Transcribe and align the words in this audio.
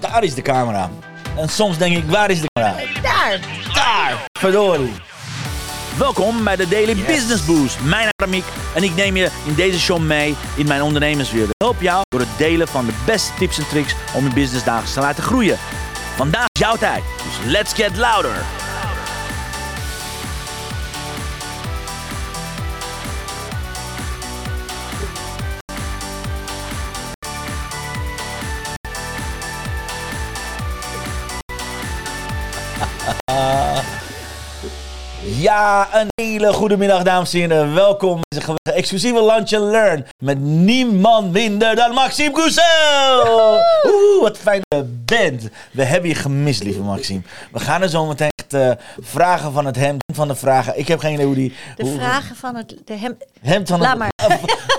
Daar 0.00 0.24
is 0.24 0.34
de 0.34 0.42
camera. 0.42 0.90
En 1.36 1.48
soms 1.48 1.78
denk 1.78 1.96
ik, 1.96 2.04
waar 2.10 2.30
is 2.30 2.40
de 2.40 2.46
camera? 2.52 3.00
Daar! 3.02 3.38
Daar! 3.74 4.24
Verdorie. 4.38 4.92
Welkom 5.98 6.44
bij 6.44 6.56
de 6.56 6.68
Daily 6.68 6.96
Business 7.06 7.44
Boost. 7.44 7.80
Mijn 7.80 7.90
naam 7.90 8.06
is 8.06 8.24
Ramiek 8.24 8.44
en 8.74 8.82
ik 8.82 8.94
neem 8.94 9.16
je 9.16 9.30
in 9.46 9.54
deze 9.54 9.78
show 9.78 9.98
mee 9.98 10.36
in 10.56 10.66
mijn 10.66 10.82
ondernemerswereld. 10.82 11.50
Ik 11.50 11.66
help 11.66 11.80
jou 11.80 12.02
door 12.08 12.20
het 12.20 12.38
delen 12.38 12.68
van 12.68 12.86
de 12.86 12.92
beste 13.06 13.32
tips 13.38 13.58
en 13.58 13.68
tricks 13.68 13.94
om 14.14 14.24
je 14.24 14.34
business 14.34 14.64
dagelijks 14.64 14.92
te 14.94 15.00
laten 15.00 15.22
groeien. 15.22 15.58
Vandaag 16.16 16.44
is 16.52 16.60
jouw 16.60 16.76
tijd, 16.76 17.02
dus 17.24 17.52
let's 17.52 17.72
get 17.72 17.96
louder. 17.96 18.57
Ja, 35.40 35.88
een 35.92 36.08
hele 36.14 36.52
goede 36.52 36.76
middag, 36.76 37.02
dames 37.02 37.32
en 37.32 37.38
heren. 37.38 37.74
Welkom 37.74 38.20
bij 38.28 38.40
deze 38.40 38.78
exclusieve 38.78 39.24
Lunch 39.24 39.52
and 39.52 39.70
Learn 39.70 40.06
met 40.24 40.40
niemand 40.40 41.32
minder 41.32 41.76
dan 41.76 41.94
Maxime 41.94 42.30
Cousel. 42.30 43.60
Oeh, 43.84 44.22
wat 44.22 44.38
fijn 44.38 44.60
dat 44.68 44.78
je 44.78 45.02
bent. 45.04 45.48
We 45.70 45.84
hebben 45.84 46.08
je 46.08 46.14
gemist, 46.14 46.62
lieve 46.62 46.80
Maxime. 46.80 47.20
We 47.52 47.58
gaan 47.58 47.82
er 47.82 47.88
zo 47.88 48.06
meteen 48.06 48.37
echt 48.48 48.78
eh, 48.78 48.84
vragen 49.00 49.52
van 49.52 49.66
het 49.66 49.76
hemd 49.76 50.02
van 50.14 50.28
de 50.28 50.34
vragen. 50.34 50.78
Ik 50.78 50.88
heb 50.88 50.98
geen 50.98 51.12
idee 51.12 51.26
hoe 51.26 51.34
die... 51.34 51.52
De 51.76 51.82
hoe- 51.82 51.98
vragen 51.98 52.36
van 52.36 52.56
het 52.56 52.76
de 52.84 52.94
hem. 52.96 53.16
Hemd 53.40 53.68
van 53.68 53.80
Laat 53.80 53.90
het- 53.90 53.98
maar. 53.98 54.10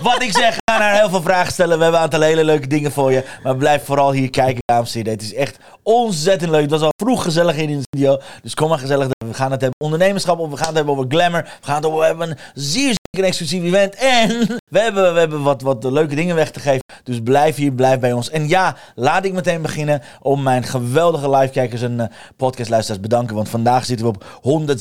Wat 0.01 0.21
ik 0.21 0.31
zeg, 0.31 0.57
ga 0.71 0.77
naar 0.77 0.93
heel 0.95 1.09
veel 1.09 1.21
vragen 1.21 1.51
stellen. 1.53 1.77
We 1.77 1.83
hebben 1.83 1.99
een 2.01 2.05
aantal 2.05 2.21
hele 2.21 2.43
leuke 2.43 2.67
dingen 2.67 2.91
voor 2.91 3.11
je. 3.11 3.23
Maar 3.43 3.55
blijf 3.55 3.85
vooral 3.85 4.11
hier 4.11 4.29
kijken, 4.29 4.61
dames 4.65 4.91
en 4.91 4.97
heren. 4.97 5.13
Het 5.13 5.21
is 5.21 5.33
echt 5.33 5.57
ontzettend 5.83 6.51
leuk. 6.51 6.61
Het 6.61 6.71
was 6.71 6.81
al 6.81 6.89
vroeg 7.03 7.23
gezellig 7.23 7.55
in 7.55 7.67
de 7.77 7.81
studio. 7.93 8.19
Dus 8.41 8.53
kom 8.53 8.69
maar 8.69 8.79
gezellig. 8.79 9.07
We 9.25 9.33
gaan 9.33 9.51
het 9.51 9.61
hebben 9.61 9.79
over 9.79 9.93
ondernemerschap. 9.93 10.39
Of 10.39 10.49
we 10.49 10.57
gaan 10.57 10.67
het 10.67 10.75
hebben 10.75 10.93
over 10.93 11.05
glamour. 11.09 11.43
We 11.43 11.65
gaan 11.65 11.75
het 11.75 11.85
over 11.85 12.05
hebben 12.05 12.29
een 12.29 12.37
zeer 12.53 12.95
zeker 13.19 13.43
exclusief 13.43 13.63
event. 13.63 13.95
En 13.95 14.29
we 14.75 14.79
hebben, 14.79 15.13
we 15.13 15.19
hebben 15.19 15.43
wat, 15.43 15.61
wat 15.61 15.83
leuke 15.83 16.15
dingen 16.15 16.35
weg 16.35 16.51
te 16.51 16.59
geven. 16.59 16.83
Dus 17.03 17.21
blijf 17.23 17.55
hier, 17.55 17.71
blijf 17.71 17.99
bij 17.99 18.11
ons. 18.13 18.29
En 18.29 18.47
ja, 18.47 18.75
laat 18.95 19.25
ik 19.25 19.33
meteen 19.33 19.61
beginnen 19.61 20.01
om 20.21 20.43
mijn 20.43 20.63
geweldige 20.63 21.29
livekijkers 21.29 21.81
en 21.81 21.99
eh, 21.99 22.07
podcastluisteraars 22.37 23.01
bedanken. 23.01 23.35
Want 23.35 23.49
vandaag 23.49 23.85
zitten 23.85 24.05
we 24.05 24.11
op 24.11 24.23
106.452 24.67 24.73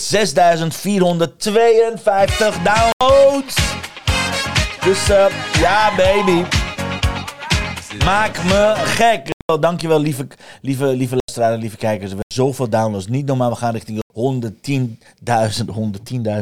downloads. 2.62 3.54
Dus 4.84 5.08
eh, 5.08 5.26
ja, 5.60 5.94
baby. 5.96 6.44
Maak 8.04 8.44
me 8.44 8.74
gek. 8.76 9.28
Wel, 9.44 9.60
Dankjewel, 9.60 10.00
lieve, 10.00 10.26
lieve, 10.62 10.86
lieve 10.86 11.16
luisteraars 11.24 11.60
lieve 11.60 11.76
kijkers. 11.76 12.10
We 12.10 12.16
hebben 12.16 12.34
zoveel 12.34 12.68
downloads. 12.68 13.06
Niet 13.06 13.26
normaal, 13.26 13.50
we 13.50 13.56
gaan 13.56 13.72
richting 13.72 14.00
110.000. 14.18 15.68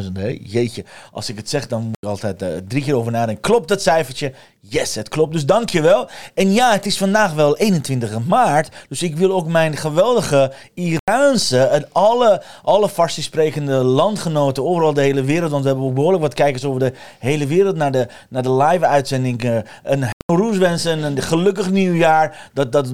110.000, 0.02 0.12
hè? 0.12 0.38
Jeetje. 0.42 0.84
Als 1.12 1.28
ik 1.28 1.36
het 1.36 1.48
zeg, 1.48 1.66
dan 1.68 1.82
moet 1.82 1.96
ik 2.00 2.08
altijd 2.08 2.42
eh, 2.42 2.48
drie 2.68 2.82
keer 2.82 2.94
over 2.96 3.12
nadenken. 3.12 3.42
Klopt 3.42 3.68
dat 3.68 3.82
cijfertje? 3.82 4.32
Yes, 4.60 4.94
het 4.94 5.08
klopt. 5.08 5.32
Dus 5.32 5.46
dankjewel. 5.46 6.08
En 6.34 6.52
ja, 6.52 6.72
het 6.72 6.86
is 6.86 6.98
vandaag 6.98 7.32
wel 7.32 7.56
21 7.56 8.24
maart. 8.26 8.68
Dus 8.88 9.02
ik 9.02 9.16
wil 9.16 9.32
ook 9.32 9.46
mijn 9.46 9.76
geweldige 9.76 10.52
Iraanse 10.74 11.58
en 11.62 11.88
alle, 11.92 12.42
alle 12.62 12.88
Farsi 12.88 13.22
sprekende 13.22 13.74
landgenoten 13.74 14.64
overal 14.64 14.92
de 14.94 15.00
hele 15.00 15.22
wereld. 15.22 15.50
Want 15.50 15.62
we 15.62 15.68
hebben 15.68 15.86
ook 15.86 15.94
behoorlijk 15.94 16.22
wat 16.22 16.34
kijkers 16.34 16.64
over 16.64 16.80
de 16.80 16.92
hele 17.18 17.46
wereld 17.46 17.76
naar 17.76 17.92
de, 17.92 18.08
naar 18.28 18.42
de 18.42 18.52
live 18.52 18.86
uitzending. 18.86 19.42
eh, 19.44 19.58
een 19.82 20.14
Roes 20.32 20.58
wensen 20.58 21.02
een 21.02 21.22
gelukkig 21.22 21.70
nieuwjaar. 21.70 22.50
Dat, 22.52 22.72
dat, 22.72 22.90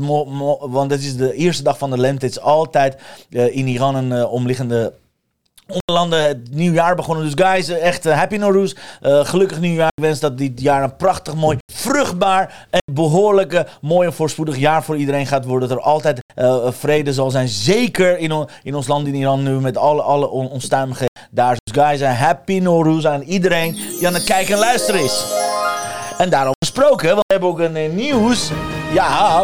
want 0.60 0.90
het 0.90 1.00
is 1.02 1.16
de 1.16 1.32
eerste 1.34 1.62
dag 1.62 1.78
van 1.78 1.90
de 1.90 1.98
lente. 1.98 2.24
Het 2.26 2.34
is 2.36 2.40
altijd 2.42 2.96
eh, 3.30 3.56
in 3.56 3.66
Iran 3.66 3.96
en 3.96 4.18
eh, 4.18 4.32
omliggende 4.32 4.92
landen 5.92 6.22
het 6.26 6.54
nieuwjaar 6.54 6.94
begonnen. 6.94 7.24
Dus 7.24 7.46
guys, 7.46 7.68
eh, 7.68 7.86
echt 7.86 8.06
eh, 8.06 8.16
happy 8.16 8.36
Nowruz. 8.36 8.72
Gelukkig 9.02 9.60
nieuwjaar. 9.60 9.88
Ik 9.94 10.02
wens 10.02 10.20
dat 10.20 10.38
dit 10.38 10.60
jaar 10.60 10.82
een 10.82 10.96
prachtig, 10.96 11.34
mooi, 11.34 11.58
vruchtbaar 11.72 12.66
en 12.70 12.94
behoorlijk 12.94 13.52
eh, 13.52 13.60
mooi 13.80 14.06
en 14.06 14.14
voorspoedig 14.14 14.56
jaar 14.56 14.84
voor 14.84 14.96
iedereen 14.96 15.26
gaat 15.26 15.44
worden. 15.44 15.68
Dat 15.68 15.78
er 15.78 15.84
altijd 15.84 16.20
vrede 16.68 17.12
zal 17.12 17.30
zijn. 17.30 17.48
Zeker 17.48 18.18
in, 18.18 18.46
in 18.62 18.74
ons 18.74 18.86
land 18.86 19.06
in 19.06 19.14
Iran 19.14 19.42
nu 19.42 19.50
met 19.50 19.76
alle, 19.76 20.02
alle 20.02 20.28
on- 20.30 20.50
onstuimigheden 20.50 21.20
daar. 21.30 21.56
Dus 21.64 21.82
guys, 21.82 22.02
happy 22.02 22.58
Nowruz 22.58 23.04
aan 23.04 23.22
iedereen 23.22 23.72
die 23.72 24.06
aan 24.06 24.14
het 24.14 24.24
kijken 24.24 24.54
en 24.54 24.60
luisteren 24.60 25.04
is. 25.04 25.24
En 26.18 26.30
daarover 26.30 26.56
gesproken, 26.58 27.08
want 27.08 27.18
we 27.26 27.32
hebben 27.32 27.48
ook 27.48 27.58
een 27.58 27.76
eh, 27.76 27.90
nieuws. 27.90 28.50
Ja, 28.92 29.42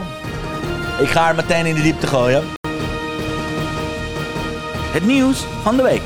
ik 1.01 1.09
ga 1.09 1.29
er 1.29 1.35
meteen 1.35 1.67
in 1.67 1.75
de 1.75 1.83
diepte 1.83 2.07
gooien. 2.07 2.45
Het 4.93 5.07
nieuws 5.07 5.39
van 5.63 5.77
de 5.77 5.83
week. 5.83 6.03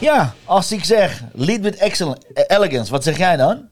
Ja, 0.00 0.34
als 0.44 0.72
ik 0.72 0.84
zeg 0.84 1.22
lead 1.32 1.60
with 1.60 1.76
excellence, 1.76 2.22
elegance, 2.46 2.90
wat 2.90 3.04
zeg 3.04 3.18
jij 3.18 3.36
dan? 3.36 3.68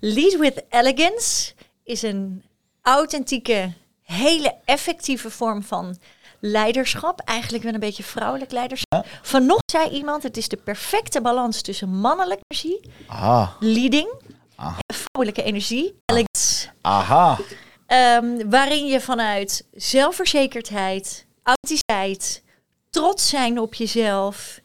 Lead 0.00 0.38
with 0.38 0.62
elegance 0.70 1.52
is 1.84 2.02
een 2.02 2.42
authentieke, 2.82 3.72
hele 4.02 4.54
effectieve 4.64 5.30
vorm 5.30 5.62
van 5.62 5.96
leiderschap. 6.40 7.20
Eigenlijk 7.20 7.64
wel 7.64 7.74
een 7.74 7.80
beetje 7.80 8.02
vrouwelijk 8.02 8.52
leiderschap. 8.52 9.06
Vanochtend 9.22 9.70
zei 9.70 9.88
iemand: 9.90 10.22
het 10.22 10.36
is 10.36 10.48
de 10.48 10.56
perfecte 10.56 11.20
balans 11.20 11.62
tussen 11.62 11.88
mannelijke 11.88 12.44
energie, 12.48 12.80
Ah, 13.06 13.48
leading, 13.60 14.08
Ah. 14.56 14.78
en 14.86 14.94
vrouwelijke 14.94 15.42
energie, 15.42 15.94
elegance. 16.04 16.68
aha. 16.80 17.38
Ehm, 17.86 18.50
waarin 18.50 18.86
je 18.86 19.00
vanuit 19.00 19.66
zelfverzekerdheid, 19.72 21.26
authenticiteit, 21.42 22.42
trots 22.90 23.28
zijn 23.28 23.58
op 23.58 23.74
jezelf, 23.74 24.60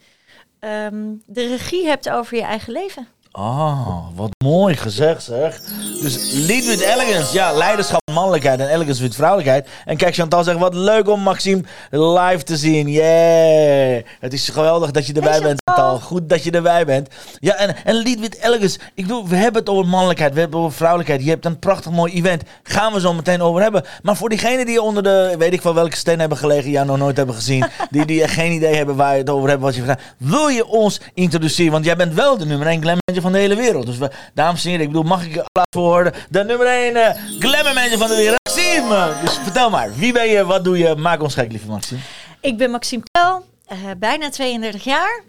ehm, 0.59 1.13
de 1.25 1.47
regie 1.47 1.85
hebt 1.85 2.09
over 2.09 2.37
je 2.37 2.43
eigen 2.43 2.73
leven. 2.73 3.07
Ah, 3.31 3.97
wat 4.15 4.29
mooi 4.43 4.75
gezegd 4.75 5.23
zeg. 5.23 5.61
Dus 6.01 6.31
lead 6.33 6.65
with 6.65 6.79
elegance. 6.79 7.33
Ja, 7.33 7.53
leiderschap, 7.53 8.01
mannelijkheid 8.11 8.59
en 8.59 8.67
elegance 8.67 9.01
with 9.01 9.15
vrouwelijkheid. 9.15 9.67
En 9.85 9.97
kijk, 9.97 10.13
Chantal 10.13 10.43
zegt, 10.43 10.57
wat 10.57 10.73
leuk 10.73 11.09
om 11.09 11.21
Maxime 11.21 11.63
live 11.89 12.43
te 12.43 12.57
zien. 12.57 12.87
Yeah. 12.87 14.03
Het 14.19 14.33
is 14.33 14.49
geweldig 14.49 14.91
dat 14.91 15.07
je 15.07 15.13
erbij 15.13 15.31
Hey, 15.31 15.41
bent, 15.41 15.61
Chantal. 15.63 15.99
Goed 15.99 16.29
dat 16.29 16.43
je 16.43 16.51
erbij 16.51 16.85
bent. 16.85 17.09
Ja, 17.39 17.55
en, 17.55 17.75
en 17.85 17.95
lead 17.95 18.19
with 18.19 18.37
elegance. 18.41 18.79
Ik 18.93 19.03
bedoel, 19.07 19.27
we 19.27 19.35
hebben 19.35 19.61
het 19.61 19.69
over 19.69 19.87
mannelijkheid, 19.87 20.33
we 20.33 20.39
hebben 20.39 20.57
het 20.57 20.65
over 20.67 20.77
vrouwelijkheid. 20.77 21.23
Je 21.23 21.29
hebt 21.29 21.45
een 21.45 21.59
prachtig 21.59 21.91
mooi 21.91 22.13
event. 22.13 22.43
Gaan 22.63 22.93
we 22.93 22.99
zo 22.99 23.13
meteen 23.13 23.41
over 23.41 23.61
hebben. 23.61 23.83
Maar 24.01 24.15
voor 24.15 24.29
diegenen 24.29 24.65
die 24.65 24.81
onder 24.81 25.03
de, 25.03 25.35
weet 25.37 25.53
ik 25.53 25.61
van 25.61 25.73
welke 25.73 25.95
steen 25.95 26.19
hebben 26.19 26.37
gelegen, 26.37 26.71
ja, 26.71 26.83
nog 26.83 26.97
nooit 26.97 27.17
hebben 27.17 27.35
gezien. 27.35 27.65
die, 27.91 28.05
die 28.05 28.27
geen 28.27 28.51
idee 28.51 28.75
hebben 28.75 28.95
waar 28.95 29.13
je 29.13 29.19
het 29.19 29.29
over 29.29 29.49
hebt, 29.49 29.61
wat 29.61 29.75
je 29.75 29.83
vraagt. 29.83 30.01
Wil 30.17 30.47
je 30.47 30.67
ons 30.67 31.01
introduceren? 31.13 31.71
Want 31.71 31.85
jij 31.85 31.95
bent 31.95 32.13
wel 32.13 32.37
de 32.37 32.45
nummer 32.45 32.67
1 32.67 32.81
glam 32.81 32.97
manager 33.05 33.27
de 33.31 33.39
hele 33.39 33.55
wereld. 33.55 33.85
Dus 33.85 33.97
we, 33.97 34.11
dames 34.33 34.63
en 34.63 34.69
heren, 34.69 34.85
ik 34.85 34.91
bedoel, 34.91 35.07
mag 35.07 35.25
ik 35.25 35.37
applaus 35.37 35.65
voor 35.69 36.13
de 36.29 36.43
nummer 36.43 36.67
1 36.67 36.95
eh 36.95 37.15
glamour 37.39 37.73
manager 37.73 37.97
van 37.97 38.07
de 38.07 38.15
wereld, 38.15 38.39
Maxime. 38.43 39.13
Dus 39.21 39.37
vertel 39.37 39.69
maar, 39.69 39.95
wie 39.95 40.13
ben 40.13 40.27
je, 40.27 40.45
wat 40.45 40.63
doe 40.63 40.77
je? 40.77 40.95
Maak 40.95 41.21
ons 41.21 41.33
gek, 41.33 41.51
lieve 41.51 41.67
Maxime. 41.67 41.99
Ik 42.41 42.57
ben 42.57 42.71
Maxime 42.71 43.03
Kel, 43.11 43.45
eh, 43.65 43.77
bijna 43.97 44.29
32 44.29 44.83
jaar. 44.83 45.23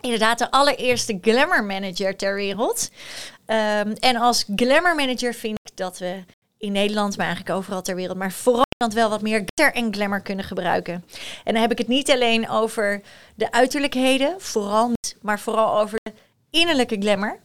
Inderdaad, 0.00 0.38
de 0.38 0.50
allereerste 0.50 1.18
glamour 1.20 1.64
manager 1.64 2.16
ter 2.16 2.34
wereld. 2.34 2.90
Ehm, 3.46 3.92
en 3.98 4.16
als 4.16 4.44
glamour 4.56 4.94
manager 4.94 5.34
vind 5.34 5.58
ik 5.62 5.76
dat 5.76 5.98
we 5.98 6.24
in 6.58 6.72
Nederland, 6.72 7.16
maar 7.16 7.26
eigenlijk 7.26 7.56
overal 7.56 7.82
ter 7.82 7.94
wereld, 7.94 8.18
maar 8.18 8.32
vooral 8.32 8.64
wel 8.92 9.10
wat 9.10 9.22
meer 9.22 9.44
glitter 9.46 9.82
en 9.82 9.94
glamour 9.94 10.20
kunnen 10.20 10.44
gebruiken. 10.44 11.04
En 11.44 11.52
dan 11.52 11.62
heb 11.62 11.72
ik 11.72 11.78
het 11.78 11.88
niet 11.88 12.10
alleen 12.10 12.48
over 12.48 13.02
de 13.34 13.52
uiterlijkheden, 13.52 14.34
vooral 14.38 14.92
maar 15.22 15.40
vooral 15.40 15.80
over 15.80 15.98
de 16.02 16.12
innerlijke 16.54 16.96
glamour. 17.00 17.40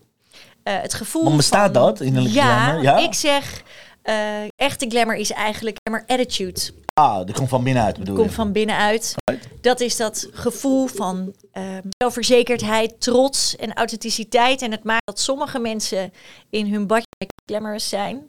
Eh, 0.63 0.81
het 0.81 0.93
gevoel. 0.93 1.23
Maar 1.23 1.35
bestaat 1.35 1.73
van- 1.73 1.83
dat, 1.83 1.99
innerlijke 2.01 2.37
ja, 2.37 2.63
glamour? 2.63 2.83
Ja? 2.83 2.97
ik 2.97 3.13
zeg, 3.13 3.63
eh, 4.01 4.43
echte 4.55 4.85
glamour 4.89 5.15
is 5.15 5.31
eigenlijk 5.31 5.77
glamour 5.83 6.03
attitude 6.07 6.61
Ah, 6.93 7.17
dat 7.17 7.31
komt 7.31 7.49
van 7.49 7.63
binnenuit 7.63 7.97
bedoel 7.97 8.15
komt 8.15 8.29
je? 8.29 8.35
van 8.35 8.51
binnenuit. 8.51 9.15
Dat 9.61 9.79
is 9.79 9.95
dat 9.97 10.27
gevoel 10.31 10.87
van 10.87 11.33
ehm, 11.51 11.81
zelfverzekerdheid, 11.97 13.01
trots 13.01 13.55
en 13.55 13.73
authenticiteit. 13.73 14.61
En 14.61 14.71
het 14.71 14.83
maakt 14.83 15.05
dat 15.05 15.19
sommige 15.19 15.59
mensen 15.59 16.13
in 16.49 16.73
hun 16.73 16.87
badje 16.87 17.07
glamorous 17.45 17.89
zijn. 17.89 18.28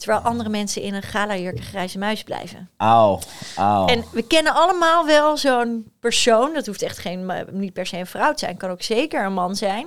Terwijl 0.00 0.22
andere 0.24 0.48
mensen 0.48 0.82
in 0.82 0.94
een 0.94 1.02
galajurk 1.02 1.56
en 1.56 1.62
grijze 1.62 1.98
muis 1.98 2.22
blijven. 2.22 2.70
Auw, 2.76 3.18
auw. 3.56 3.86
En 3.86 4.04
we 4.12 4.22
kennen 4.22 4.54
allemaal 4.54 5.06
wel 5.06 5.36
zo'n 5.36 5.92
persoon. 6.00 6.54
Dat 6.54 6.66
hoeft 6.66 6.82
echt 6.82 6.98
geen, 6.98 7.32
niet 7.50 7.72
per 7.72 7.86
se 7.86 7.96
een 7.96 8.06
vrouw 8.06 8.32
te 8.32 8.38
zijn. 8.38 8.56
Kan 8.56 8.70
ook 8.70 8.82
zeker 8.82 9.24
een 9.24 9.32
man 9.32 9.56
zijn. 9.56 9.86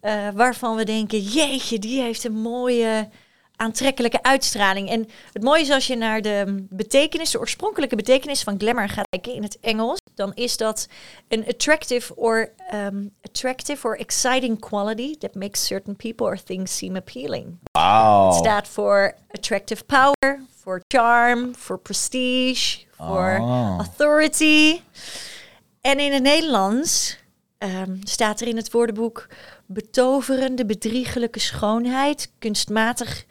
eh, 0.00 0.28
waarvan 0.34 0.76
we 0.76 0.84
denken, 0.84 1.18
jeetje, 1.20 1.78
die 1.78 2.00
heeft 2.00 2.24
een 2.24 2.40
mooie 2.40 3.08
aantrekkelijke 3.56 4.22
uitstraling. 4.22 4.90
En 4.90 5.08
het 5.32 5.42
mooie 5.42 5.60
is 5.60 5.70
als 5.70 5.86
je 5.86 5.96
naar 5.96 6.22
de 6.22 6.66
betekenis, 6.70 7.30
de 7.30 7.38
oorspronkelijke 7.38 7.96
betekenis 7.96 8.42
van 8.42 8.58
glamour 8.58 8.88
gaat 8.88 9.08
kijken 9.08 9.34
in 9.34 9.42
het 9.42 9.60
Engels, 9.60 9.98
dan 10.14 10.34
is 10.34 10.56
dat 10.56 10.88
een 11.28 11.46
attractive 11.48 12.16
or 12.16 12.52
um, 12.74 13.10
attractive 13.22 13.86
or 13.86 13.98
exciting 13.98 14.60
quality 14.60 15.16
that 15.18 15.34
makes 15.34 15.66
certain 15.66 15.96
people 15.96 16.26
or 16.26 16.42
things 16.42 16.76
seem 16.76 16.96
appealing. 16.96 17.58
Wauw. 17.72 18.26
Het 18.26 18.36
staat 18.36 18.68
voor 18.68 19.14
attractive 19.30 19.84
power, 19.84 20.44
voor 20.62 20.80
charm, 20.88 21.54
voor 21.56 21.78
prestige, 21.78 22.78
voor 22.90 23.38
Ah. 23.40 23.74
authority. 23.78 24.80
En 25.80 25.98
in 25.98 26.12
het 26.12 26.22
Nederlands 26.22 27.18
ehm, 27.58 27.96
staat 28.02 28.40
er 28.40 28.46
in 28.46 28.56
het 28.56 28.72
woordenboek 28.72 29.26
betoverende, 29.66 30.66
bedriegelijke 30.66 31.38
schoonheid, 31.38 32.32
kunstmatig 32.38 33.24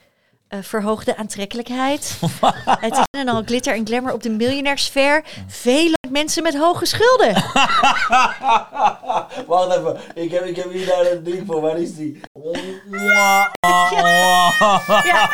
eh, 0.48 0.58
verhoogde 0.62 1.16
aantrekkelijkheid. 1.16 2.18
het 2.80 2.92
is 2.92 3.04
en 3.18 3.28
al 3.28 3.42
glitter 3.44 3.74
en 3.74 3.86
glamour 3.86 4.12
op 4.14 4.22
de 4.22 4.30
miljonairsfeer. 4.30 5.24
Vele 5.46 5.96
mensen 6.10 6.42
met 6.42 6.56
hoge 6.56 6.86
schulden. 6.86 7.34
Wacht 9.46 9.76
even, 9.76 10.00
ik 10.14 10.30
heb, 10.30 10.44
ik 10.44 10.56
heb 10.56 10.72
hier 10.72 10.86
daar 10.86 11.10
een 11.10 11.22
ding 11.22 11.46
voor. 11.46 11.60
Waar 11.60 11.78
is 11.78 11.94
die? 11.96 12.20
Ja, 15.04 15.30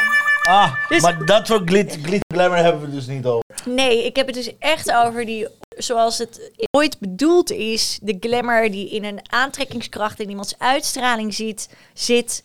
Ah, 0.48 0.74
Dus- 0.88 1.02
maar 1.02 1.24
dat 1.26 1.46
soort 1.46 1.68
glit, 1.68 1.98
glitter 2.02 2.36
glamour 2.36 2.62
hebben 2.62 2.80
we 2.82 2.90
dus 2.90 3.06
niet 3.06 3.24
over. 3.26 3.44
nee, 3.64 4.04
ik 4.04 4.16
heb 4.16 4.26
het 4.26 4.34
dus 4.34 4.58
echt 4.58 4.92
over 4.92 5.24
die, 5.24 5.46
zoals 5.76 6.18
het 6.18 6.50
ooit 6.70 6.98
bedoeld 6.98 7.50
is, 7.50 7.98
de 8.02 8.16
glamour 8.20 8.70
die 8.70 8.90
in 8.90 9.04
een 9.04 9.20
aantrekkingskracht 9.30 10.20
in 10.20 10.28
iemands 10.30 10.58
uitstraling 10.58 11.34
ziet, 11.34 11.68
zit. 11.94 12.44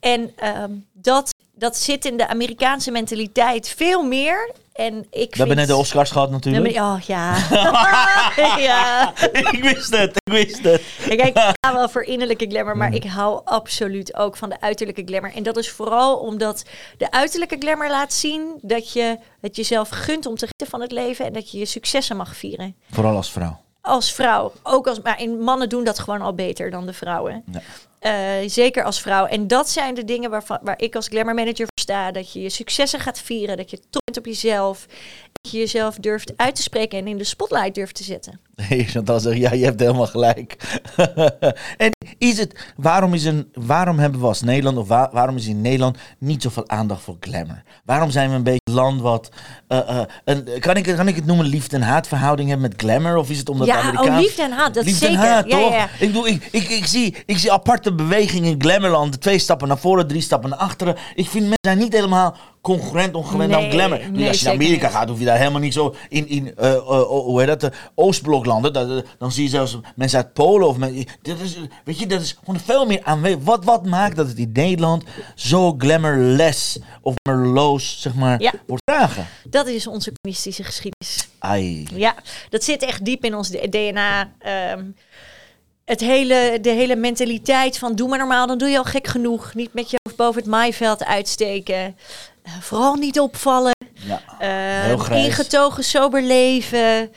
En 0.00 0.32
ehm, 0.36 0.72
dat, 0.92 1.34
dat 1.58 1.76
zit 1.76 2.04
in 2.04 2.16
de 2.16 2.28
Amerikaanse 2.28 2.90
mentaliteit 2.90 3.68
veel 3.76 4.02
meer. 4.02 4.52
En 4.72 4.98
ik 4.98 5.04
We 5.10 5.18
vind... 5.20 5.36
hebben 5.36 5.56
net 5.56 5.66
de 5.66 5.76
Oscars 5.76 6.10
gehad 6.10 6.30
natuurlijk. 6.30 6.76
Oh 6.76 6.96
ja. 7.06 7.36
ja. 8.70 9.12
ik 9.32 9.58
wist 9.62 9.96
het, 9.96 10.16
ik 10.16 10.32
wist 10.32 10.62
het. 10.62 10.82
Kijk, 11.08 11.22
ik 11.22 11.36
ga 11.60 11.72
wel 11.72 11.88
voor 11.88 12.02
innerlijke 12.02 12.46
glamour, 12.46 12.72
Mm. 12.72 12.78
maar 12.78 12.94
ik 12.94 13.04
hou 13.04 13.40
absoluut 13.44 14.14
ook 14.16 14.36
van 14.36 14.48
de 14.48 14.60
uiterlijke 14.60 15.02
glamour. 15.06 15.34
En 15.34 15.42
dat 15.42 15.56
is 15.56 15.70
vooral 15.70 16.16
omdat 16.16 16.64
de 16.98 17.10
uiterlijke 17.10 17.56
glamour 17.58 17.90
laat 17.90 18.12
zien 18.12 18.58
dat 18.62 18.92
je 18.92 19.18
het 19.40 19.56
jezelf 19.56 19.88
gunt 19.88 20.26
om 20.26 20.34
te 20.34 20.46
genieten 20.46 20.66
van 20.66 20.80
het 20.80 20.92
leven 20.92 21.26
en 21.26 21.32
dat 21.32 21.50
je 21.50 21.58
je 21.58 21.64
successen 21.66 22.16
mag 22.16 22.36
vieren. 22.36 22.76
Vooral 22.90 23.16
als 23.16 23.30
vrouw. 23.30 23.60
Als 23.88 24.12
vrouw. 24.12 24.52
Ook 24.62 24.86
als, 24.86 25.00
maar 25.00 25.20
in 25.20 25.40
mannen 25.40 25.68
doen 25.68 25.84
dat 25.84 25.98
gewoon 25.98 26.20
al 26.20 26.34
beter 26.34 26.70
dan 26.70 26.86
de 26.86 26.92
vrouwen. 26.92 27.44
Ja. 27.52 27.60
Eh, 27.98 28.48
zeker 28.48 28.84
als 28.84 29.00
vrouw. 29.00 29.26
En 29.26 29.46
dat 29.46 29.68
zijn 29.68 29.94
de 29.94 30.04
dingen 30.04 30.30
waarvan, 30.30 30.58
waar 30.62 30.80
ik 30.80 30.94
als 30.94 31.08
glamour 31.08 31.34
manager 31.34 31.56
voor 31.66 31.80
sta. 31.80 32.12
Dat 32.12 32.32
je 32.32 32.40
je 32.40 32.50
successen 32.50 33.00
gaat 33.00 33.18
vieren. 33.18 33.56
Dat 33.56 33.70
je 33.70 33.76
trots 33.76 34.04
bent 34.04 34.18
op 34.18 34.26
jezelf. 34.26 34.86
Jezelf 35.48 35.94
durft 35.96 36.32
uit 36.36 36.54
te 36.54 36.62
spreken 36.62 36.98
en 36.98 37.06
in 37.06 37.18
de 37.18 37.24
spotlight 37.24 37.74
durft 37.74 37.94
te 37.94 38.02
zetten. 38.04 38.40
Nee, 38.68 38.84
Chantal 38.84 39.20
zegt, 39.20 39.36
ja, 39.36 39.52
je 39.52 39.64
hebt 39.64 39.80
helemaal 39.80 40.06
gelijk. 40.06 40.56
en 41.76 41.90
is 42.18 42.38
het, 42.38 42.72
waarom, 42.76 43.14
is 43.14 43.24
een, 43.24 43.48
waarom 43.54 43.98
hebben 43.98 44.20
we 44.20 44.26
als 44.26 44.42
Nederland, 44.42 44.76
of 44.78 44.88
waar- 44.88 45.08
waarom 45.12 45.36
is 45.36 45.46
in 45.46 45.60
Nederland 45.60 45.98
niet 46.18 46.42
zoveel 46.42 46.68
aandacht 46.68 47.02
voor 47.02 47.16
glamour? 47.20 47.62
Waarom 47.84 48.10
zijn 48.10 48.30
we 48.30 48.36
een 48.36 48.42
beetje 48.42 48.60
land 48.72 49.00
wat, 49.00 49.28
eh, 49.68 49.78
eh, 49.88 50.00
een, 50.24 50.44
kan, 50.60 50.76
ik, 50.76 50.84
kan 50.96 51.08
ik 51.08 51.16
het 51.16 51.26
noemen, 51.26 51.46
liefde- 51.46 51.76
en 51.76 51.82
haatverhouding 51.82 52.48
hebben 52.48 52.68
met 52.70 52.80
glamour? 52.80 53.16
Of 53.16 53.30
is 53.30 53.38
het 53.38 53.48
omdat 53.48 53.66
Ja, 53.66 53.90
de 53.92 53.98
oh, 53.98 54.18
liefde 54.18 54.42
en 54.42 54.52
haat, 54.52 54.74
dat 54.74 54.84
liefde 54.84 55.06
zeker. 55.06 55.20
en 55.24 55.30
haat, 55.30 55.46
Ja, 55.50 55.58
ja, 55.58 55.64
toch? 55.64 55.72
ja. 55.74 55.84
Ik, 55.98 56.06
bedoel, 56.06 56.26
ik, 56.26 56.48
ik, 56.50 56.68
ik, 56.68 56.86
zie, 56.86 57.16
ik 57.26 57.38
zie 57.38 57.52
aparte 57.52 57.94
bewegingen 57.94 58.50
in 58.50 58.60
glamourland. 58.60 59.20
Twee 59.20 59.38
stappen 59.38 59.68
naar 59.68 59.78
voren, 59.78 60.06
drie 60.06 60.20
stappen 60.22 60.50
naar 60.50 60.58
achteren. 60.58 60.94
Ik 61.14 61.26
vind 61.28 61.32
mensen 61.42 61.58
zijn 61.60 61.78
niet 61.78 61.92
helemaal 61.92 62.36
concurrent 62.76 63.14
ongewend 63.14 63.52
aan 63.52 63.60
Nee, 63.60 63.70
glamour. 63.70 63.98
Dus 63.98 64.08
nee, 64.10 64.28
als 64.28 64.38
je 64.38 64.44
naar 64.44 64.54
Amerika 64.54 64.86
niet. 64.86 64.96
gaat, 64.96 65.08
hoef 65.08 65.18
je 65.18 65.24
daar 65.24 65.38
helemaal 65.38 65.60
niet 65.60 65.72
zo 65.72 65.94
in, 66.08 66.28
in 66.28 66.56
eh, 66.56 66.74
eh, 66.74 67.02
hoe 67.02 67.38
heet 67.38 67.48
dat, 67.48 67.60
de 67.60 67.72
Oostbloklanden. 67.94 68.72
Dat, 68.72 68.90
eh, 68.90 69.10
dan 69.18 69.32
zie 69.32 69.42
je 69.42 69.48
zelfs 69.48 69.78
mensen 69.94 70.18
uit 70.18 70.32
Polen 70.32 70.68
of 70.68 70.76
men, 70.76 71.06
dat 71.22 71.40
is, 71.40 71.58
weet 71.84 71.98
je, 71.98 72.06
dat 72.06 72.20
is 72.20 72.36
gewoon 72.44 72.60
veel 72.60 72.86
meer 72.86 73.00
aanwezig. 73.02 73.38
Wat, 73.42 73.64
wat 73.64 73.86
maakt 73.86 74.16
dat 74.16 74.28
het 74.28 74.38
in 74.38 74.50
Nederland 74.52 75.04
zo 75.34 75.74
glamourless 75.78 76.78
of 77.02 77.14
glamourloos, 77.22 78.00
zeg 78.00 78.14
maar, 78.14 78.42
Ja. 78.42 78.52
wordt 78.66 78.82
dragen? 78.86 79.26
Dat 79.44 79.66
is 79.66 79.86
onze 79.86 80.12
communistische 80.20 80.64
geschiedenis. 80.64 81.28
Ai. 81.38 81.86
Ja, 81.94 82.14
dat 82.50 82.64
zit 82.64 82.82
echt 82.82 83.04
diep 83.04 83.24
in 83.24 83.34
ons 83.34 83.50
DNA. 83.50 84.30
Ehm, 84.38 84.84
het 85.88 86.00
hele, 86.00 86.58
de 86.60 86.70
hele 86.70 86.96
mentaliteit 86.96 87.78
van 87.78 87.94
doe 87.94 88.08
maar 88.08 88.18
normaal, 88.18 88.46
dan 88.46 88.58
doe 88.58 88.68
je 88.68 88.78
al 88.78 88.84
gek 88.84 89.06
genoeg. 89.06 89.54
Niet 89.54 89.74
met 89.74 89.90
je 89.90 89.96
hoofd 90.02 90.16
boven 90.18 90.40
het 90.40 90.50
maaiveld 90.50 91.04
uitsteken. 91.04 91.96
Vooral 92.60 92.94
niet 92.94 93.20
opvallen. 93.20 93.76
Ja. 93.94 94.20
Eh, 94.38 94.84
Heel 94.84 94.98
grijs. 94.98 95.26
ingetogen, 95.26 95.84
sober 95.84 96.22
leven. 96.22 97.10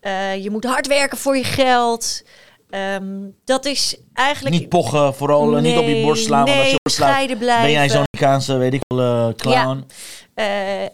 Eh, 0.00 0.42
je 0.42 0.50
moet 0.50 0.64
hard 0.64 0.86
werken 0.86 1.18
voor 1.18 1.36
je 1.36 1.44
geld. 1.44 2.22
Ehm, 2.70 3.30
dat 3.44 3.64
is 3.64 3.96
eigenlijk... 4.12 4.54
Niet 4.54 4.68
pochen, 4.68 5.14
vooral 5.14 5.56
eh, 5.56 5.62
niet 5.62 5.76
op 5.78 5.84
je 5.84 5.90
Nee, 5.90 6.04
borst 6.04 6.24
slaan. 6.24 6.44
want 6.44 6.50
als 6.56 6.60
nee, 6.62 6.72
je 6.72 6.80
bescheiden 6.82 7.38
ben 7.38 7.70
jij 7.70 7.88
zo'n 7.88 8.04
Amerikaanse, 8.12 8.56
weet 8.56 8.74
ik 8.74 8.80
wel, 8.86 9.28
eh, 9.28 9.34
clown. 9.34 9.86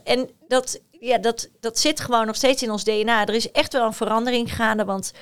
En 0.04 0.30
dat, 0.48 0.80
ja, 0.90 1.18
dat, 1.18 1.48
dat 1.60 1.78
zit 1.78 2.00
gewoon 2.00 2.26
nog 2.26 2.36
steeds 2.36 2.62
in 2.62 2.70
ons 2.70 2.84
DNA. 2.84 3.26
Er 3.26 3.34
is 3.34 3.50
echt 3.50 3.72
wel 3.72 3.86
een 3.86 3.92
verandering 3.92 4.54
gaande, 4.54 4.84
want 4.84 5.12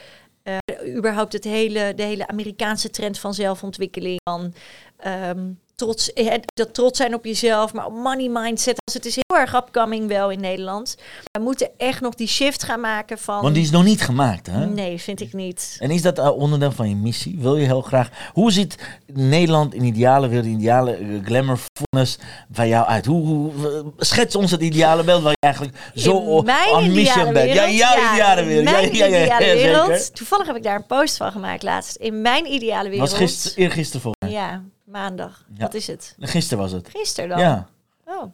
überhaupt 0.96 1.32
het 1.32 1.44
hele, 1.44 1.93
de 1.96 2.02
hele 2.02 2.26
Amerikaanse 2.26 2.90
trend 2.90 3.19
van 3.19 3.34
zelfontwikkeling, 3.34 4.20
van 4.25 4.55
ehm, 4.96 5.38
trots, 5.81 6.12
eh, 6.12 6.35
dat 6.55 6.75
trots 6.75 6.99
zijn 6.99 7.15
op 7.15 7.25
jezelf, 7.25 7.73
maar 7.73 7.87
op 7.87 7.93
money 7.93 8.29
mindset, 8.29 8.77
dus 8.85 8.94
het 8.94 9.05
is 9.05 9.15
heel 9.15 9.38
erg 9.38 9.55
upcoming 9.55 10.09
wel 10.09 10.31
in 10.31 10.41
Nederland. 10.41 10.97
We 11.32 11.41
moeten 11.41 11.71
echt 11.77 12.00
nog 12.00 12.15
die 12.15 12.27
shift 12.27 12.62
gaan 12.62 12.81
maken 12.81 13.19
van... 13.19 13.43
Want 13.43 13.55
die 13.55 13.62
is 13.62 13.71
nog 13.71 13.85
niet 13.85 14.03
gemaakt, 14.03 14.47
hè? 14.47 14.67
Nee, 14.67 14.99
vind 14.99 15.21
ik 15.21 15.32
niet. 15.32 15.77
En 15.79 15.91
is 15.91 16.03
dat 16.03 16.19
eh, 16.19 16.37
onderdeel 16.37 16.73
van 16.73 16.88
je 16.88 16.97
missie? 16.97 17.38
Wil 17.38 17.56
je 17.56 17.67
heel 17.67 17.81
graag... 17.81 18.09
Hoe 18.32 18.53
ziet 18.53 18.77
Nederland 19.12 19.75
in 19.75 19.85
ideale 19.85 20.29
wereld, 20.29 20.47
in 20.47 20.59
ideale 20.59 20.94
eh, 20.94 21.06
glamourfulness 21.25 22.19
van 22.53 22.69
jou 22.69 22.87
uit? 22.87 23.06
Hoe, 23.06 23.26
hoe, 23.26 23.53
schets 23.97 24.37
ons 24.37 24.50
het 24.50 24.61
ideale 24.61 25.05
beeld 25.05 25.23
waar 25.23 25.33
je 25.33 25.47
eigenlijk 25.47 25.76
zo 25.94 26.21
In 26.21 26.26
o- 26.26 26.43
mijn 26.43 26.75
on 26.75 26.93
mission 26.93 27.33
bent. 27.33 27.55
ja, 27.55 27.71
jouw 27.71 28.12
ideale 28.12 28.44
wereld. 28.44 28.65
Mijn 28.65 28.94
ja, 28.94 29.06
ja, 29.06 29.17
ja, 29.17 29.25
ideale 29.25 29.44
ja, 29.44 29.55
wereld. 29.55 30.15
Toevallig 30.15 30.47
heb 30.47 30.56
ik 30.56 30.62
daar 30.62 30.76
een 30.76 30.87
post 30.87 31.17
van 31.17 31.33
gemaakt 31.33 31.62
laatst. 31.62 31.97
In 31.97 32.23
mijn 32.23 32.53
ideale 32.53 32.88
wereld. 32.88 33.11
was 33.11 33.19
gister, 33.19 33.53
eergisteren 33.56 34.00
volgens 34.00 34.25
mij. 34.25 34.41
Ja, 34.41 34.62
maandag. 34.90 35.46
Ja. 35.52 35.58
Wat 35.62 35.75
is 35.75 35.87
het? 35.87 36.14
Gisteren 36.19 36.58
was 36.62 36.72
het. 36.72 36.88
Gisteren 36.88 37.28
dan. 37.31 37.38
Ja. 37.38 37.69
Oh. 38.04 38.32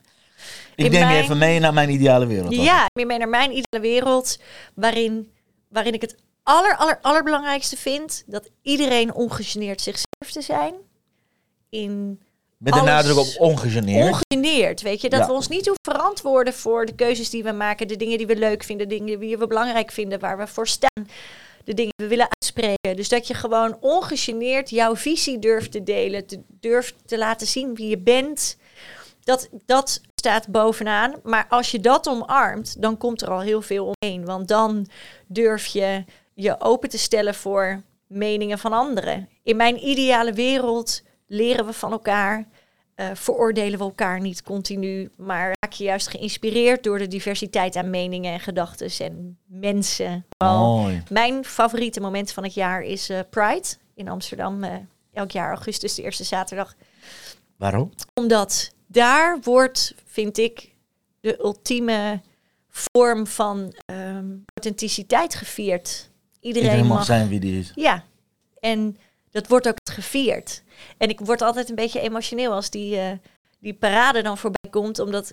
Ik 0.74 0.84
In 0.84 0.90
neem 0.90 1.08
je 1.08 1.16
even 1.16 1.38
mee 1.38 1.58
naar 1.60 1.72
mijn 1.72 1.90
ideale 1.90 2.26
wereld. 2.26 2.54
Ja, 2.54 2.86
meer 2.94 3.06
mee 3.06 3.18
naar 3.18 3.28
mijn 3.28 3.50
ideale 3.50 3.80
wereld, 3.88 4.38
waarin, 4.74 5.32
waarin 5.68 5.94
ik 5.94 6.00
het 6.00 6.16
aller, 6.42 6.76
aller, 6.76 6.98
allerbelangrijkste 7.02 7.76
vind 7.76 8.22
dat 8.26 8.50
iedereen 8.62 9.14
ongegeneerd 9.14 9.80
zichzelf 9.80 10.32
te 10.32 10.40
zijn. 10.42 10.74
In 11.68 12.20
Met 12.58 12.74
de 12.74 12.80
nadruk 12.80 13.16
op 13.16 13.26
ongegeneerd. 13.38 14.08
ongegeneerd, 14.08 14.82
weet 14.82 15.00
je, 15.00 15.08
dat 15.08 15.20
Ja. 15.20 15.26
we 15.26 15.32
ons 15.32 15.48
niet 15.48 15.66
hoeven 15.66 15.84
verantwoorden 15.92 16.54
voor 16.54 16.86
de 16.86 16.94
keuzes 16.94 17.30
die 17.30 17.42
we 17.42 17.52
maken, 17.52 17.88
de 17.88 17.96
dingen 17.96 18.18
die 18.18 18.26
we 18.26 18.36
leuk 18.36 18.62
vinden, 18.64 18.88
de 18.88 18.94
dingen 18.98 19.20
die 19.20 19.38
we 19.38 19.46
belangrijk 19.46 19.90
vinden, 19.90 20.18
waar 20.20 20.38
we 20.38 20.46
voor 20.46 20.66
staan, 20.68 21.06
de 21.64 21.74
dingen 21.74 21.92
die 21.96 22.06
we 22.06 22.14
willen 22.14 22.28
uitspreken. 22.56 22.96
Dus 22.96 23.08
dat 23.08 23.26
je 23.26 23.34
gewoon 23.34 23.76
ongegeneerd 23.80 24.70
jouw 24.70 24.96
visie 24.96 25.38
durft 25.38 25.72
te 25.72 25.82
delen, 25.82 26.26
te, 26.26 26.40
durft 26.60 26.94
te 27.06 27.18
laten 27.18 27.46
zien 27.46 27.74
wie 27.74 27.88
je 27.88 27.98
bent. 27.98 28.56
Dat, 29.24 29.48
dat 29.66 30.00
staat 30.14 30.48
bovenaan. 30.48 31.14
Maar 31.22 31.46
als 31.48 31.70
je 31.70 31.80
dat 31.80 32.08
omarmt, 32.08 32.82
dan 32.82 32.96
komt 32.96 33.22
er 33.22 33.30
al 33.30 33.40
heel 33.40 33.62
veel 33.62 33.92
omheen. 33.98 34.24
Want 34.24 34.48
dan 34.48 34.86
durf 35.26 35.66
je 35.66 36.04
je 36.34 36.60
open 36.60 36.88
te 36.88 36.98
stellen 36.98 37.34
voor 37.34 37.82
meningen 38.06 38.58
van 38.58 38.72
anderen. 38.72 39.28
In 39.42 39.56
mijn 39.56 39.86
ideale 39.86 40.32
wereld 40.32 41.02
leren 41.26 41.66
we 41.66 41.72
van 41.72 41.92
elkaar. 41.92 42.48
Eh, 42.96 43.10
veroordelen 43.14 43.78
we 43.78 43.84
elkaar 43.84 44.20
niet 44.20 44.42
continu, 44.42 45.10
maar 45.16 45.56
raak 45.60 45.72
je 45.72 45.84
juist 45.84 46.08
geïnspireerd 46.08 46.82
door 46.84 46.98
de 46.98 47.08
diversiteit 47.08 47.76
aan 47.76 47.90
meningen 47.90 48.32
en 48.32 48.40
gedachten 48.40 49.06
en 49.06 49.38
mensen. 49.46 50.26
Mooi. 50.38 51.02
Mijn 51.10 51.44
favoriete 51.44 52.00
moment 52.00 52.32
van 52.32 52.42
het 52.44 52.54
jaar 52.54 52.82
is 52.82 53.08
eh, 53.08 53.20
Pride 53.30 53.66
in 53.94 54.08
Amsterdam. 54.08 54.64
eh, 54.64 54.74
elk 55.12 55.30
jaar 55.30 55.48
augustus, 55.48 55.94
de 55.94 56.02
eerste 56.02 56.24
zaterdag 56.24 56.74
Waarom? 57.56 57.90
omdat 58.14 58.70
daar 58.86 59.38
wordt, 59.42 59.94
vind 60.04 60.38
ik, 60.38 60.70
de 61.20 61.38
ultieme 61.40 62.20
vorm 62.70 63.26
van 63.26 63.74
ehm, 63.86 64.26
authenticiteit 64.54 65.34
gevierd. 65.34 66.10
Iedereen, 66.40 66.68
Iedereen 66.68 66.86
mag 66.88 66.96
mag. 66.96 67.06
zijn 67.06 67.28
wie 67.28 67.40
die 67.40 67.58
is. 67.58 67.72
Ja, 67.74 68.04
en 68.60 68.96
dat 69.30 69.48
wordt 69.48 69.68
ook 69.68 69.76
gevierd. 69.96 70.62
En 70.98 71.08
ik 71.08 71.20
word 71.20 71.42
altijd 71.42 71.68
een 71.68 71.74
beetje 71.74 72.00
emotioneel 72.00 72.52
als 72.52 72.70
die, 72.70 72.98
eh, 72.98 73.10
die 73.60 73.74
parade 73.74 74.22
dan 74.22 74.38
voorbij 74.38 74.70
komt. 74.70 74.98
Omdat, 74.98 75.32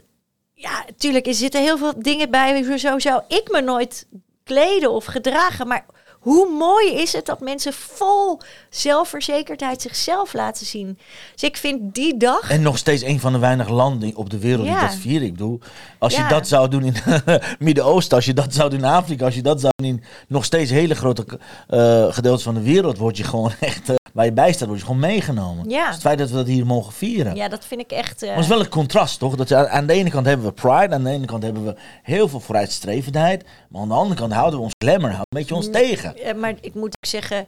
ja, 0.53 0.83
natuurlijk, 0.87 1.27
er 1.27 1.33
zitten 1.33 1.61
heel 1.61 1.77
veel 1.77 1.93
dingen 1.97 2.31
bij. 2.31 2.77
Zo 2.77 2.99
zou 2.99 3.21
ik 3.27 3.51
me 3.51 3.61
nooit 3.61 4.07
kleden 4.43 4.91
of 4.91 5.05
gedragen. 5.05 5.67
Maar 5.67 5.85
hoe 6.19 6.49
mooi 6.49 6.93
is 6.93 7.13
het 7.13 7.25
dat 7.25 7.39
mensen 7.39 7.73
vol 7.73 8.39
zelfverzekerdheid 8.69 9.81
zichzelf 9.81 10.33
laten 10.33 10.65
zien. 10.65 10.97
Dus 11.33 11.43
ik 11.43 11.57
vind 11.57 11.95
die 11.95 12.17
dag... 12.17 12.49
En 12.49 12.61
nog 12.61 12.77
steeds 12.77 13.03
een 13.03 13.19
van 13.19 13.33
de 13.33 13.39
weinige 13.39 13.73
landen 13.73 14.15
op 14.15 14.29
de 14.29 14.39
wereld 14.39 14.65
die 14.65 14.73
Ja. 14.73 14.81
dat 14.87 14.95
vieren. 14.95 15.27
Ik 15.27 15.33
bedoel, 15.33 15.59
als 15.99 16.15
je 16.15 16.25
dat 16.27 16.47
zou 16.47 16.69
doen 16.69 16.83
in 16.83 16.95
Midden-Oosten, 17.59 18.15
als 18.15 18.25
je 18.25 18.33
dat 18.33 18.53
zou 18.53 18.69
doen 18.69 18.79
in 18.79 18.85
Afrika, 18.85 19.25
als 19.25 19.35
je 19.35 19.41
dat 19.41 19.59
zou 19.61 19.72
in 19.83 20.03
nog 20.27 20.45
steeds 20.45 20.71
hele 20.71 20.95
grote 20.95 21.25
uh, 21.69 22.13
gedeeltes 22.13 22.43
van 22.43 22.53
de 22.53 22.61
wereld 22.61 22.97
word 22.97 23.17
je 23.17 23.23
gewoon 23.23 23.51
echt, 23.59 23.89
uh, 23.89 23.95
waar 24.13 24.25
je 24.25 24.33
bij 24.33 24.53
staat, 24.53 24.67
word 24.67 24.79
je 24.79 24.85
gewoon 24.85 25.01
meegenomen. 25.01 25.69
Ja. 25.69 25.85
Dus 25.85 25.93
het 25.93 26.03
feit 26.03 26.17
dat 26.17 26.29
we 26.29 26.35
dat 26.35 26.47
hier 26.47 26.65
mogen 26.65 26.93
vieren. 26.93 27.35
Ja, 27.35 27.47
dat 27.47 27.65
vind 27.65 27.81
ik 27.81 27.91
echt... 27.91 28.21
Maar 28.21 28.29
het 28.29 28.39
is 28.39 28.47
wel 28.47 28.59
een 28.59 28.69
contrast, 28.69 29.19
toch? 29.19 29.35
Dat 29.35 29.49
je, 29.49 29.67
aan 29.69 29.87
de 29.87 29.93
ene 29.93 30.09
kant 30.09 30.25
hebben 30.25 30.45
we 30.45 30.51
pride, 30.51 30.93
aan 30.93 31.03
de 31.03 31.09
ene 31.09 31.25
kant 31.25 31.43
hebben 31.43 31.65
we 31.65 31.75
heel 32.03 32.27
veel 32.27 32.39
vooruitstrevendheid. 32.39 33.45
Maar 33.69 33.81
aan 33.81 33.87
de 33.87 33.93
andere 33.93 34.19
kant 34.19 34.33
houden 34.33 34.59
we 34.59 34.65
ons 34.65 34.75
glamour, 34.77 35.11
houden 35.13 35.27
een 35.29 35.39
beetje 35.39 35.55
ons 35.55 35.69
tegen. 35.71 36.15
Uh, 36.25 36.33
maar 36.33 36.53
ik 36.61 36.73
moet 36.73 36.95
ook 36.97 37.05
zeggen, 37.05 37.47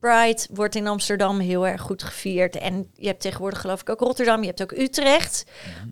Pride 0.00 0.46
wordt 0.50 0.74
in 0.74 0.86
Amsterdam 0.86 1.38
heel 1.38 1.66
erg 1.66 1.80
goed 1.80 2.02
gevierd. 2.02 2.56
En 2.56 2.90
je 2.94 3.06
hebt 3.06 3.20
tegenwoordig 3.20 3.60
geloof 3.60 3.80
ik 3.80 3.88
ook 3.90 4.00
Rotterdam, 4.00 4.40
je 4.40 4.46
hebt 4.46 4.62
ook 4.62 4.72
Utrecht. 4.72 5.44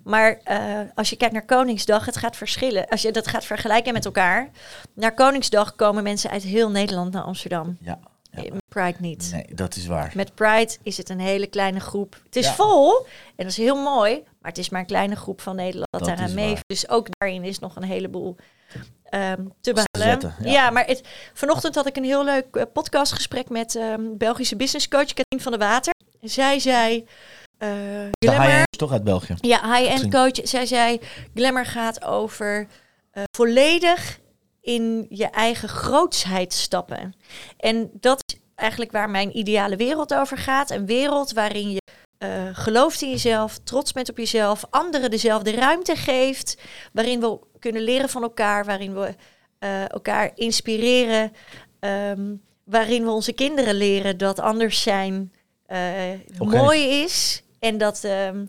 Maar 0.04 0.40
uh, 0.50 0.80
als 0.94 1.10
je 1.10 1.16
kijkt 1.16 1.34
naar 1.34 1.44
Koningsdag, 1.44 2.04
het 2.06 2.16
gaat 2.16 2.36
verschillen. 2.36 2.88
Als 2.88 3.02
je 3.02 3.12
dat 3.12 3.26
gaat 3.26 3.44
vergelijken 3.44 3.92
met 3.92 4.04
elkaar. 4.04 4.50
Naar 4.94 5.14
Koningsdag 5.14 5.74
komen 5.76 6.02
mensen 6.02 6.30
uit 6.30 6.42
heel 6.42 6.70
Nederland 6.70 7.12
naar 7.12 7.22
Amsterdam. 7.22 7.76
Ja. 7.80 7.98
ja. 8.30 8.42
Met 8.42 8.62
Pride 8.68 8.96
niet. 9.00 9.30
Nee, 9.32 9.46
dat 9.54 9.76
is 9.76 9.86
waar. 9.86 10.12
Met 10.14 10.34
Pride 10.34 10.76
is 10.82 10.96
het 10.96 11.08
een 11.08 11.20
hele 11.20 11.46
kleine 11.46 11.80
groep. 11.80 12.20
Het 12.24 12.36
is 12.36 12.46
Ja. 12.46 12.52
vol 12.54 12.96
en 13.06 13.06
dat 13.36 13.46
is 13.46 13.56
heel 13.56 13.82
mooi. 13.82 14.22
Maar 14.40 14.50
het 14.50 14.58
is 14.58 14.68
maar 14.68 14.80
een 14.80 14.86
kleine 14.86 15.16
groep 15.16 15.40
van 15.40 15.56
Nederland 15.56 15.88
dat, 15.90 16.04
daaraan 16.04 16.28
is 16.28 16.34
mee. 16.34 16.56
Dus 16.66 16.88
ook 16.88 17.06
daarin 17.18 17.44
is 17.44 17.58
nog 17.58 17.76
een 17.76 17.82
heleboel 17.82 18.36
ehm, 19.08 19.44
te 19.60 19.72
behalen. 19.72 20.20
zetten, 20.20 20.34
ja. 20.42 20.50
ja. 20.50 20.70
maar 20.70 20.86
het, 20.86 21.02
vanochtend 21.32 21.74
had 21.74 21.86
ik 21.86 21.96
een 21.96 22.04
heel 22.04 22.24
leuk 22.24 22.46
eh, 22.56 22.62
podcastgesprek 22.72 23.48
met 23.48 23.74
ehm, 23.74 24.02
Belgische 24.16 24.56
businesscoach 24.56 25.06
Katrien 25.14 25.42
van 25.42 25.52
der 25.52 25.60
Water. 25.60 25.94
Zij 26.20 26.58
zei... 26.58 27.06
De 27.58 28.10
high-end 28.20 28.66
is 28.70 28.78
toch 28.78 28.92
uit 28.92 29.04
België? 29.04 29.34
ja, 29.40 29.74
high-end 29.74 30.10
coach. 30.10 30.48
Zij 30.48 30.66
zei, 30.66 31.00
glamour 31.34 31.66
gaat 31.66 32.04
over 32.04 32.66
eh, 33.10 33.22
volledig 33.36 34.18
in 34.60 35.06
je 35.08 35.26
eigen 35.26 35.68
grootsheid 35.68 36.52
stappen. 36.52 37.14
En 37.56 37.90
dat 37.92 38.22
is 38.26 38.38
eigenlijk 38.54 38.92
waar 38.92 39.10
mijn 39.10 39.36
ideale 39.36 39.76
wereld 39.76 40.14
over 40.14 40.38
gaat. 40.38 40.70
Een 40.70 40.86
wereld 40.86 41.32
waarin 41.32 41.70
je 41.70 41.80
eh, 42.18 42.48
gelooft 42.52 43.02
in 43.02 43.10
jezelf, 43.10 43.58
trots 43.64 43.92
bent 43.92 44.10
op 44.10 44.18
jezelf, 44.18 44.64
anderen 44.70 45.10
dezelfde 45.10 45.50
ruimte 45.50 45.96
geeft, 45.96 46.58
waarin 46.92 47.20
we 47.20 47.38
kunnen 47.58 47.82
leren 47.82 48.08
van 48.08 48.22
elkaar, 48.22 48.64
waarin 48.64 48.94
we 48.94 49.14
eh, 49.58 49.90
elkaar 49.90 50.30
inspireren, 50.34 51.32
ehm, 51.80 52.34
waarin 52.64 53.04
we 53.04 53.10
onze 53.10 53.32
kinderen 53.32 53.74
leren 53.74 54.18
dat 54.18 54.40
anders 54.40 54.82
zijn 54.82 55.32
eh, 55.66 56.12
Oké. 56.38 56.56
mooi 56.56 57.02
is 57.02 57.42
en 57.58 57.78
dat 57.78 58.04
ehm, 58.04 58.44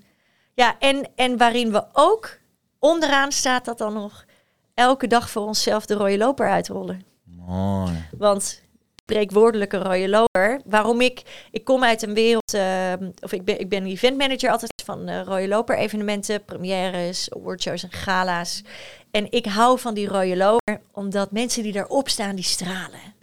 ja 0.53 0.75
en 0.79 1.09
en 1.15 1.37
waarin 1.37 1.71
we 1.71 1.85
ook 1.93 2.37
onderaan 2.79 3.31
staat 3.31 3.65
dat 3.65 3.77
dan 3.77 3.93
nog 3.93 4.25
elke 4.73 5.07
dag 5.07 5.29
voor 5.29 5.45
onszelf 5.45 5.85
de 5.85 5.93
rode 5.93 6.17
loper 6.17 6.49
uitrollen. 6.49 7.03
Mooi. 7.23 8.07
Want 8.17 8.61
spreekwoordelijke 9.09 9.77
rode 9.77 10.09
loper. 10.09 10.61
Waarom 10.65 11.01
ik, 11.01 11.47
ik 11.51 11.63
kom 11.63 11.83
uit 11.83 12.01
een 12.01 12.13
wereld, 12.13 12.53
ehm, 12.53 13.09
of 13.21 13.31
ik 13.31 13.45
ben, 13.45 13.59
ik 13.59 13.69
ben 13.69 13.85
event 13.85 14.17
manager 14.17 14.51
altijd 14.51 14.78
van 14.89 15.07
eh, 15.07 15.21
rode 15.23 15.47
loper 15.47 15.77
evenementen, 15.77 16.45
premières, 16.45 17.31
awardshows 17.33 17.83
en 17.83 17.91
gala's. 17.91 18.63
En 19.11 19.31
ik 19.31 19.45
hou 19.45 19.79
van 19.79 19.93
die 19.93 20.07
rode 20.07 20.37
loper, 20.37 20.81
omdat 20.91 21.31
mensen 21.31 21.63
die 21.63 21.71
daarop 21.71 22.09
staan, 22.09 22.35
die 22.35 22.43
stralen. 22.43 23.18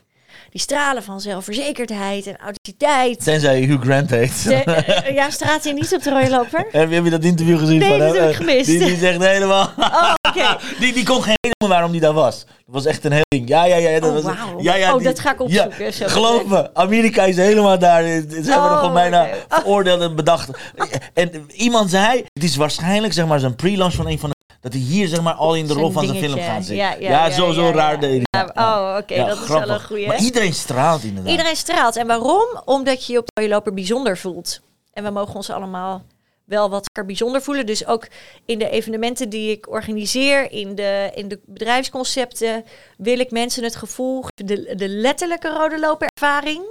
Die 0.57 0.65
stralen 0.65 1.03
van 1.03 1.21
zelfverzekerdheid 1.21 2.27
en 2.27 2.37
authenticiteit. 2.37 3.25
Tenzij 3.25 3.61
je 3.61 3.67
Hugh 3.67 3.83
Grant 3.83 4.11
heet. 4.11 4.45
De, 4.45 4.55
eh, 4.55 5.15
ja, 5.21 5.31
straat 5.31 5.65
hij 5.65 5.73
niet 5.73 5.95
op 5.95 6.03
de 6.03 6.11
rode 6.11 6.31
loper? 6.31 6.67
Heb 6.71 6.89
je, 6.89 6.95
heb 6.95 7.05
je 7.05 7.11
dat 7.11 7.25
interview 7.25 7.59
gezien 7.59 7.79
Nee, 7.79 7.89
van 7.89 7.99
dat 7.99 8.17
heb 8.17 8.29
ik 8.31 8.37
gemist. 8.37 8.67
Die, 8.67 8.79
die 8.79 8.97
zegt 8.97 9.19
helemaal... 9.25 9.71
Oh, 9.79 10.13
oké. 10.29 10.57
die, 10.81 10.93
die 10.93 11.05
kon 11.05 11.23
geen 11.23 11.35
helemaal 11.41 11.77
waarom 11.79 11.93
die 11.93 12.01
daar 12.01 12.13
was. 12.13 12.45
Dat 12.47 12.55
was 12.75 12.85
echt 12.85 13.05
een 13.05 13.13
heel 13.13 13.23
ding. 13.29 13.49
Ja, 13.49 13.65
ja, 13.65 13.77
ja. 13.77 14.01
Dat 14.01 14.09
Oh, 14.17 14.25
was, 14.25 14.35
ja, 14.59 14.75
ja, 14.75 14.91
Oh, 14.93 14.97
die- 14.99 15.07
dat 15.07 15.21
ga 15.21 15.33
ik 15.33 15.41
opzoeken, 15.41 15.93
zo 15.93 16.07
geloof 16.09 16.45
me, 16.45 16.75
Amerika 16.75 17.23
is 17.25 17.37
helemaal 17.37 17.79
daar. 17.79 18.03
Ze 18.03 18.09
hebben 18.31 18.55
Oh, 18.57 18.71
er 18.71 18.77
gewoon 18.79 18.93
bijna 18.95 19.23
oké. 19.25 19.37
veroordeeld 19.49 20.01
en 20.01 20.17
bedacht. 20.17 20.51
En 21.15 21.47
iemand 21.53 21.91
zei, 21.91 22.25
het 22.33 22.45
is 22.45 22.57
waarschijnlijk 22.57 23.13
zeg 23.13 23.27
maar 23.27 23.41
zo'n 23.41 23.55
pre-launch 23.57 23.95
van 23.95 24.07
een 24.09 24.19
van 24.19 24.31
de... 24.31 24.36
Dat 24.61 24.73
hij 24.73 24.83
hier 24.83 25.09
zeg 25.09 25.23
maar 25.23 25.35
al 25.35 25.55
in 25.57 25.67
de 25.67 25.73
rol 25.73 25.91
van 25.91 26.05
zijn 26.05 26.15
dingetje. 26.21 26.41
film 26.41 26.55
gaat 26.55 26.65
zitten. 26.65 26.77
Ja, 26.77 26.91
Ja, 26.91 26.97
ja, 27.01 27.27
ja, 27.27 27.31
zo, 27.31 27.53
zo 27.53 27.71
raar 27.71 28.01
deed 28.01 28.23
hij. 28.31 28.45
Ja, 28.45 28.53
oh, 28.55 28.97
oké, 29.01 29.27
dat 29.27 29.41
is 29.41 29.49
wel 29.49 29.69
een 29.69 29.81
goeie. 29.81 30.07
Maar 30.07 30.21
iedereen 30.21 30.55
straalt 30.55 31.03
inderdaad. 31.03 31.31
Iedereen 31.33 31.57
straalt. 31.57 31.97
En 31.97 32.07
waarom? 32.07 32.63
Omdat 32.65 33.07
je 33.07 33.13
je 33.13 33.19
op 33.19 33.27
de 33.27 33.41
rode 33.41 33.53
loper 33.53 33.75
bijzonder 33.75 34.19
voelt. 34.19 34.61
En 34.93 35.05
we 35.05 35.11
mogen 35.11 35.35
ons 35.35 35.51
allemaal 35.51 36.05
wel 36.45 36.71
wat 36.71 36.91
bijzonder 37.07 37.43
voelen. 37.43 37.67
Dus 37.67 37.87
ook 37.87 38.07
in 38.45 38.59
de 38.59 38.71
evenementen 38.71 39.29
die 39.29 39.51
ik 39.51 39.71
organiseer, 39.71 40.53
in 40.53 40.75
de, 40.75 41.11
in 41.15 41.29
de 41.29 41.41
bedrijfsconcepten, 41.45 42.65
wil 42.97 43.19
ik 43.19 43.31
mensen 43.31 43.65
het 43.65 43.77
gevoel 43.77 44.23
geven, 44.23 44.65
de, 44.65 44.75
de 44.75 44.89
letterlijke 44.89 45.49
rode 45.49 45.81
loperervaring. 45.81 46.65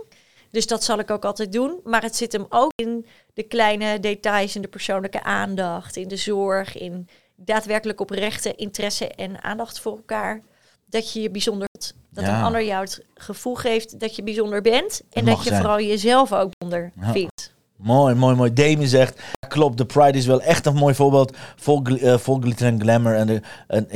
Dus 0.51 0.67
dat 0.67 0.83
zal 0.83 0.99
ik 0.99 1.11
ook 1.11 1.25
altijd 1.25 1.51
doen. 1.51 1.79
Maar 1.83 2.01
het 2.01 2.15
zit 2.15 2.31
hem 2.31 2.45
ook 2.49 2.71
in 2.75 3.05
de 3.33 3.43
kleine 3.43 3.99
details, 3.99 4.55
in 4.55 4.61
de 4.61 4.67
persoonlijke 4.67 5.23
aandacht, 5.23 5.95
in 5.95 6.07
de 6.07 6.17
zorg, 6.17 6.77
in 6.77 7.07
daadwerkelijk 7.35 7.99
oprechte 8.01 8.55
interesse 8.55 9.07
en 9.07 9.43
aandacht 9.43 9.79
voor 9.79 9.95
elkaar. 9.95 10.41
Dat 10.89 11.13
je 11.13 11.21
je 11.21 11.29
bijzonder. 11.29 11.67
Dat 12.09 12.25
Ja. 12.25 12.37
een 12.37 12.43
ander 12.43 12.63
jou 12.63 12.83
het 12.83 13.05
gevoel 13.13 13.55
geeft 13.55 13.99
dat 13.99 14.15
je 14.15 14.23
bijzonder 14.23 14.61
bent. 14.61 15.01
En 15.11 15.25
dat 15.25 15.37
je 15.43 15.49
zijn. 15.49 15.61
vooral 15.61 15.79
jezelf 15.81 16.33
ook 16.33 16.49
bijzonder 16.57 16.91
Ja. 17.01 17.11
vindt. 17.11 17.53
Mooi, 17.85 18.15
mooi, 18.15 18.35
mooi. 18.35 18.53
Damien 18.53 18.87
zegt, 18.87 19.21
klopt, 19.47 19.77
de 19.77 19.85
Pride 19.85 20.17
is 20.17 20.25
wel 20.25 20.41
echt 20.41 20.65
een 20.65 20.75
mooi 20.75 20.95
voorbeeld. 20.95 21.35
Vol, 21.55 21.79
gl- 21.83 21.95
eh, 22.05 22.17
vol 22.17 22.39
glitter 22.41 22.67
en 22.67 22.81
glamour 22.81 23.15
en 23.15 23.27
de, 23.27 23.41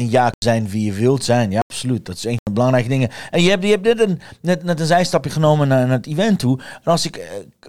ja 0.09 0.31
zijn 0.45 0.69
wie 0.69 0.85
je 0.85 0.91
wilt 0.93 1.23
zijn. 1.23 1.51
Ja, 1.51 1.59
absoluut. 1.71 2.05
Dat 2.05 2.15
is 2.15 2.23
een 2.23 2.29
van 2.29 2.39
de 2.43 2.51
belangrijke 2.51 2.89
dingen. 2.89 3.09
En 3.31 3.41
je 3.43 3.49
hebt, 3.49 3.63
je 3.63 3.69
hebt 3.69 3.83
net, 3.83 3.99
een, 3.99 4.21
net, 4.41 4.63
net 4.63 4.79
een 4.79 4.85
zijstapje 4.85 5.29
genomen 5.29 5.67
naar, 5.67 5.87
naar 5.87 5.97
het 5.97 6.07
event 6.07 6.39
toe. 6.39 6.59
En 6.83 6.91
als 6.91 7.05
ik, 7.05 7.15
eh, 7.15 7.27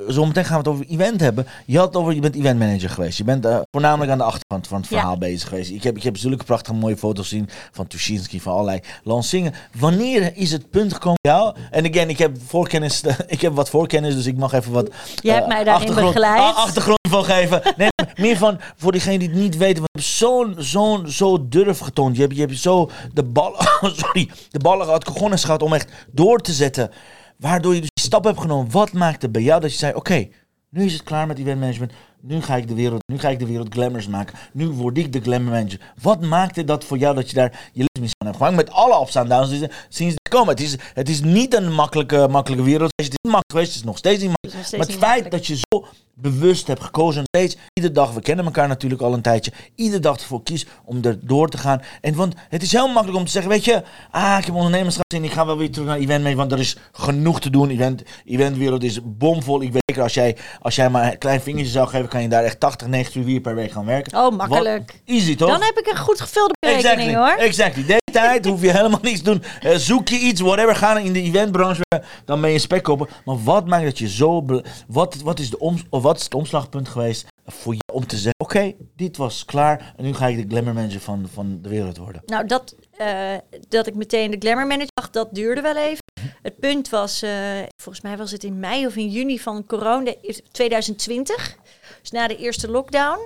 zo 0.08 0.26
meteen 0.26 0.44
gaan 0.44 0.62
we 0.62 0.68
het 0.70 0.78
over 0.78 0.86
event 0.88 1.20
hebben. 1.20 1.46
Je 1.66 1.78
had 1.78 1.96
over, 1.96 2.14
je 2.14 2.20
bent 2.20 2.34
event 2.36 2.58
manager 2.58 2.90
geweest. 2.90 3.18
Je 3.18 3.24
bent 3.24 3.44
eh, 3.46 3.58
voornamelijk 3.70 4.10
aan 4.10 4.18
de 4.18 4.24
achterkant 4.24 4.66
van 4.66 4.80
het 4.80 4.88
Ja. 4.90 4.96
verhaal 4.98 5.18
bezig 5.18 5.48
geweest. 5.48 5.70
Ik 5.70 5.82
heb, 5.82 5.96
ik 5.96 6.02
heb 6.02 6.16
zulke 6.16 6.44
prachtige 6.44 6.76
mooie 6.76 6.96
foto's 6.96 7.28
gezien 7.28 7.48
van 7.72 7.86
Tuschinski, 7.86 8.40
van 8.40 8.52
allerlei 8.52 8.80
lanceringen. 9.02 9.52
Wanneer 9.78 10.32
is 10.36 10.52
het 10.52 10.70
punt 10.70 10.92
gekomen 10.92 11.18
bij 11.22 11.32
jou? 11.32 11.56
En 11.70 11.86
again, 11.90 12.08
ik 12.08 12.18
heb 12.18 12.36
voorkennis, 12.46 13.02
ik 13.26 13.40
heb 13.40 13.54
wat 13.54 13.70
voorkennis, 13.70 14.14
dus 14.14 14.26
ik 14.26 14.36
mag 14.36 14.52
even 14.52 14.72
wat 14.72 14.90
Jij 15.22 15.34
hebt 15.34 15.46
mij 15.48 15.64
daarin 15.64 15.88
begeleid. 16.12 16.54
achtergrond 16.54 16.98
van 17.08 17.24
geven. 17.24 17.62
Nee, 17.76 17.88
meer 18.26 18.36
van 18.36 18.60
voor 18.76 18.92
diegenen 18.92 19.18
die 19.18 19.28
het 19.28 19.38
niet 19.38 19.56
weten. 19.56 19.76
Want 19.76 19.88
je 19.92 20.00
hebt 20.00 20.14
zo'n 20.14 20.54
zo'n 20.58 21.08
zo 21.08 21.48
durf 21.48 21.78
getoond. 21.78 22.16
Je 22.16 22.22
hebt, 22.22 22.34
je 22.34 22.40
hebt 22.40 22.58
zo 22.58 22.90
de 23.12 23.24
ballen, 23.24 23.58
sorry, 24.00 24.30
de 24.50 24.58
ballen 24.58 24.84
gehad, 24.84 25.04
cojones 25.04 25.44
gehad 25.44 25.62
om 25.62 25.72
echt 25.72 25.92
door 26.12 26.38
te 26.38 26.52
zetten. 26.52 26.90
Waardoor 27.36 27.74
je 27.74 27.80
dus 27.80 27.90
die 27.94 28.04
stap 28.04 28.24
hebt 28.24 28.40
genomen. 28.40 28.70
Wat 28.70 28.92
maakte 28.92 29.30
bij 29.30 29.42
jou 29.42 29.60
dat 29.60 29.72
je 29.72 29.78
zei: 29.78 29.94
Oké, 29.94 30.28
nu 30.70 30.84
is 30.84 30.92
het 30.92 31.02
klaar 31.02 31.26
met 31.26 31.38
event 31.38 31.60
management. 31.60 31.92
Nu 32.22 32.42
ga 32.42 32.56
ik 32.56 32.68
de 32.68 32.74
wereld, 32.74 33.02
nu 33.06 33.18
ga 33.18 33.28
ik 33.28 33.38
de 33.38 33.46
wereld 33.46 33.72
glamours 33.72 34.08
maken. 34.08 34.38
Nu 34.52 34.68
word 34.68 34.98
ik 34.98 35.12
de 35.12 35.20
glamour 35.20 35.50
manager. 35.50 35.80
Wat 36.02 36.20
maakte 36.20 36.64
dat 36.64 36.84
voor 36.84 36.98
jou 36.98 37.14
dat 37.14 37.28
je 37.28 37.34
daar 37.34 37.50
je 37.72 37.84
levensmissie 37.92 38.16
aan 38.18 38.26
hebt 38.26 38.36
gemaakt? 38.36 38.56
Met 38.56 38.70
alle 38.70 39.00
ups 39.00 39.14
en 39.14 39.28
downs 39.28 39.50
die 39.50 39.70
sinds 39.88 40.14
dit 40.14 40.28
komen. 40.28 40.48
Het 40.48 40.60
is, 40.60 40.76
het 40.94 41.08
is 41.08 41.22
niet 41.22 41.54
een 41.54 41.72
makkelijke, 41.72 42.28
makkelijke 42.30 42.64
wereld. 42.64 42.90
Het 42.96 43.06
is 43.06 43.10
niet 43.22 43.32
makkelijk 43.32 43.50
geweest. 43.50 43.68
Het 43.68 43.80
is 43.80 43.84
nog 43.84 43.98
steeds 43.98 44.22
niet 44.22 44.30
makkelijk. 44.30 44.68
Het 44.68 44.78
Maar 44.78 44.86
het 44.86 44.96
feit 44.96 45.22
makkelijk. 45.22 45.30
dat 45.30 45.46
je 45.46 45.56
zo 45.56 45.84
bewust 46.14 46.66
hebt 46.66 46.82
gekozen, 46.82 47.24
steeds, 47.24 47.56
iedere 47.72 47.94
dag, 47.94 48.12
we 48.12 48.20
kennen 48.20 48.44
elkaar 48.44 48.68
natuurlijk 48.68 49.02
al 49.02 49.12
een 49.12 49.22
tijdje, 49.22 49.52
iedere 49.74 50.00
dag 50.00 50.16
ervoor 50.16 50.42
kies 50.42 50.66
om 50.84 50.98
er 51.02 51.18
door 51.26 51.48
te 51.48 51.58
gaan. 51.58 51.82
En 52.00 52.14
want 52.14 52.34
het 52.48 52.62
is 52.62 52.72
heel 52.72 52.86
makkelijk 52.86 53.18
om 53.18 53.24
te 53.24 53.30
zeggen, 53.30 53.50
weet 53.50 53.64
je, 53.64 53.82
ah, 54.10 54.36
ik 54.38 54.44
heb 54.44 54.54
ondernemerschap 54.54 55.12
in, 55.14 55.24
ik 55.24 55.32
ga 55.32 55.46
wel 55.46 55.56
weer 55.56 55.70
terug 55.70 55.88
naar 55.88 55.98
event 55.98 56.22
mee, 56.22 56.36
want 56.36 56.52
er 56.52 56.58
is 56.58 56.76
genoeg 56.92 57.40
te 57.40 57.50
doen. 57.50 57.70
Event, 57.70 58.02
eventwereld 58.24 58.82
is 58.82 58.98
bomvol. 59.02 59.62
Ik 59.62 59.72
weet 59.72 59.79
zeker, 59.90 60.02
als 60.02 60.14
jij, 60.14 60.36
als 60.60 60.76
jij 60.76 60.90
maar 60.90 61.12
een 61.12 61.18
klein 61.18 61.40
vingertje 61.40 61.72
zou 61.72 61.88
geven, 61.88 62.08
kan 62.08 62.22
je 62.22 62.28
daar 62.28 62.44
echt 62.44 62.60
80, 62.60 62.88
90 62.88 63.24
uur 63.26 63.40
per 63.40 63.54
week 63.54 63.70
gaan 63.70 63.86
werken. 63.86 64.18
Oh, 64.18 64.36
makkelijk. 64.36 64.92
Wat- 64.92 65.00
easy 65.16 65.36
toch? 65.36 65.48
Dan 65.48 65.62
heb 65.62 65.78
ik 65.78 65.86
een 65.86 65.98
goed 65.98 66.20
gevulde 66.20 66.54
berekening 66.60 66.98
Exactly, 66.98 67.16
hoor. 67.16 67.46
exactly. 67.46 67.84
Deze 67.84 68.00
tijd 68.22 68.46
hoef 68.46 68.62
je 68.62 68.70
helemaal 68.70 68.98
niets 69.02 69.22
te 69.22 69.30
doen. 69.30 69.42
Eh, 69.60 69.76
zoek 69.76 70.08
je 70.08 70.18
iets, 70.18 70.40
whatever, 70.40 70.76
ga 70.76 70.98
in 70.98 71.12
de 71.12 71.22
eventbranche, 71.22 71.82
dan 72.24 72.40
ben 72.40 72.50
je 72.50 72.58
spek 72.58 72.82
kopen. 72.82 73.08
Maar 73.24 73.42
wat 73.42 73.66
maakt 73.66 73.84
dat 73.84 73.98
je 73.98 74.08
zo... 74.08 74.44
Wat, 74.86 75.16
wat, 75.24 75.38
is 75.38 75.50
de 75.50 75.58
om, 75.58 75.76
of 75.90 76.02
wat 76.02 76.16
is 76.16 76.24
het 76.24 76.34
omslagpunt 76.34 76.88
geweest 76.88 77.26
voor 77.46 77.74
je 77.74 77.80
om 77.92 78.06
te 78.06 78.16
zeggen... 78.16 78.34
Oké, 78.38 78.72
dit 78.96 79.16
was 79.16 79.44
klaar 79.44 79.94
en 79.96 80.04
nu 80.04 80.14
ga 80.14 80.26
ik 80.26 80.36
de 80.36 80.54
glamour 80.54 80.74
manager 80.74 81.00
van, 81.00 81.28
van 81.32 81.58
de 81.62 81.68
wereld 81.68 81.96
worden. 81.96 82.22
Nou, 82.26 82.46
dat, 82.46 82.74
eh, 83.00 83.34
dat 83.68 83.86
ik 83.86 83.94
meteen 83.94 84.30
de 84.30 84.36
glamour 84.38 84.66
manager 84.66 84.90
dacht, 84.94 85.12
dat 85.12 85.28
duurde 85.34 85.60
wel 85.60 85.76
even. 85.76 86.02
Het 86.42 86.58
punt 86.58 86.88
was, 86.88 87.22
eh, 87.22 87.30
volgens 87.76 88.04
mij 88.04 88.16
was 88.16 88.30
het 88.30 88.44
in 88.44 88.58
mei 88.58 88.86
of 88.86 88.96
in 88.96 89.08
juni 89.08 89.38
van 89.38 89.66
corona 89.66 90.14
2020. 90.50 91.56
Dus 92.00 92.10
na 92.10 92.26
de 92.26 92.36
eerste 92.36 92.70
lockdown. 92.70 93.18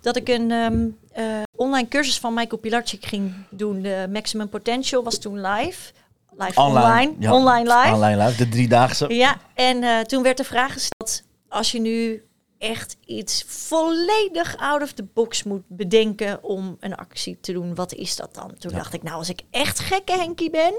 Dat 0.00 0.16
ik 0.16 0.28
een 0.28 0.50
ehm, 0.50 0.88
eh, 1.12 1.42
online 1.56 1.88
cursus 1.88 2.18
van 2.18 2.34
Michael 2.34 2.60
Pilarczyk 2.60 3.04
ging 3.04 3.34
doen. 3.50 3.82
De 3.82 4.08
Maximum 4.12 4.48
Potential 4.48 5.02
was 5.02 5.18
toen 5.18 5.40
live. 5.40 5.92
Live 6.36 6.60
online. 6.60 7.14
ja. 7.18 7.34
Online 7.34 7.74
live. 7.74 7.94
Online 7.94 8.24
live, 8.24 8.36
de 8.36 8.48
driedaagse. 8.48 9.14
Ja, 9.14 9.36
en 9.54 10.06
toen 10.06 10.22
werd 10.22 10.36
de 10.36 10.44
vraag 10.44 10.72
gesteld: 10.72 11.22
als 11.48 11.72
je 11.72 11.80
nu 11.80 12.22
echt 12.62 12.96
iets 13.06 13.44
volledig 13.46 14.56
out 14.56 14.82
of 14.82 14.92
the 14.92 15.04
box 15.14 15.42
moet 15.42 15.62
bedenken 15.68 16.42
om 16.42 16.76
een 16.80 16.94
actie 16.94 17.38
te 17.40 17.52
doen, 17.52 17.74
wat 17.74 17.92
is 17.92 18.16
dat 18.16 18.34
dan? 18.34 18.54
Toen 18.58 18.70
Ja. 18.70 18.76
dacht 18.76 18.94
ik, 18.94 19.02
nou, 19.02 19.16
als 19.16 19.28
ik 19.28 19.40
echt 19.50 19.78
gekke 19.78 20.12
Henkie 20.12 20.50
ben, 20.50 20.74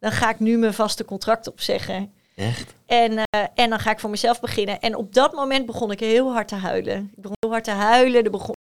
dan 0.00 0.12
ga 0.12 0.30
ik 0.30 0.40
nu 0.40 0.58
mijn 0.58 0.74
vaste 0.74 1.04
contract 1.04 1.48
opzeggen. 1.48 2.12
Echt? 2.36 2.74
En, 2.86 3.18
eh, 3.18 3.42
en 3.54 3.70
dan 3.70 3.78
ga 3.78 3.90
ik 3.90 4.00
voor 4.00 4.10
mezelf 4.10 4.40
beginnen. 4.40 4.80
En 4.80 4.94
op 4.96 5.14
dat 5.14 5.32
moment 5.32 5.66
begon 5.66 5.90
ik 5.90 6.00
heel 6.00 6.32
hard 6.32 6.48
te 6.48 6.54
huilen. 6.54 7.10
Ik 7.16 7.22
begon 7.22 7.36
heel 7.40 7.50
hard 7.50 7.64
te 7.64 7.70
huilen. 7.70 8.24
Er 8.24 8.30
begon, 8.30 8.54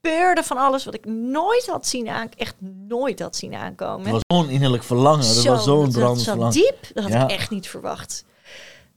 gebeurde 0.00 0.42
van 0.42 0.56
alles 0.56 0.84
wat 0.84 0.94
ik 0.94 1.04
nooit 1.06 1.66
had 1.66 1.86
zien 1.86 2.08
aan, 2.08 2.28
echt 2.36 2.54
nooit 2.88 3.20
had 3.20 3.36
zien 3.36 3.54
aankomen. 3.54 4.12
Het 4.14 4.22
was 4.26 4.38
zo'n 4.38 4.50
innerlijk 4.50 4.82
verlangen. 4.82 5.18
Dat 5.26 5.34
Zo, 5.34 5.50
was 5.52 5.64
zo'n 5.64 5.90
brandend 5.92 6.22
verlangen. 6.22 6.52
diep. 6.52 6.90
Dat 6.94 7.02
had 7.04 7.12
Ja. 7.12 7.22
ik 7.24 7.30
echt 7.30 7.50
niet 7.50 7.68
verwacht. 7.68 8.24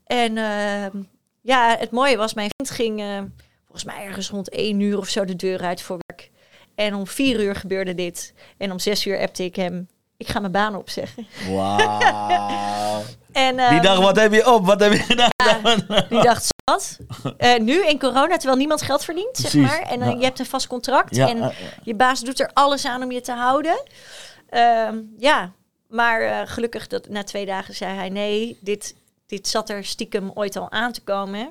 En 0.04 0.36
ehm, 0.36 1.02
ja, 1.42 1.76
het 1.78 1.90
mooie 1.90 2.16
was, 2.16 2.34
mijn 2.34 2.50
vriend 2.56 2.80
ging 2.80 3.00
eh, 3.00 3.22
volgens 3.62 3.84
mij 3.84 4.04
ergens 4.04 4.28
rond 4.28 4.48
één 4.48 4.80
uur 4.80 4.98
of 4.98 5.08
zo 5.08 5.24
de 5.24 5.36
deur 5.36 5.60
uit 5.60 5.82
voor 5.82 5.98
werk. 6.06 6.30
En 6.74 6.94
om 6.94 7.06
vier 7.06 7.40
uur 7.40 7.56
gebeurde 7.56 7.94
dit. 7.94 8.34
En 8.58 8.72
om 8.72 8.78
zes 8.78 9.06
uur 9.06 9.20
appte 9.20 9.44
ik 9.44 9.56
hem, 9.56 9.88
ik 10.16 10.28
ga 10.28 10.40
mijn 10.40 10.52
baan 10.52 10.76
opzeggen. 10.76 11.26
Wauw. 11.48 13.02
En, 13.32 13.56
Die 13.56 13.64
ehm, 13.64 13.82
dacht, 13.82 14.00
wat 14.00 14.16
heb 14.16 14.32
je 14.32 14.52
op? 14.52 14.66
Wat 14.66 14.80
heb 14.80 14.92
je 14.92 14.98
gedaan? 14.98 15.32
Die 16.08 16.22
dacht, 16.22 16.46
wat? 16.64 16.98
Eh, 17.36 17.58
nu 17.58 17.86
in 17.86 17.98
corona, 17.98 18.36
terwijl 18.36 18.56
niemand 18.56 18.82
geld 18.82 19.04
verdient, 19.04 19.36
zeg 19.36 19.54
maar. 19.54 19.82
En 19.82 19.98
dan 19.98 20.08
ja. 20.08 20.16
je 20.16 20.24
hebt 20.24 20.38
een 20.38 20.46
vast 20.46 20.66
contract. 20.66 21.16
Ja, 21.16 21.28
en 21.28 21.42
eh, 21.42 21.48
je 21.82 21.94
baas 21.94 22.20
doet 22.20 22.40
er 22.40 22.50
alles 22.52 22.86
aan 22.86 23.02
om 23.02 23.12
je 23.12 23.20
te 23.20 23.32
houden. 23.32 23.82
Ehm, 24.48 24.98
ja, 25.18 25.52
maar 25.88 26.20
eh, 26.20 26.40
gelukkig 26.44 26.86
dat 26.86 27.08
na 27.08 27.24
twee 27.24 27.46
dagen 27.46 27.74
zei 27.74 27.94
hij 27.94 28.08
nee, 28.08 28.58
dit, 28.60 28.94
dit 29.26 29.48
zat 29.48 29.70
er 29.70 29.84
stiekem 29.84 30.30
ooit 30.34 30.56
al 30.56 30.70
aan 30.70 30.92
te 30.92 31.00
komen. 31.00 31.48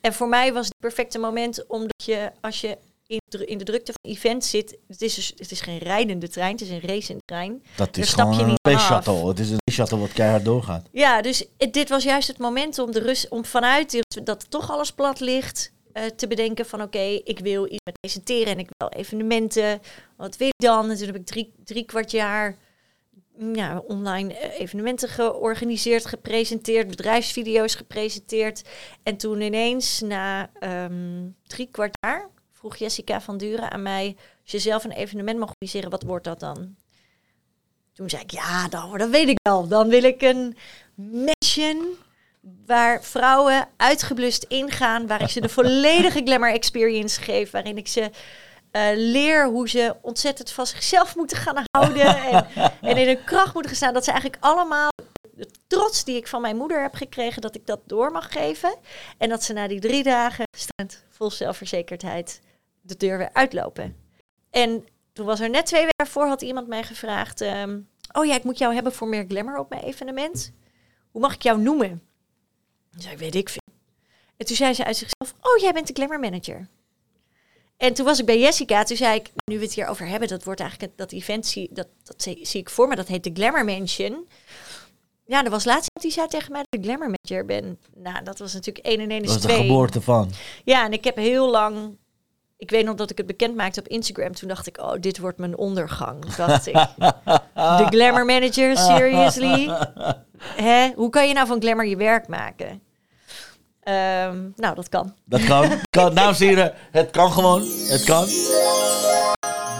En 0.00 0.12
voor 0.14 0.28
mij 0.28 0.52
was 0.52 0.64
het 0.66 0.78
perfecte 0.78 1.18
moment 1.18 1.66
omdat 1.66 2.04
je 2.04 2.30
als 2.40 2.60
je 2.60 2.78
in, 3.06 3.58
de 3.58 3.64
drukte 3.64 3.92
van 4.00 4.10
event 4.12 4.44
zit, 4.44 4.78
het 4.88 5.02
is, 5.02 5.14
dus, 5.14 5.32
het 5.36 5.50
is 5.50 5.60
geen 5.60 5.78
rijdende 5.78 6.28
trein, 6.28 6.52
het 6.52 6.60
is 6.60 6.70
een 6.70 6.80
racende 6.80 7.22
trein. 7.24 7.62
dat 7.76 7.96
is 7.96 8.08
stap 8.10 8.32
gewoon 8.32 8.46
je 8.46 8.52
een 8.52 8.72
space 8.72 8.92
shuttle. 8.94 9.28
Het 9.28 9.38
is 9.38 9.50
een 9.50 9.58
shuttle 9.72 9.98
wat 9.98 10.12
keihard 10.12 10.44
doorgaat. 10.44 10.86
Ja, 10.92 11.22
dus 11.22 11.44
het- 11.58 11.72
dit 11.72 11.88
was 11.88 12.04
juist 12.04 12.28
het 12.28 12.38
moment 12.38 12.78
om, 12.78 12.92
de 12.92 13.00
rust, 13.00 13.28
om 13.28 13.44
vanuit 13.44 13.90
die- 13.90 14.22
dat 14.24 14.50
toch 14.50 14.70
alles 14.70 14.92
plat 14.92 15.20
ligt, 15.20 15.72
eh, 15.92 16.04
te 16.04 16.26
bedenken 16.26 16.66
van 16.66 16.82
oké, 16.82 17.20
ik 17.24 17.38
wil 17.38 17.64
iets 17.66 17.82
met 17.84 18.00
presenteren 18.00 18.52
en 18.52 18.58
ik 18.58 18.68
wil 18.76 18.88
evenementen. 18.88 19.80
Wat 20.16 20.36
wil 20.36 20.46
ik 20.48 20.54
dan? 20.64 20.90
En 20.90 20.96
toen 20.96 21.06
heb 21.06 21.16
ik 21.16 21.26
drie, 21.26 21.52
drie 21.64 21.84
kwart 21.84 22.10
jaar 22.10 22.56
ja, 23.52 23.82
online 23.86 24.34
eh, 24.34 24.60
evenementen 24.60 25.08
georganiseerd, 25.08 26.06
gepresenteerd, 26.06 26.88
bedrijfsvideo's 26.88 27.74
gepresenteerd. 27.74 28.62
En 29.02 29.16
toen 29.16 29.40
ineens, 29.40 30.00
na 30.00 30.50
ehm, 30.58 31.28
drie 31.46 31.68
kwart 31.70 31.96
jaar, 32.00 32.28
vroeg 32.52 32.76
Jessica 32.76 33.20
van 33.20 33.36
Duren 33.36 33.70
aan 33.70 33.82
mij, 33.82 34.16
als 34.42 34.52
je 34.52 34.58
zelf 34.58 34.84
een 34.84 34.92
evenement 34.92 35.38
mag 35.38 35.48
organiseren, 35.48 35.90
wat 35.90 36.02
wordt 36.02 36.24
dat 36.24 36.40
dan? 36.40 36.74
Toen 37.92 38.10
zei 38.10 38.22
ik, 38.22 38.30
ja, 38.30 38.68
dan, 38.68 38.98
dat 38.98 39.10
weet 39.10 39.28
ik 39.28 39.38
wel. 39.42 39.68
Dan 39.68 39.88
wil 39.88 40.02
ik 40.02 40.22
een 40.22 40.56
mansion 40.94 41.96
waar 42.66 43.02
vrouwen 43.02 43.68
uitgeblust 43.76 44.44
ingaan, 44.48 45.06
waar 45.06 45.22
ik 45.22 45.28
ze 45.28 45.40
de 45.40 45.48
volledige 45.48 46.22
glamour 46.24 46.52
experience 46.52 47.20
geef, 47.20 47.50
waarin 47.50 47.76
ik 47.76 47.88
ze 47.88 48.10
leer 48.94 49.46
hoe 49.46 49.68
ze 49.68 49.96
ontzettend 50.00 50.50
van 50.50 50.66
zichzelf 50.66 51.16
moeten 51.16 51.36
gaan 51.36 51.64
houden 51.70 52.16
en, 52.26 52.46
en 52.80 52.96
in 52.96 53.06
hun 53.06 53.24
kracht 53.24 53.54
moeten 53.54 53.70
gaan 53.70 53.80
staan. 53.80 53.94
Dat 53.94 54.04
ze 54.04 54.10
eigenlijk 54.10 54.42
allemaal 54.44 54.90
de 55.36 55.48
trots 55.66 56.04
die 56.04 56.16
ik 56.16 56.28
van 56.28 56.40
mijn 56.40 56.56
moeder 56.56 56.82
heb 56.82 56.94
gekregen, 56.94 57.42
dat 57.42 57.54
ik 57.54 57.66
dat 57.66 57.80
door 57.86 58.10
mag 58.10 58.32
geven. 58.32 58.76
En 59.18 59.28
dat 59.28 59.42
ze 59.42 59.52
na 59.52 59.68
die 59.68 59.80
drie 59.80 60.02
dagen 60.02 60.44
staand 60.56 61.04
vol 61.10 61.30
zelfverzekerdheid 61.30 62.40
de 62.80 62.96
deur 62.96 63.18
weer 63.18 63.32
uitlopen. 63.32 63.96
En 64.50 64.84
toen 65.12 65.26
was 65.26 65.40
er 65.40 65.50
net 65.50 65.66
twee 65.66 65.82
weken 65.82 66.12
voor, 66.12 66.26
had 66.26 66.42
iemand 66.42 66.68
mij 66.68 66.82
gevraagd: 66.82 67.40
ehm, 67.40 67.78
Oh 68.12 68.26
ja, 68.26 68.34
ik 68.34 68.44
moet 68.44 68.58
jou 68.58 68.74
hebben 68.74 68.92
voor 68.92 69.08
meer 69.08 69.24
glamour 69.28 69.58
op 69.58 69.68
mijn 69.68 69.82
evenement. 69.82 70.52
Hoe 71.10 71.20
mag 71.20 71.34
ik 71.34 71.42
jou 71.42 71.60
noemen? 71.60 72.02
Toen 72.90 73.00
zei 73.00 73.12
ik, 73.14 73.18
weet 73.18 73.34
ik 73.34 73.48
veel. 73.48 73.74
En 74.36 74.46
toen 74.46 74.56
zei 74.56 74.74
ze 74.74 74.84
uit 74.84 74.96
zichzelf: 74.96 75.34
Oh, 75.40 75.60
jij 75.60 75.72
bent 75.72 75.86
de 75.86 75.92
glamour 75.92 76.20
manager. 76.20 76.68
En 77.76 77.94
toen 77.94 78.04
was 78.04 78.18
ik 78.18 78.26
bij 78.26 78.38
Jessica. 78.38 78.82
Toen 78.82 78.96
zei 78.96 79.18
ik, 79.18 79.30
nu 79.44 79.58
we 79.58 79.64
het 79.64 79.74
hier 79.74 79.86
over 79.86 80.06
hebben, 80.06 80.28
dat 80.28 80.44
wordt 80.44 80.60
eigenlijk 80.60 80.92
dat 80.96 81.12
event, 81.12 81.46
zie, 81.46 81.68
dat, 81.72 81.88
dat 82.02 82.22
zie, 82.22 82.46
zie 82.46 82.60
ik 82.60 82.70
voor 82.70 82.88
me. 82.88 82.96
Dat 82.96 83.08
heet 83.08 83.24
de 83.24 83.30
Glamour 83.34 83.64
Mansion. 83.64 84.26
Ja, 85.26 85.44
er 85.44 85.50
was 85.50 85.64
laatst 85.64 85.90
iemand 85.94 86.00
die 86.00 86.10
zei 86.10 86.26
tegen 86.28 86.52
mij 86.52 86.64
dat 86.68 86.80
ik 86.80 86.86
glamour 86.86 87.10
manager 87.10 87.46
ben. 87.46 87.78
Nou, 87.94 88.24
dat 88.24 88.38
was 88.38 88.52
natuurlijk 88.52 88.86
1 88.86 89.00
en 89.00 89.10
1 89.10 89.22
is 89.22 89.26
Dat 89.26 89.36
is 89.36 89.42
de 89.42 89.48
2. 89.48 89.60
geboorte 89.60 90.00
van. 90.00 90.30
Ja, 90.64 90.84
en 90.84 90.92
ik 90.92 91.04
heb 91.04 91.16
heel 91.16 91.50
lang. 91.50 91.96
Ik 92.56 92.70
weet 92.70 92.84
nog 92.84 92.94
dat 92.94 93.10
ik 93.10 93.16
het 93.16 93.26
bekend 93.26 93.56
maakte 93.56 93.80
op 93.80 93.88
Instagram. 93.88 94.32
Toen 94.32 94.48
dacht 94.48 94.66
ik, 94.66 94.78
oh, 94.78 94.92
dit 95.00 95.18
wordt 95.18 95.38
mijn 95.38 95.56
ondergang. 95.56 96.34
Dacht 96.34 96.66
ik. 96.66 96.74
De 97.54 97.86
Glamour 97.90 98.24
Manager, 98.24 98.76
seriously? 98.76 99.70
Hè? 100.38 100.92
Hoe 100.94 101.10
kan 101.10 101.28
je 101.28 101.34
nou 101.34 101.46
van 101.46 101.60
glamour 101.60 101.86
je 101.86 101.96
werk 101.96 102.28
maken? 102.28 102.82
Ehm, 103.86 104.36
nou, 104.56 104.74
dat 104.74 104.88
kan. 104.88 105.12
Dat 105.24 105.44
kan. 105.44 105.70
kan. 105.90 106.14
Dames 106.14 106.40
en 106.40 106.72
het 106.90 107.10
kan 107.10 107.32
gewoon. 107.32 107.62
Het 107.88 108.04
kan. 108.04 108.28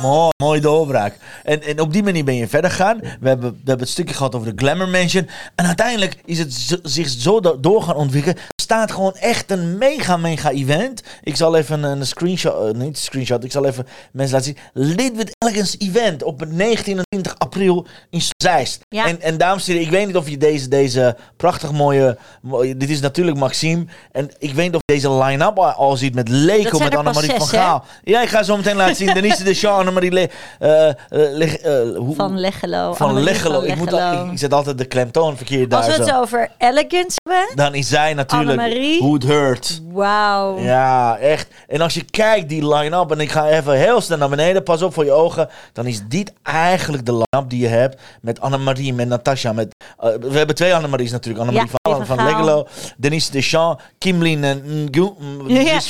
Mooi, 0.02 0.30
mooie 0.42 0.60
doorbraak. 0.60 1.18
En, 1.44 1.62
en 1.62 1.80
op 1.80 1.92
die 1.92 2.02
manier 2.02 2.24
ben 2.24 2.34
je 2.34 2.48
verder 2.48 2.70
gegaan. 2.70 2.98
We 2.98 3.28
hebben, 3.28 3.50
we 3.50 3.56
hebben 3.56 3.78
het 3.78 3.88
stukje 3.88 4.14
gehad 4.14 4.34
over 4.34 4.56
de 4.56 4.64
Glamour 4.64 4.88
Mansion. 4.88 5.28
En 5.54 5.66
uiteindelijk 5.66 6.16
is 6.24 6.38
het 6.38 6.78
zich 6.82 7.08
zo 7.08 7.40
do- 7.40 7.60
door 7.60 7.82
gaan 7.82 7.94
ontwikkelen. 7.96 8.36
Er 8.66 8.72
staat 8.72 8.92
gewoon 8.92 9.14
echt 9.14 9.50
een 9.50 9.78
mega, 9.78 10.16
mega 10.16 10.50
event. 10.50 11.02
Ik 11.22 11.36
zal 11.36 11.56
even 11.56 11.82
een 11.82 12.06
screenshot, 12.06 12.54
eh, 12.54 12.74
niet 12.80 12.86
een 12.88 12.94
screenshot, 12.96 13.44
ik 13.44 13.52
zal 13.52 13.64
even 13.64 13.86
mensen 14.12 14.36
laten 14.36 14.54
zien. 14.72 14.86
Liquid 14.96 15.30
Elegance 15.38 15.76
Event 15.78 16.22
op 16.22 16.40
het 16.40 16.52
19 16.52 16.96
en 16.98 17.02
20 17.08 17.34
april 17.38 17.86
in 18.10 18.20
Zeist. 18.42 18.80
Ja. 18.88 19.06
En, 19.06 19.20
en 19.20 19.38
dames 19.38 19.66
en 19.66 19.72
heren, 19.72 19.86
ik 19.86 19.92
weet 19.92 20.06
niet 20.06 20.16
of 20.16 20.28
je 20.28 20.36
deze, 20.36 20.68
deze 20.68 21.16
prachtig 21.36 21.72
mooie, 21.72 22.16
mooie... 22.42 22.76
Dit 22.76 22.90
is 22.90 23.00
natuurlijk 23.00 23.36
Maxime. 23.36 23.84
En 24.12 24.30
ik 24.38 24.54
weet 24.54 24.64
niet 24.66 24.74
of 24.74 24.80
je 24.86 24.92
deze 24.94 25.12
line-up 25.12 25.58
al, 25.58 25.64
al 25.70 25.96
ziet 25.96 26.14
met 26.14 26.28
Leko, 26.28 26.76
zijn 26.76 26.88
met 26.88 26.98
Annemarie 26.98 27.30
van 27.30 27.38
hè? 27.40 27.46
Gaal. 27.46 27.84
Ja, 28.04 28.22
ik 28.22 28.28
ga 28.28 28.42
zo 28.42 28.56
meteen 28.56 28.76
laten 28.76 28.96
zien. 28.96 29.14
Denise 29.14 29.44
de 29.44 29.54
Shaw, 29.54 29.78
Annemarie 29.78 30.12
Le, 30.12 30.28
eh, 30.58 30.88
eh, 30.88 30.94
Le- 31.08 31.94
hoe- 31.96 32.14
Van 32.14 32.38
Leggelo. 32.40 32.94
van 32.94 33.08
Annemarie 33.08 33.32
Leggelo. 33.34 33.60
Ik, 33.62 33.76
moet, 33.76 33.90
Leggelo. 33.90 34.24
ik, 34.26 34.32
ik 34.32 34.38
zet 34.38 34.52
altijd 34.52 34.78
de 34.78 34.84
klemtoon 34.84 35.36
verkeerd 35.36 35.70
daar 35.70 35.82
Als 35.82 35.88
we 35.96 36.02
het 36.02 36.08
zo. 36.08 36.20
over 36.20 36.48
elegance 36.58 37.16
hebben. 37.30 37.56
Dan 37.56 37.74
is 37.74 37.88
zij 37.88 38.14
natuurlijk 38.14 38.55
Annemarie. 38.58 38.98
Who 38.98 39.14
It 39.14 39.22
Hurt. 39.22 39.80
Wauw. 39.92 40.58
Ja, 40.58 41.18
echt. 41.18 41.48
En 41.66 41.80
als 41.80 41.94
je 41.94 42.04
kijkt 42.10 42.48
die 42.48 42.68
line-up, 42.74 43.10
en 43.10 43.20
ik 43.20 43.30
ga 43.30 43.48
even 43.48 43.72
heel 43.72 44.00
snel 44.00 44.18
naar 44.18 44.28
beneden, 44.28 44.62
pas 44.62 44.82
op 44.82 44.94
voor 44.94 45.04
je 45.04 45.12
ogen, 45.12 45.48
dan 45.72 45.86
is 45.86 46.02
dit 46.08 46.32
eigenlijk 46.42 47.06
de 47.06 47.12
line-up 47.12 47.50
die 47.50 47.60
je 47.60 47.66
hebt 47.68 48.00
met 48.20 48.40
Annemarie, 48.40 48.94
met 48.94 49.08
Natasha, 49.08 49.52
met... 49.52 49.74
eh, 49.98 50.10
we 50.20 50.38
hebben 50.38 50.56
twee 50.56 50.74
Annemaries 50.74 51.10
natuurlijk. 51.10 51.44
Annemarie 51.44 51.70
Ja, 51.82 52.04
van, 52.04 52.06
van 52.06 52.66
Denise 52.96 53.30
Deschamps, 53.30 53.82
Kimlin 53.98 54.44
en 54.44 54.84
Ngu. 54.90 55.10
Ja, 55.46 55.80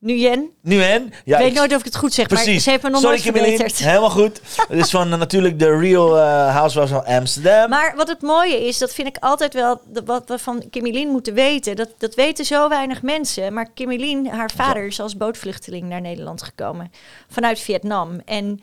van 0.00 0.08
Nguyen. 0.08 0.50
nu 0.62 0.82
en? 0.82 1.12
Ja, 1.24 1.36
ik 1.36 1.42
weet 1.42 1.52
ik- 1.52 1.58
nooit 1.58 1.72
of 1.72 1.78
ik 1.78 1.84
het 1.84 1.96
goed 1.96 2.12
zeg, 2.12 2.30
maar 2.30 2.42
Precies. 2.42 2.64
ze 2.64 2.70
heeft 2.70 2.82
me 2.82 2.90
nog 2.90 3.00
Sorry, 3.00 3.30
nooit. 3.56 3.78
Helemaal 3.78 4.10
goed. 4.10 4.40
Het 4.68 4.78
is 4.78 4.90
van 4.90 5.12
eh, 5.12 5.18
natuurlijk 5.18 5.58
de 5.58 5.78
Real 5.78 6.18
eh, 6.18 6.54
Housewives 6.54 6.96
of 6.98 7.04
Amsterdam. 7.04 7.68
Maar 7.70 7.96
wat 7.96 8.08
het 8.08 8.22
mooie 8.22 8.66
is, 8.66 8.78
dat 8.78 8.94
vind 8.94 9.08
ik 9.08 9.16
altijd 9.20 9.54
wel, 9.54 9.80
wat 10.04 10.28
we 10.28 10.38
van 10.38 10.62
Kimilien 10.70 11.08
moeten 11.08 11.34
weten. 11.34 11.76
Dat, 11.76 11.88
dat 11.98 12.14
weten 12.14 12.44
zo 12.44 12.68
weinig 12.68 13.02
mensen. 13.02 13.52
Maar 13.52 13.70
Kimilien, 13.74 14.26
haar 14.26 14.50
vader, 14.56 14.86
is 14.86 15.00
als 15.00 15.16
bootvluchteling 15.16 15.88
naar 15.88 16.00
Nederland 16.00 16.42
gekomen. 16.42 16.92
Vanuit 17.28 17.58
Vietnam. 17.60 18.20
En 18.24 18.60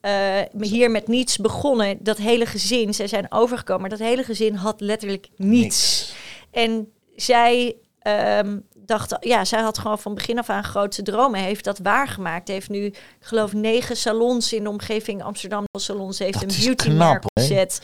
eh, 0.00 0.12
hier 0.60 0.90
met 0.90 1.08
niets 1.08 1.36
begonnen. 1.38 1.96
Dat 2.00 2.16
hele 2.16 2.46
gezin, 2.46 2.94
zij 2.94 3.06
zijn 3.06 3.26
overgekomen. 3.32 3.80
Maar 3.80 3.98
dat 3.98 4.08
hele 4.08 4.22
gezin 4.22 4.54
had 4.54 4.80
letterlijk 4.80 5.28
niets. 5.36 6.12
En 6.50 6.88
zij 7.16 7.76
ehm, 8.02 8.56
dacht, 8.86 9.16
ja, 9.20 9.44
zij 9.44 9.60
had 9.60 9.78
gewoon 9.78 9.98
van 9.98 10.14
begin 10.14 10.38
af 10.38 10.48
aan 10.48 10.64
grote 10.64 11.02
dromen. 11.02 11.40
Heeft 11.40 11.64
dat 11.64 11.78
waargemaakt. 11.78 12.48
Heeft 12.48 12.68
nu, 12.68 12.84
ik 12.84 13.02
geloof, 13.20 13.52
negen 13.52 13.96
salons 13.96 14.52
in 14.52 14.62
de 14.62 14.70
omgeving 14.70 15.22
Amsterdam. 15.22 15.64
Salons 15.78 16.18
heeft 16.18 16.32
Dat 16.32 16.42
een 16.42 16.48
is 16.48 16.64
beautymerk 16.64 17.24
opgezet. 17.24 17.82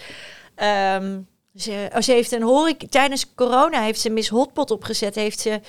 Ehm, 0.54 1.20
ze, 1.56 1.90
oh, 1.94 2.00
ze 2.00 2.12
heeft 2.12 2.32
een 2.32 2.42
horeca. 2.42 2.86
Tijdens 2.90 3.34
corona 3.34 3.80
heeft 3.80 4.00
ze 4.00 4.10
Miss 4.10 4.28
Hotpot 4.28 4.70
opgezet. 4.70 5.14
Heeft 5.14 5.40
ze 5.40 5.60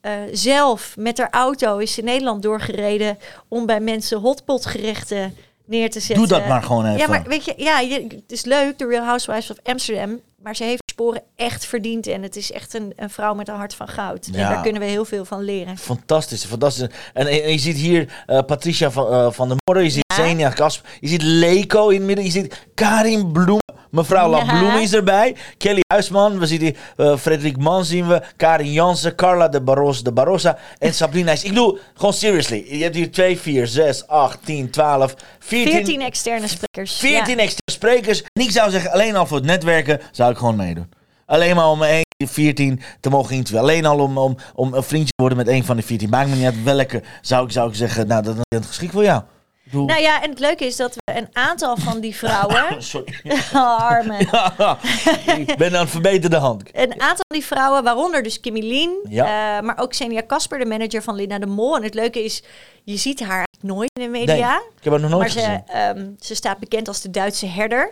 eh, 0.00 0.12
zelf 0.32 0.96
met 0.96 1.18
haar 1.18 1.30
auto 1.30 1.78
is 1.78 1.94
ze 1.94 2.02
Nederland 2.02 2.42
doorgereden 2.42 3.18
om 3.48 3.66
bij 3.66 3.80
mensen 3.80 4.18
hotpotgerechten 4.18 5.36
neer 5.66 5.90
te 5.90 6.00
zetten. 6.00 6.28
Doe 6.28 6.38
dat 6.38 6.48
maar 6.48 6.62
gewoon 6.62 6.86
even. 6.86 6.98
Ja, 6.98 7.06
maar 7.06 7.22
weet 7.22 7.44
je, 7.44 7.54
ja, 7.56 7.80
je, 7.80 8.02
het 8.02 8.32
is 8.32 8.44
leuk, 8.44 8.78
de 8.78 8.86
Real 8.86 9.04
Housewives 9.04 9.50
of 9.50 9.56
Amsterdam. 9.62 10.20
Maar 10.42 10.56
ze 10.56 10.64
heeft 10.64 10.79
sporen 11.00 11.22
echt 11.36 11.66
verdiend. 11.66 12.06
En 12.06 12.22
het 12.22 12.36
is 12.36 12.52
echt 12.52 12.74
een, 12.74 12.92
een 12.96 13.10
vrouw 13.10 13.34
met 13.34 13.48
een 13.48 13.54
hart 13.54 13.74
van 13.74 13.88
goud. 13.88 14.28
Ja. 14.32 14.38
En 14.48 14.52
daar 14.54 14.62
kunnen 14.62 14.80
we 14.82 14.88
heel 14.88 15.04
veel 15.04 15.24
van 15.24 15.42
leren. 15.42 15.78
Fantastisch, 15.78 16.44
fantastisch. 16.44 16.86
En, 17.14 17.26
en- 17.26 17.42
en 17.42 17.52
je 17.52 17.58
ziet 17.58 17.76
hier 17.76 18.22
eh, 18.26 18.38
Patricia 18.46 18.90
van, 18.90 19.12
eh, 19.12 19.30
van 19.30 19.48
der 19.48 19.56
Morren, 19.64 19.84
je 19.84 19.90
ziet 19.90 20.04
Ja. 20.16 20.22
Xenia 20.24 20.48
Kasp, 20.50 20.86
je 21.00 21.08
ziet 21.08 21.22
Leko 21.22 21.88
in 21.88 21.96
het 21.96 22.06
midden, 22.06 22.24
je 22.24 22.30
ziet 22.30 22.66
Karin 22.74 23.32
Bloem. 23.32 23.59
Mevrouw 23.90 24.30
Ja. 24.30 24.36
Labloem 24.44 24.76
is 24.76 24.92
erbij. 24.94 25.36
Kelly 25.58 25.80
Huisman. 25.92 26.38
We 26.38 26.46
zien 26.46 26.58
die 26.58 26.76
eh, 26.96 27.16
Frederik 27.16 27.56
Mann 27.56 27.84
zien 27.84 28.08
we. 28.08 28.22
Karin 28.36 28.72
Jansen. 28.72 29.14
Carla 29.14 29.48
de 29.48 29.60
Barros 29.60 30.02
de 30.02 30.12
Barossa. 30.12 30.58
En 30.78 30.94
Sabrina 30.94 31.32
is... 31.32 31.42
Ik 31.42 31.48
bedoel, 31.48 31.78
gewoon 31.94 32.12
seriously. 32.12 32.64
Je 32.68 32.82
hebt 32.82 32.94
hier 32.94 33.10
2, 33.10 33.38
4, 33.38 33.66
6, 33.66 34.06
8, 34.06 34.38
10, 34.44 34.70
12, 34.70 35.14
14... 35.38 35.72
14 35.72 36.00
externe 36.00 36.48
sprekers. 36.48 36.96
14 36.96 37.36
Ja. 37.36 37.42
extra 37.42 37.60
sprekers. 37.72 38.22
En 38.32 38.42
ik 38.42 38.50
zou 38.50 38.70
zeggen, 38.70 38.90
alleen 38.92 39.16
al 39.16 39.26
voor 39.26 39.36
het 39.36 39.46
netwerken 39.46 40.00
zou 40.12 40.30
ik 40.30 40.36
gewoon 40.38 40.56
meedoen. 40.56 40.88
Alleen 41.26 41.56
maar 41.56 41.68
om 41.68 41.82
1, 41.82 42.02
14 42.28 42.80
te 43.00 43.10
mogen 43.10 43.34
interviewen. 43.34 43.68
Alleen 43.70 43.86
al 43.86 43.98
om, 43.98 44.18
om, 44.18 44.36
om 44.54 44.74
een 44.74 44.82
vriendje 44.82 45.12
te 45.16 45.22
worden 45.22 45.38
met 45.38 45.48
een 45.48 45.64
van 45.64 45.76
de 45.76 45.82
14. 45.82 46.10
Maakt 46.10 46.28
me 46.28 46.34
niet 46.36 46.44
uit 46.44 46.62
welke, 46.62 47.02
zou 47.20 47.44
ik, 47.44 47.52
zou 47.52 47.68
ik 47.68 47.74
zeggen. 47.74 48.06
Nou, 48.06 48.22
dat 48.22 48.34
is 48.34 48.42
het 48.48 48.66
geschikt 48.66 48.92
voor 48.92 49.04
jou. 49.04 49.22
Nou 49.70 50.00
ja, 50.00 50.22
en 50.22 50.30
het 50.30 50.38
leuke 50.38 50.64
is 50.64 50.76
dat 50.76 50.94
we 50.94 51.16
een 51.16 51.28
aantal 51.32 51.76
van 51.76 52.00
die 52.00 52.16
vrouwen... 52.16 52.82
Sorry. 52.82 53.14
Oh, 53.54 53.80
arme. 53.90 54.18
ik 55.46 55.56
ben 55.56 55.74
aan 55.74 55.80
het 55.80 55.90
verbeterde 55.90 56.36
hand. 56.36 56.62
Een 56.72 56.90
aantal 57.00 57.24
van 57.28 57.38
die 57.38 57.44
vrouwen, 57.44 57.82
waaronder 57.84 58.22
dus 58.22 58.40
Kimmy 58.40 58.60
Lien, 58.60 58.98
Ja. 59.08 59.56
eh, 59.58 59.64
maar 59.64 59.78
ook 59.78 59.90
Xenia 59.90 60.20
Kasper, 60.20 60.58
de 60.58 60.66
manager 60.66 61.02
van 61.02 61.14
Linda 61.14 61.38
de 61.38 61.46
Mol. 61.46 61.76
En 61.76 61.82
het 61.82 61.94
leuke 61.94 62.24
is, 62.24 62.42
je 62.84 62.96
ziet 62.96 63.20
haar 63.24 63.46
nooit 63.60 63.90
in 63.98 64.02
de 64.02 64.08
media. 64.18 64.34
Nee, 64.56 64.66
ik 64.76 64.84
heb 64.84 64.92
haar 64.92 65.02
nog 65.02 65.10
nooit 65.10 65.34
maar 65.34 65.44
gezien. 65.44 65.62
ze, 65.66 65.72
ehm, 65.72 66.06
ze 66.20 66.34
staat 66.34 66.58
bekend 66.58 66.88
als 66.88 67.00
de 67.00 67.10
Duitse 67.10 67.46
herder. 67.46 67.90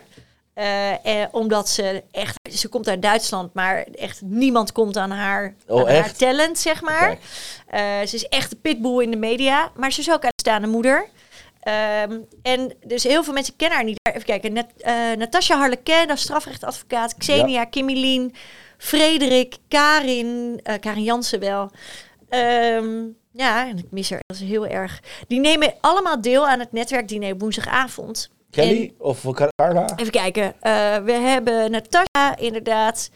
Eh, 0.53 0.91
eh, 1.21 1.27
omdat 1.31 1.69
ze 1.69 2.03
echt, 2.11 2.39
ze 2.51 2.67
komt 2.67 2.87
uit 2.87 3.01
Duitsland, 3.01 3.53
maar 3.53 3.85
echt 3.95 4.21
niemand 4.21 4.71
komt 4.71 4.97
aan 4.97 5.11
haar, 5.11 5.53
Oh, 5.67 5.79
aan 5.89 5.95
haar 5.95 6.13
talent, 6.13 6.57
zeg 6.59 6.81
maar. 6.81 7.17
Eh, 7.67 7.81
ze 8.07 8.15
is 8.15 8.27
echt 8.27 8.49
de 8.49 8.55
pitbull 8.55 9.03
in 9.03 9.11
de 9.11 9.17
media, 9.17 9.71
maar 9.75 9.91
ze 9.91 9.99
is 9.99 10.11
ook 10.11 10.23
uitstaande 10.23 10.67
moeder. 10.67 11.07
Ehm, 11.69 12.19
en 12.41 12.73
dus 12.85 13.03
heel 13.03 13.23
veel 13.23 13.33
mensen 13.33 13.55
kennen 13.55 13.77
haar 13.77 13.85
niet. 13.87 13.99
Even 14.13 14.25
kijken, 14.25 14.53
Nat, 14.53 14.65
eh, 14.77 14.93
Natasja 15.17 15.57
Harleken, 15.57 16.07
dat 16.07 16.17
is 16.17 16.23
strafrechtadvocaat. 16.23 17.15
Xenia, 17.17 17.65
Lien, 17.95 18.33
Frederik, 18.77 19.57
Karin, 19.67 20.59
eh, 20.63 20.79
Karin 20.79 21.03
Jansen 21.03 21.39
wel. 21.39 21.71
Ehm, 22.29 23.05
ja, 23.31 23.67
en 23.67 23.77
ik 23.77 23.85
mis 23.91 24.11
dus 24.25 24.39
heel 24.39 24.67
erg. 24.67 24.99
Die 25.27 25.39
nemen 25.39 25.73
allemaal 25.81 26.21
deel 26.21 26.47
aan 26.47 26.59
het 26.59 26.71
netwerkdiner 26.71 27.37
woensdagavond. 27.37 28.29
Kelly 28.51 28.93
of 28.97 29.25
Carla? 29.55 29.85
Even 29.95 30.11
kijken. 30.11 30.53
eh, 30.59 30.97
we 30.97 31.11
hebben 31.11 31.71
Natasja, 31.71 32.37
inderdaad. 32.37 33.09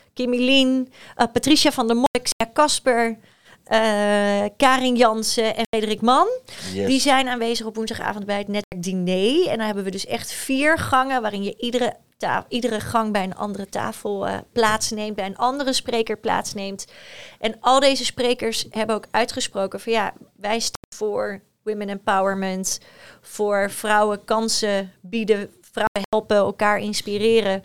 Eh, 1.15 1.25
Patricia 1.33 1.71
van 1.71 1.87
der 1.87 1.95
Moek. 1.95 2.07
Xenia 2.23 3.17
Eh, 3.63 4.43
Karin 4.58 4.95
Jansen 4.95 5.56
en 5.56 5.63
Frederik 5.69 6.02
Mann. 6.02 6.28
Yes. 6.73 6.88
Die 6.88 6.99
zijn 6.99 7.28
aanwezig 7.28 7.65
op 7.65 7.76
woensdagavond 7.76 8.26
bij 8.26 8.38
het 8.38 8.47
netwerkdiner. 8.47 9.47
En 9.47 9.58
dan 9.58 9.65
hebben 9.65 9.84
we 9.84 9.91
dus 9.91 10.06
echt 10.06 10.32
vier 10.32 10.78
gangen 10.78 11.21
waarin 11.21 11.43
je 11.43 11.56
iedere, 11.58 11.93
iedere 12.47 12.80
gang 12.80 13.12
bij 13.12 13.23
een 13.23 13.36
andere 13.36 13.69
tafel 13.69 14.28
eh, 14.28 14.38
plaatsneemt, 14.52 15.15
bij 15.15 15.26
een 15.26 15.38
andere 15.38 15.73
spreker 15.73 16.17
plaatsneemt. 16.17 16.86
En 17.39 17.56
al 17.60 17.80
deze 17.80 18.06
sprekers 18.06 18.65
hebben 18.69 18.95
ook 18.95 19.08
uitgesproken 19.12 19.80
van 19.80 19.93
ja, 19.93 20.13
wij 20.36 20.60
staan 20.60 20.95
voor 20.95 21.41
women 21.63 21.89
empowerment, 21.89 22.80
voor 23.21 23.71
vrouwen 23.71 24.26
kansen 24.26 24.91
bieden, 25.02 25.52
vrouwen 25.62 26.08
helpen, 26.10 26.38
elkaar 26.38 26.80
inspireren. 26.80 27.63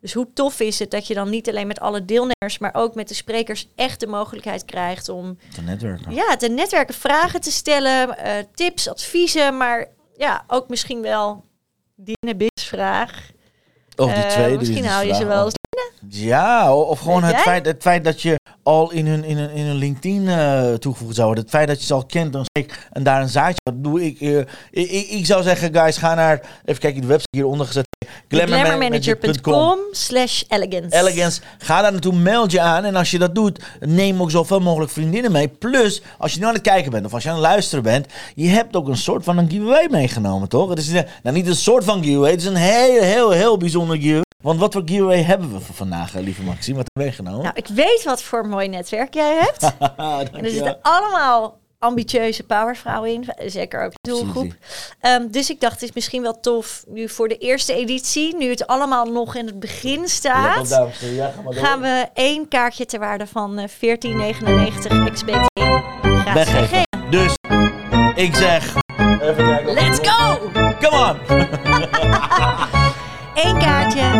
Dus 0.00 0.12
hoe 0.12 0.28
tof 0.34 0.60
is 0.60 0.78
het 0.78 0.90
dat 0.90 1.06
je 1.06 1.14
dan 1.14 1.30
niet 1.30 1.48
alleen 1.48 1.66
met 1.66 1.80
alle 1.80 2.04
deelnemers, 2.04 2.58
maar 2.58 2.74
ook 2.74 2.94
met 2.94 3.08
de 3.08 3.14
sprekers 3.14 3.68
echt 3.76 4.00
de 4.00 4.06
mogelijkheid 4.06 4.64
krijgt 4.64 5.08
om 5.08 5.38
Te 5.54 5.62
netwerken. 5.62 6.14
ja, 6.14 6.36
te 6.36 6.48
netwerken, 6.48 6.94
vragen 6.94 7.40
te 7.40 7.50
stellen, 7.50 8.18
eh, 8.18 8.32
tips, 8.54 8.88
adviezen, 8.88 9.56
maar 9.56 9.86
ja, 10.16 10.44
ook 10.46 10.68
misschien 10.68 11.02
wel 11.02 11.44
die 11.96 12.16
vraag. 12.62 13.30
Of 13.96 14.12
die 14.14 14.22
Eh, 14.24 14.28
tweede. 14.30 14.48
die 14.50 14.58
misschien 14.58 14.84
is 14.84 14.90
hou 14.90 15.06
je 15.06 15.14
ze 15.14 15.24
wel 15.26 15.44
eens. 15.44 15.54
Ja, 16.08 16.68
o- 16.68 16.80
of 16.80 16.98
gewoon 16.98 17.22
het 17.24 17.36
feit, 17.36 17.66
het 17.66 17.82
feit 17.82 18.04
dat 18.04 18.22
je 18.22 18.38
al 18.62 18.90
in 18.90 19.06
hun, 19.06 19.24
in 19.24 19.36
hun, 19.36 19.50
in 19.50 19.64
hun 19.66 19.76
LinkedIn 19.76 20.28
eh, 20.28 20.72
toegevoegd 20.74 21.14
zou 21.14 21.26
worden. 21.26 21.44
Het 21.44 21.52
feit 21.52 21.68
dat 21.68 21.80
je 21.80 21.86
ze 21.86 21.94
al 21.94 22.04
kent 22.06 22.32
dan 22.32 22.44
steek, 22.44 22.88
en 22.92 23.02
daar 23.02 23.20
een 23.22 23.28
zaadje. 23.28 23.60
Dat 23.62 23.84
doe 23.84 24.04
ik, 24.04 24.20
ik, 24.20 24.48
ik. 24.70 25.08
Ik 25.08 25.26
zou 25.26 25.42
zeggen, 25.42 25.74
guys, 25.74 25.96
ga 25.96 26.14
naar. 26.14 26.60
Even 26.64 26.80
kijken, 26.80 27.00
de 27.00 27.06
website 27.06 27.36
hieronder 27.36 27.66
gezet. 27.66 27.86
Glamourmanager.com 28.30 29.78
slash 29.90 30.42
elegance. 30.48 30.96
Elegance. 30.96 31.40
Ga 31.58 31.82
daar 31.82 31.92
naartoe, 31.92 32.12
meld 32.14 32.52
je 32.52 32.60
aan. 32.60 32.84
En 32.84 32.96
als 32.96 33.10
je 33.10 33.18
dat 33.18 33.34
doet, 33.34 33.60
neem 33.80 34.20
ook 34.22 34.30
zoveel 34.30 34.60
mogelijk 34.60 34.92
vriendinnen 34.92 35.32
mee. 35.32 35.48
Plus, 35.48 36.02
als 36.18 36.32
je 36.32 36.40
nu 36.40 36.46
aan 36.46 36.52
het 36.54 36.62
kijken 36.62 36.90
bent 36.90 37.06
of 37.06 37.14
als 37.14 37.22
je 37.22 37.28
aan 37.28 37.34
het 37.34 37.44
luisteren 37.44 37.84
bent, 37.84 38.06
je 38.34 38.48
hebt 38.48 38.76
ook 38.76 38.88
een 38.88 38.96
soort 38.96 39.24
van 39.24 39.38
een 39.38 39.50
giveaway 39.50 39.86
meegenomen, 39.90 40.48
toch? 40.48 40.68
Het 40.68 40.78
is 40.78 40.88
een- 40.88 41.06
nou 41.22 41.36
niet 41.36 41.46
een 41.46 41.54
soort 41.56 41.84
van 41.84 42.02
giveaway, 42.04 42.30
het 42.30 42.40
is 42.40 42.46
een 42.46 42.54
heel, 42.56 43.02
heel, 43.02 43.30
heel 43.30 43.56
bijzonder 43.56 43.96
giveaway. 43.96 44.22
Want 44.42 44.60
wat 44.60 44.72
voor 44.72 44.82
giveaway 44.84 45.22
hebben 45.22 45.52
we 45.52 45.60
voor 45.60 45.74
vandaag, 45.74 46.14
eh, 46.14 46.22
lieve 46.22 46.42
Maxime? 46.42 46.76
Wat 46.76 46.86
heb 46.92 47.02
je 47.04 47.08
meegenomen? 47.10 47.42
Nou, 47.42 47.54
ik 47.56 47.66
weet 47.66 48.02
wat 48.04 48.22
voor 48.22 48.46
mooi 48.46 48.68
netwerk 48.68 49.14
jij 49.14 49.34
hebt. 49.40 49.62
en 50.36 50.44
er 50.44 50.50
zitten 50.50 50.78
allemaal 50.82 51.58
ambitieuze 51.80 52.42
powervrouwen 52.42 53.10
in. 53.10 53.24
Zeker 53.46 53.84
ook 53.84 53.92
de 53.92 54.10
doelgroep. 54.10 54.52
Ehm, 55.00 55.28
dus 55.30 55.50
ik 55.50 55.60
dacht, 55.60 55.72
het 55.72 55.82
is 55.82 55.92
misschien 55.92 56.22
wel 56.22 56.40
tof 56.40 56.84
nu 56.88 57.08
voor 57.08 57.28
de 57.28 57.36
eerste 57.38 57.74
editie, 57.74 58.36
nu 58.36 58.50
het 58.50 58.66
allemaal 58.66 59.04
nog 59.04 59.34
in 59.34 59.46
het 59.46 59.60
begin 59.60 60.08
staat. 60.08 60.68
dames. 60.68 61.00
Ja, 61.00 61.32
ga 61.52 61.60
gaan 61.60 61.80
we 61.80 62.08
één 62.14 62.48
kaartje 62.48 62.86
ter 62.86 62.98
waarde 62.98 63.26
van 63.26 63.58
eh, 63.58 63.68
14,99 63.68 65.12
XBT 65.12 65.46
gratis 66.02 66.52
weggeven. 66.52 66.88
Dus, 67.10 67.34
ik 68.14 68.34
zeg... 68.36 68.74
Even 69.22 69.44
kijken. 69.44 69.72
Let's 69.72 69.98
go! 70.08 70.38
Come 70.80 70.96
on! 70.96 71.16
Eén 73.44 73.58
kaartje. 73.58 74.10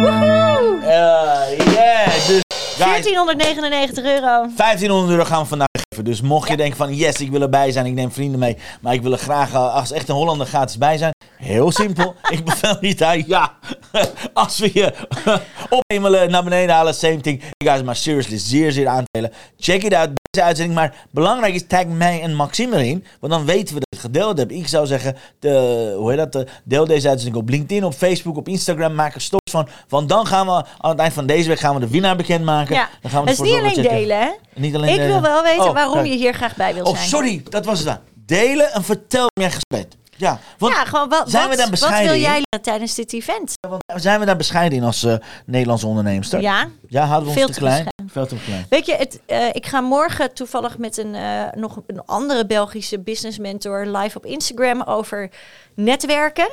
Woehoe! 0.00 0.78
Uh, 0.80 1.72
yeah, 1.74 2.26
dus... 2.26 2.47
Guys, 2.78 3.04
1499 3.04 4.04
euro. 4.04 4.48
1500 4.56 5.10
euro 5.10 5.24
gaan 5.24 5.42
we 5.42 5.48
vandaag 5.48 5.68
geven. 5.88 6.04
Dus 6.04 6.20
mocht 6.20 6.48
je 6.48 6.56
denken 6.56 6.76
van 6.76 6.94
yes, 6.94 7.20
ik 7.20 7.30
wil 7.30 7.42
erbij 7.42 7.72
zijn, 7.72 7.86
ik 7.86 7.92
neem 7.92 8.12
vrienden 8.12 8.38
mee, 8.38 8.56
maar 8.80 8.94
ik 8.94 9.02
wil 9.02 9.12
er 9.12 9.18
graag 9.18 9.52
eh, 9.52 9.74
als 9.74 9.92
echt 9.92 10.08
een 10.08 10.14
Hollander 10.14 10.46
gratis 10.46 10.78
bij 10.78 10.96
zijn. 10.98 11.12
Heel 11.38 11.72
simpel. 11.72 12.14
ik 12.30 12.44
bevel 12.44 12.76
niet 12.80 13.02
aan 13.02 13.24
ja. 13.26 13.52
als 14.32 14.58
we 14.58 14.70
je 14.74 14.92
opnemelen 15.78 16.30
naar 16.30 16.44
beneden 16.44 16.74
halen, 16.74 16.94
same 16.94 17.20
thing. 17.20 17.42
You 17.56 17.70
guys, 17.72 17.82
maar 17.86 17.96
seriously, 17.96 18.38
zeer 18.38 18.72
zeer 18.72 18.86
aantelen. 18.88 19.32
Check 19.58 19.82
it 19.82 19.94
out, 19.94 20.10
deze 20.30 20.44
uitzending. 20.46 20.78
Maar 20.78 20.94
belangrijk 21.10 21.54
is, 21.54 21.66
tag 21.66 21.86
mij 21.86 22.22
en 22.22 22.34
Maxime 22.34 22.76
erin, 22.76 23.04
want 23.20 23.32
dan 23.32 23.44
weten 23.44 23.74
we 23.74 23.80
dat 23.80 23.88
je 23.90 23.96
het 23.96 24.00
gedeeld 24.00 24.38
hebt. 24.38 24.52
Ik 24.52 24.68
zou 24.68 24.86
zeggen, 24.86 25.16
de, 25.38 25.94
hoe 25.98 26.10
heet 26.12 26.32
dat, 26.32 26.48
deel 26.64 26.86
deze 26.86 27.08
uitzending 27.08 27.42
op 27.42 27.48
LinkedIn, 27.48 27.84
op 27.84 27.94
Facebook, 27.94 28.36
op 28.36 28.48
Instagram, 28.48 28.94
maak 28.94 29.14
er 29.14 29.20
stories 29.20 29.50
van. 29.52 29.68
Want 29.88 30.08
dan 30.08 30.26
gaan 30.26 30.46
we 30.46 30.52
aan 30.78 30.90
het 30.90 30.98
eind 30.98 31.12
van 31.12 31.26
deze 31.26 31.48
week 31.48 31.58
gaan 31.58 31.74
we 31.74 31.80
de 31.80 31.88
winnaar 31.88 32.16
bekendmaken. 32.16 32.74
Ja, 32.74 32.88
Dan 33.02 33.10
gaan 33.10 33.24
we 33.24 33.30
het 33.30 33.38
is 33.40 33.44
niet 33.50 33.58
alleen 33.58 33.82
delen, 33.82 34.18
hè? 34.20 34.28
niet 34.54 34.74
alleen 34.74 34.88
Ik 34.90 34.96
delen. 34.96 35.12
wil 35.12 35.20
wel 35.30 35.42
weten 35.42 35.64
Oh, 35.64 35.72
waarom 35.72 35.94
kijk. 35.94 36.06
je 36.06 36.14
hier 36.16 36.32
graag 36.34 36.56
bij 36.56 36.74
wil 36.74 36.84
Oh, 36.84 36.94
zijn. 36.96 37.08
sorry, 37.08 37.42
dat 37.48 37.64
was 37.64 37.78
het 37.78 37.86
dan. 37.86 37.98
Delen 38.26 38.72
en 38.72 38.84
vertel 38.84 39.26
wie 39.34 39.44
jij 39.48 39.50
gespeeld. 39.52 39.96
Ja, 40.18 40.40
want 40.58 40.74
ja, 40.74 40.84
gewoon 40.84 41.08
wat, 41.08 41.30
zijn 41.30 41.48
we 41.48 41.56
daar 41.56 41.62
wat 41.62 41.70
bescheiden 41.70 42.04
wil 42.04 42.14
in? 42.14 42.20
jij 42.20 42.42
leren 42.50 42.64
tijdens 42.64 42.94
dit 42.94 43.12
event? 43.12 43.52
want 43.68 43.82
zijn 43.94 44.20
we 44.20 44.26
daar 44.26 44.36
bescheiden 44.36 44.78
in 44.78 44.84
als 44.84 45.02
eh, 45.02 45.14
Nederlandse 45.46 45.86
onderneemster? 45.86 46.40
Ja, 46.40 46.68
Ja, 46.88 47.04
houden 47.04 47.22
we 47.22 47.28
ons 47.28 47.38
Veel 47.38 47.46
te 47.46 47.52
te 47.52 47.58
klein? 47.58 47.86
Veel 48.06 48.26
te 48.26 48.36
klein. 48.44 48.66
Weet 48.68 48.86
je, 48.86 48.94
het, 48.94 49.20
eh, 49.26 49.48
ik 49.52 49.66
ga 49.66 49.80
morgen 49.80 50.34
toevallig 50.34 50.78
met 50.78 50.96
een, 50.96 51.14
eh, 51.14 51.44
nog 51.54 51.82
een 51.86 52.04
andere 52.04 52.46
Belgische 52.46 52.98
business 52.98 53.38
mentor 53.38 53.86
live 53.86 54.16
op 54.16 54.26
Instagram 54.26 54.82
over 54.82 55.30
netwerken. 55.74 56.48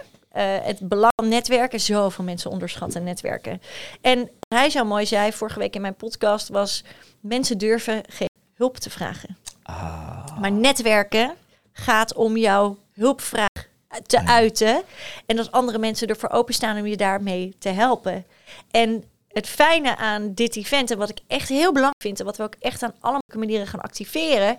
Het 0.63 0.79
belang 0.79 1.11
van 1.15 1.27
netwerken. 1.29 1.79
Zoveel 1.79 2.23
mensen 2.23 2.51
onderschatten 2.51 3.03
netwerken. 3.03 3.61
En 4.01 4.29
hij 4.47 4.69
zo 4.69 4.85
mooi 4.85 5.05
zei 5.05 5.33
vorige 5.33 5.59
week 5.59 5.75
in 5.75 5.81
mijn 5.81 5.95
podcast 5.95 6.49
was... 6.49 6.83
mensen 7.19 7.57
durven 7.57 8.03
geen 8.09 8.29
hulp 8.55 8.77
te 8.77 8.89
vragen. 8.89 9.37
Ah, 9.63 10.39
Maar 10.39 10.51
netwerken 10.51 11.33
gaat 11.73 12.13
om 12.13 12.37
jouw 12.37 12.77
hulpvraag 12.93 13.54
te 14.05 14.25
uiten. 14.25 14.83
En 15.25 15.35
dat 15.35 15.51
andere 15.51 15.77
mensen 15.77 16.07
ervoor 16.07 16.29
openstaan 16.29 16.77
om 16.77 16.85
je 16.85 16.97
daarmee 16.97 17.55
te 17.59 17.69
helpen. 17.69 18.25
En 18.71 19.03
het 19.27 19.47
fijne 19.47 19.97
aan 19.97 20.33
dit 20.33 20.55
event, 20.55 20.91
en 20.91 20.97
wat 20.97 21.09
ik 21.09 21.19
echt 21.27 21.49
heel 21.49 21.71
belangrijk 21.71 22.01
vind, 22.01 22.19
en 22.19 22.25
wat 22.25 22.37
we 22.37 22.43
ook 22.43 22.55
echt 22.59 22.83
aan 22.83 22.95
alle 22.99 23.21
manieren 23.35 23.67
gaan 23.67 23.81
activeren, 23.81 24.57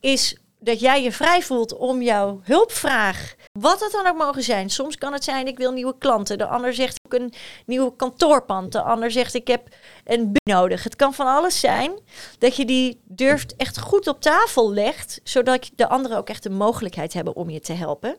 is 0.00 0.36
dat 0.64 0.80
jij 0.80 1.02
je 1.02 1.12
vrij 1.12 1.42
voelt 1.42 1.76
om 1.76 2.02
jouw 2.02 2.40
hulpvraag, 2.42 3.34
wat 3.52 3.80
het 3.80 3.92
dan 3.92 4.06
ook 4.06 4.16
mogen 4.16 4.42
zijn. 4.42 4.70
Soms 4.70 4.98
kan 4.98 5.12
het 5.12 5.24
zijn, 5.24 5.46
ik 5.46 5.58
wil 5.58 5.72
nieuwe 5.72 5.98
klanten. 5.98 6.38
De 6.38 6.46
ander 6.46 6.74
zegt, 6.74 6.96
ik 7.04 7.12
heb 7.12 7.20
een 7.20 7.32
nieuwe 7.66 7.96
kantoorpand. 7.96 8.72
De 8.72 8.82
ander 8.82 9.10
zegt, 9.10 9.34
ik 9.34 9.46
heb 9.46 9.68
een 10.04 10.32
bu 10.32 10.38
nodig. 10.50 10.84
Het 10.84 10.96
kan 10.96 11.14
van 11.14 11.26
alles 11.26 11.60
zijn 11.60 11.92
dat 12.38 12.56
je 12.56 12.64
die 12.64 13.00
durft 13.04 13.56
echt 13.56 13.80
goed 13.80 14.08
op 14.08 14.20
tafel 14.20 14.72
legt, 14.72 15.20
zodat 15.24 15.70
de 15.74 15.88
anderen 15.88 16.16
ook 16.16 16.28
echt 16.28 16.42
de 16.42 16.50
mogelijkheid 16.50 17.12
hebben 17.12 17.36
om 17.36 17.50
je 17.50 17.60
te 17.60 17.72
helpen. 17.72 18.16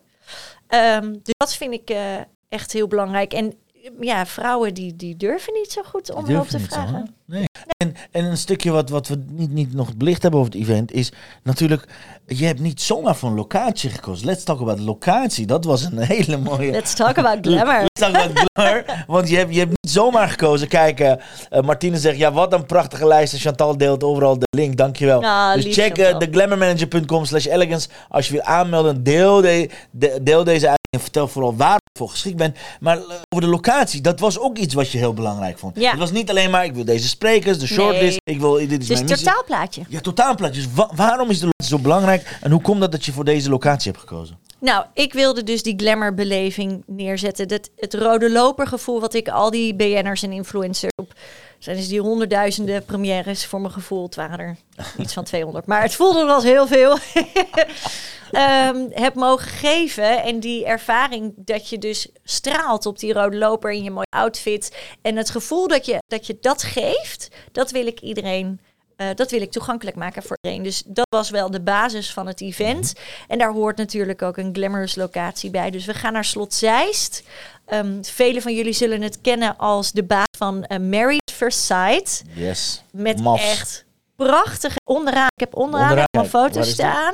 Ehm, 0.68 1.12
dus 1.12 1.34
dat 1.38 1.56
vind 1.56 1.74
ik 1.74 1.90
eh, 1.90 2.16
echt 2.50 2.72
heel 2.72 2.88
belangrijk. 2.88 3.34
En 3.34 3.54
ja, 4.00 4.26
vrouwen 4.26 4.74
die, 4.74 4.96
die 4.96 5.16
durven 5.16 5.54
niet 5.54 5.72
zo 5.72 5.84
goed 5.84 6.12
om 6.12 6.26
hulp 6.26 6.48
te 6.48 6.60
zo, 6.60 7.16
vragen. 7.28 7.48
En, 7.78 7.94
en 8.12 8.26
een 8.26 8.38
stukje 8.38 8.72
wat, 8.72 8.90
wat 8.90 9.08
we 9.08 9.24
niet, 9.32 9.52
niet 9.52 9.74
nog 9.74 9.96
belicht 9.96 10.22
hebben 10.22 10.40
over 10.40 10.52
het 10.54 10.62
event 10.62 10.92
is 10.92 11.12
natuurlijk, 11.44 11.88
je 12.28 12.46
hebt 12.46 12.60
niet 12.60 12.82
zomaar 12.82 13.16
voor 13.16 13.30
een 13.30 13.36
locatie 13.36 13.90
gekozen. 13.90 14.26
Let's 14.26 14.44
talk 14.44 14.60
about 14.62 14.80
locatie. 14.80 15.46
Dat 15.46 15.66
was 15.66 15.84
een 15.84 15.98
hele 15.98 16.38
mooie. 16.38 16.72
Let's 16.72 16.94
talk 16.94 17.18
about 17.18 17.38
glamour. 17.48 17.80
Let's 17.80 18.00
talk 18.00 18.16
about 18.16 18.50
glamour. 18.54 19.04
Want 19.08 19.30
je 19.30 19.38
hebt, 19.38 19.54
je 19.54 19.60
hebt 19.60 19.70
niet 19.82 19.92
zomaar 19.92 20.30
gekozen. 20.30 20.68
Kijk, 20.68 21.00
eh 21.00 21.14
eh, 21.50 21.62
Martine 21.62 21.98
zegt, 21.98 22.18
ja, 22.18 22.32
wat 22.32 22.54
een 22.54 22.66
prachtige 22.66 23.08
lijst. 23.08 23.34
En 23.34 23.40
Chantal 23.40 23.78
deelt 23.78 24.04
overal 24.04 24.40
de 24.40 24.48
link. 24.50 24.78
Dankjewel. 24.78 25.24
Ah, 25.24 25.54
dus 25.54 25.76
check 25.76 25.98
uh, 25.98 26.06
Chantal. 26.06 26.20
theglamourmanager.com 26.20 27.26
slash 27.26 27.46
elegance. 27.46 27.88
Als 28.10 28.28
je 28.28 28.34
wil 28.34 28.42
aanmelden, 28.42 29.04
deel, 29.04 29.42
de, 29.42 29.70
de- 29.92 30.20
deel 30.24 30.44
deze 30.44 30.68
uit. 30.68 30.84
En 30.90 31.02
vertel 31.02 31.28
vooral 31.28 31.56
waar 31.56 31.74
je 31.74 32.00
voor 32.00 32.10
geschikt 32.10 32.38
bent. 32.38 32.58
Maar 32.80 32.98
eh, 32.98 33.04
over 33.04 33.46
de 33.46 33.48
locatie, 33.48 34.02
dat 34.02 34.20
was 34.20 34.40
ook 34.40 34.58
iets 34.58 34.74
wat 34.74 34.92
je 34.92 34.98
heel 34.98 35.14
belangrijk 35.14 35.60
vond. 35.60 35.80
Ja. 35.80 35.90
Het 35.90 36.00
was 36.00 36.12
niet 36.12 36.30
alleen 36.30 36.52
maar, 36.52 36.66
ik 36.66 36.74
wil 36.74 36.86
deze 36.86 37.08
sprekers, 37.16 37.58
de 37.60 37.68
shortlist. 37.68 38.18
Ik 38.24 38.40
wil, 38.40 38.54
dit 38.54 38.72
is 38.82 38.88
Dus 38.88 39.02
mijn 39.04 39.06
totaalplaatje. 39.20 39.82
Ja, 39.90 40.00
totaalplaatje. 40.00 40.62
Dus 40.62 40.70
wa- 40.74 40.92
waarom 40.96 41.30
is 41.30 41.40
de 41.40 41.46
locatie 41.46 41.78
zo 41.78 41.80
belangrijk? 41.84 42.38
En 42.42 42.52
hoe 42.52 42.62
komt 42.62 42.80
dat 42.80 42.92
dat 42.92 43.06
je 43.06 43.12
voor 43.12 43.26
deze 43.26 43.50
locatie 43.50 43.92
hebt 43.92 44.04
gekozen? 44.04 44.38
Nou, 44.60 44.86
ik 44.94 45.14
wilde 45.14 45.44
dus 45.44 45.64
die 45.64 45.74
glamourbeleving 45.78 46.84
neerzetten. 46.88 47.48
Dat, 47.48 47.70
het 47.76 47.94
rode 47.94 48.32
lopergevoel 48.32 49.00
wat 49.00 49.14
ik 49.14 49.28
al 49.30 49.52
die 49.52 49.76
BN'ers 49.76 50.24
en 50.24 50.32
influencers 50.32 50.92
op... 50.96 51.14
zijn 51.60 51.78
dus 51.78 51.88
die 51.88 52.02
honderdduizenden 52.02 52.86
premières 52.86 53.46
voor 53.46 53.62
mijn 53.62 53.74
gevoel. 53.74 54.04
Het 54.04 54.16
waren 54.16 54.40
er 54.40 54.58
iets 54.98 55.14
van 55.14 55.24
200, 55.24 55.66
maar 55.66 55.82
het 55.82 55.96
voelde 55.96 56.26
als 56.26 56.44
heel 56.44 56.68
veel. 56.68 56.98
Ehm, 58.32 58.88
heb 58.90 59.16
mogen 59.16 59.48
geven. 59.48 60.24
En 60.24 60.40
die 60.40 60.66
ervaring 60.66 61.34
dat 61.36 61.70
je 61.70 61.78
dus 61.78 62.10
straalt 62.24 62.86
op 62.86 63.00
die 63.00 63.14
rode 63.14 63.38
loper 63.38 63.72
in 63.72 63.84
je 63.84 63.92
mooie 63.92 64.08
outfit. 64.10 64.78
En 65.02 65.16
het 65.16 65.30
gevoel 65.30 65.68
dat 65.68 65.86
je 65.86 65.98
dat, 66.08 66.28
je 66.28 66.38
dat 66.42 66.64
geeft, 66.64 67.28
dat 67.52 67.72
wil 67.72 67.88
ik 67.88 68.00
iedereen... 68.00 68.60
eh, 68.96 69.08
dat 69.16 69.32
wil 69.32 69.42
ik 69.42 69.52
toegankelijk 69.52 69.96
maken 69.98 70.24
voor 70.24 70.38
iedereen. 70.42 70.64
Dus 70.66 70.84
dat 70.86 71.08
was 71.10 71.30
wel 71.30 71.52
de 71.52 71.62
basis 71.62 72.14
van 72.14 72.28
het 72.28 72.42
event. 72.42 72.94
En 73.28 73.38
daar 73.38 73.52
hoort 73.52 73.78
natuurlijk 73.78 74.22
ook 74.22 74.38
een 74.38 74.50
glamorous 74.54 74.96
locatie 74.96 75.50
bij. 75.50 75.70
Dus 75.72 75.86
we 75.86 75.94
gaan 75.94 76.14
naar 76.14 76.26
Slot 76.26 76.54
Zeist. 76.54 77.24
Ehm 77.66 78.04
Velen 78.04 78.42
van 78.42 78.54
jullie 78.56 78.74
zullen 78.74 79.02
het 79.02 79.22
kennen 79.22 79.58
als 79.58 79.92
de 79.92 80.04
baas 80.04 80.28
van 80.38 80.64
eh, 80.64 80.80
Married 80.80 81.32
First 81.34 81.60
Sight. 81.60 82.24
Yes. 82.34 82.84
Met 82.92 83.22
echt 83.38 83.86
prachtige 84.16 84.78
onderaan. 84.84 85.28
Ik 85.36 85.40
heb 85.40 85.56
onderaan, 85.56 85.90
Onderaan, 85.90 86.08
allemaal 86.12 86.32
waar 86.32 86.52
foto's 86.52 86.70
staan. 86.70 87.14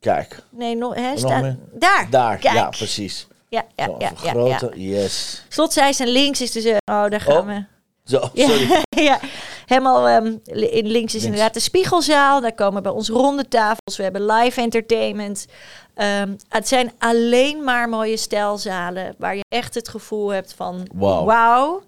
Kijk, 0.00 0.42
Nee, 0.50 0.76
nog, 0.76 0.96
staan. 1.14 1.40
meer? 1.42 1.56
Daar. 1.72 2.06
daar. 2.10 2.36
Kijk. 2.36 2.54
Ja, 2.54 2.68
precies. 2.68 3.26
Ja, 3.48 3.64
ja, 3.76 3.84
Zo, 3.84 3.96
ja, 3.98 4.12
ja, 4.22 4.30
grote, 4.30 4.70
ja. 4.74 5.00
yes. 5.00 5.44
Slot 5.48 5.72
Zeist 5.72 6.00
en 6.00 6.08
links 6.08 6.40
is 6.40 6.52
dus... 6.52 6.64
oh, 6.64 6.78
daar 6.84 7.20
gaan 7.20 7.36
Oh. 7.36 7.46
we. 7.46 7.64
Zo, 8.04 8.30
sorry. 8.34 8.82
ja, 9.10 9.20
helemaal 9.68 10.08
ehm, 10.08 10.36
in 10.64 10.86
links 10.86 11.14
is 11.14 11.24
inderdaad 11.24 11.54
de 11.54 11.60
spiegelzaal. 11.60 12.40
Daar 12.40 12.54
komen 12.54 12.82
bij 12.82 12.92
ons 12.92 13.08
ronde 13.08 13.48
tafels. 13.48 13.96
We 13.96 14.02
hebben 14.02 14.26
live 14.26 14.60
entertainment. 14.60 15.46
Ehm, 15.94 16.34
het 16.48 16.68
zijn 16.68 16.92
alleen 16.98 17.64
maar 17.64 17.88
mooie 17.88 18.16
stijlzalen 18.16 19.14
waar 19.18 19.36
je 19.36 19.44
echt 19.48 19.74
het 19.74 19.88
gevoel 19.88 20.28
hebt 20.28 20.54
van 20.54 20.88
Wauw. 20.94 21.24
wauw. 21.24 21.82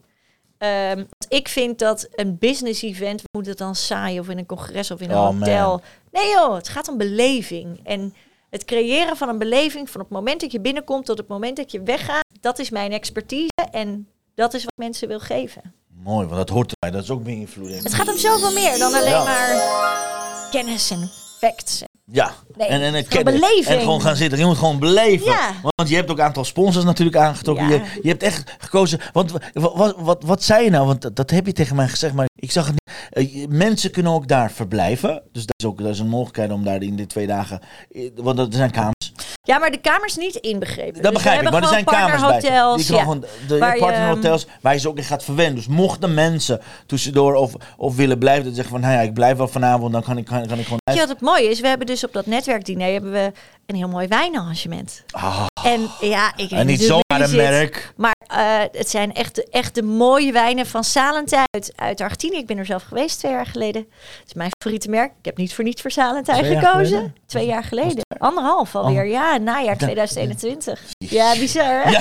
Ehm, 0.59 1.05
ik 1.29 1.49
vind 1.49 1.79
dat 1.79 2.09
een 2.15 2.39
business 2.39 2.83
event, 2.83 3.23
moet 3.33 3.47
het 3.47 3.59
dan 3.59 3.75
saai 3.75 4.21
of 4.21 4.29
in 4.29 4.39
een 4.39 4.47
congres 4.47 4.91
of 4.91 5.01
in 5.01 5.11
een 5.11 5.17
Oh, 5.17 5.39
hotel. 5.39 5.69
man. 5.69 5.81
Nee 6.11 6.31
joh, 6.31 6.55
het 6.55 6.69
gaat 6.69 6.89
om 6.89 6.97
beleving. 6.97 7.81
En 7.85 8.15
het 8.51 8.65
creëren 8.65 9.17
van 9.17 9.29
een 9.29 9.39
beleving 9.39 9.91
van 9.91 10.01
het 10.01 10.11
moment 10.11 10.41
dat 10.41 10.53
je 10.53 10.61
binnenkomt 10.61 11.05
tot 11.07 11.19
het 11.19 11.29
moment 11.29 11.57
dat 11.57 11.71
je 11.71 11.83
weggaat, 11.83 12.25
dat 12.41 12.59
is 12.59 12.71
mijn 12.71 12.93
expertise 12.93 13.51
en 13.71 14.09
dat 14.35 14.55
is 14.55 14.65
wat 14.65 14.73
mensen 14.77 15.09
wil 15.09 15.21
geven. 15.21 15.75
Mooi, 16.05 16.27
want 16.27 16.37
dat 16.39 16.49
hoort 16.49 16.71
erbij. 16.73 16.91
Dat 16.91 17.03
is 17.03 17.11
ook 17.11 17.27
invloed. 17.27 17.71
Het 17.83 17.95
gaat 17.95 18.09
om 18.09 18.17
zoveel 18.19 18.53
meer 18.53 18.79
dan 18.79 18.95
alleen 18.95 19.09
Ja. 19.11 19.25
maar 19.25 20.49
kennis 20.51 20.91
en 20.91 21.11
facts. 21.39 21.83
Ja, 22.13 22.33
Nee, 22.57 22.69
en, 22.69 22.81
en 22.83 22.95
het 22.95 23.25
beleving. 23.25 23.67
En 23.67 23.81
gewoon 23.81 24.01
gaan 24.01 24.17
zitten. 24.17 24.39
Je 24.39 24.45
moet 24.45 24.59
gewoon 24.59 24.79
beleven. 24.79 25.27
Ja. 25.27 25.53
Want 25.63 25.89
je 25.89 25.95
hebt 25.95 26.11
ook 26.11 26.19
een 26.19 26.25
aantal 26.25 26.45
sponsors 26.45 26.85
natuurlijk 26.85 27.17
aangetrokken. 27.17 27.69
Ja. 27.69 27.75
Je, 27.75 27.99
je 28.03 28.09
hebt 28.09 28.23
echt 28.23 28.57
gekozen. 28.59 29.01
Want 29.13 29.31
wat, 29.33 29.43
wat, 29.75 29.95
wat, 29.99 30.23
wat 30.23 30.43
zei 30.43 30.65
je 30.65 30.71
nou? 30.71 30.87
Want 30.87 31.03
dat, 31.03 31.17
dat 31.17 31.31
heb 31.31 31.47
je 31.47 31.53
tegen 31.53 31.77
mij 31.77 31.89
gezegd. 31.89 32.15
Maar 32.15 32.27
ik 32.35 32.51
zag 32.51 32.67
het 32.67 32.75
niet. 32.75 33.33
Je- 33.33 33.49
mensen 33.49 33.91
kunnen 33.91 34.13
ook 34.13 34.29
daar 34.29 34.51
verblijven. 34.51 35.23
Dus 35.33 35.47
dat 35.47 35.55
is 35.59 35.65
ook 35.67 35.79
dat 35.79 35.89
is 35.89 35.99
een 35.99 36.09
mogelijkheid 36.09 36.51
om 36.51 36.65
daar 36.65 36.83
in 36.83 36.97
de 36.97 37.07
twee 37.07 37.27
dagen. 37.27 37.61
eh, 37.91 38.11
Want 38.15 38.39
er 38.39 38.47
zijn 38.51 38.71
kamers. 38.71 39.13
Ja, 39.43 39.59
maar 39.59 39.71
de 39.71 39.81
kamers 39.81 40.17
niet 40.17 40.35
inbegrepen. 40.35 41.03
Dat 41.03 41.13
Dus 41.13 41.23
begrijp 41.23 41.43
ik. 41.43 41.51
Maar 41.51 41.63
er 41.63 41.69
zijn 41.69 41.85
kamers 41.85 42.21
bij. 42.21 42.41
Die 42.41 42.95
ja. 42.95 43.01
gewoon, 43.01 43.25
de 43.49 43.59
Waar 43.59 43.79
partnerhotels 43.79 44.47
waar 44.61 44.73
je 44.73 44.81
ze 44.81 44.89
ook 44.89 44.97
in 44.97 45.05
gaat 45.05 45.25
verwennen. 45.25 45.55
Dus 45.55 45.67
mochten 45.67 46.15
mensen 46.15 46.61
tussendoor 46.87 47.35
of, 47.35 47.53
of 47.77 47.97
willen 47.97 48.19
blijven. 48.19 48.45
Dan 48.45 48.55
zeggen 48.55 48.73
van, 48.73 48.81
nou 48.81 48.93
ja, 48.95 49.01
ik 49.01 49.15
blijf 49.15 49.37
wel 49.37 49.49
vanavond. 49.49 49.93
Dan 49.93 50.03
kan 50.03 50.19
ik, 50.19 50.25
kan, 50.25 50.47
kan 50.47 50.59
ik 50.59 50.65
gewoon 50.65 50.81
uit. 50.85 50.99
wat 50.99 51.09
het 51.09 51.21
mooie 51.21 51.49
is? 51.49 51.61
We 51.61 51.69
hebben 51.69 51.87
dus 51.87 52.05
op 52.05 52.13
dat 52.13 52.27
netwerkdiner 52.27 52.93
hebben 52.93 53.13
we 53.13 53.33
een 53.71 53.77
heel 53.79 53.89
mooi 53.89 54.07
wijnarrangement. 54.09 55.03
Ah, 55.11 55.47
En 55.65 55.89
ja, 56.01 56.33
ik 56.37 56.51
en 56.51 56.67
niet 56.67 56.81
zomaar 56.83 57.21
een 57.31 57.37
merk. 57.37 57.93
Maar 57.97 58.15
eh, 58.27 58.59
het 58.73 58.91
zijn 58.91 59.15
echt, 59.15 59.35
de- 59.35 59.47
echt 59.51 59.75
de 59.75 59.83
mooie 59.83 60.33
wijnen 60.33 60.67
van 60.67 60.85
Salentijn 60.85 61.45
uit, 61.51 61.73
uit 61.77 62.01
Argentinië. 62.01 62.37
Ik 62.37 62.47
ben 62.47 62.59
er 62.59 62.67
zelf 62.67 62.83
geweest 62.83 63.19
twee 63.19 63.33
jaar 63.33 63.47
geleden. 63.47 63.83
Het 64.19 64.27
is 64.27 64.35
mijn 64.35 64.51
favoriete 64.63 64.91
merk. 64.91 65.11
Ik 65.19 65.25
heb 65.25 65.37
niet 65.37 65.55
voor 65.55 65.65
niets 65.65 65.83
voor 65.83 65.91
Salentijn 65.91 66.45
jaar 66.45 66.61
gekozen. 66.63 66.87
geleden? 66.87 67.15
Twee 67.27 67.47
jaar 67.47 67.65
geleden. 67.65 68.03
Anderhalf 68.19 68.75
alweer. 68.77 69.07
Ja, 69.07 69.37
najaar 69.37 69.77
2021. 69.77 70.81
Ja, 70.99 71.33
bizar. 71.39 71.83
hè? 71.85 71.91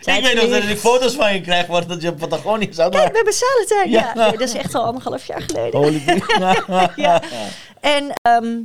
Ja, 0.00 0.16
ik 0.16 0.22
weet 0.24 0.34
nog 0.34 0.50
dat 0.50 0.62
ik 0.70 0.78
foto's 0.78 1.14
van 1.14 1.34
je 1.34 1.40
krijg, 1.40 1.66
wordt 1.66 1.88
dat 1.88 2.02
je 2.02 2.08
op 2.08 2.18
Patagonië 2.18 2.68
zat. 2.70 2.90
Kijk, 2.90 3.02
Maar... 3.02 3.10
we 3.10 3.16
hebben 3.16 3.32
Salentijn. 3.34 3.90
Ja, 3.90 4.12
Ja. 4.14 4.22
Nee, 4.28 4.30
dat 4.38 4.48
is 4.48 4.54
echt 4.54 4.74
al 4.74 4.84
anderhalf 4.84 5.26
jaar 5.26 5.42
geleden. 5.42 5.80
Holy 5.80 6.02
Ja. 7.06 7.22
En 7.80 8.12
ehm, 8.22 8.56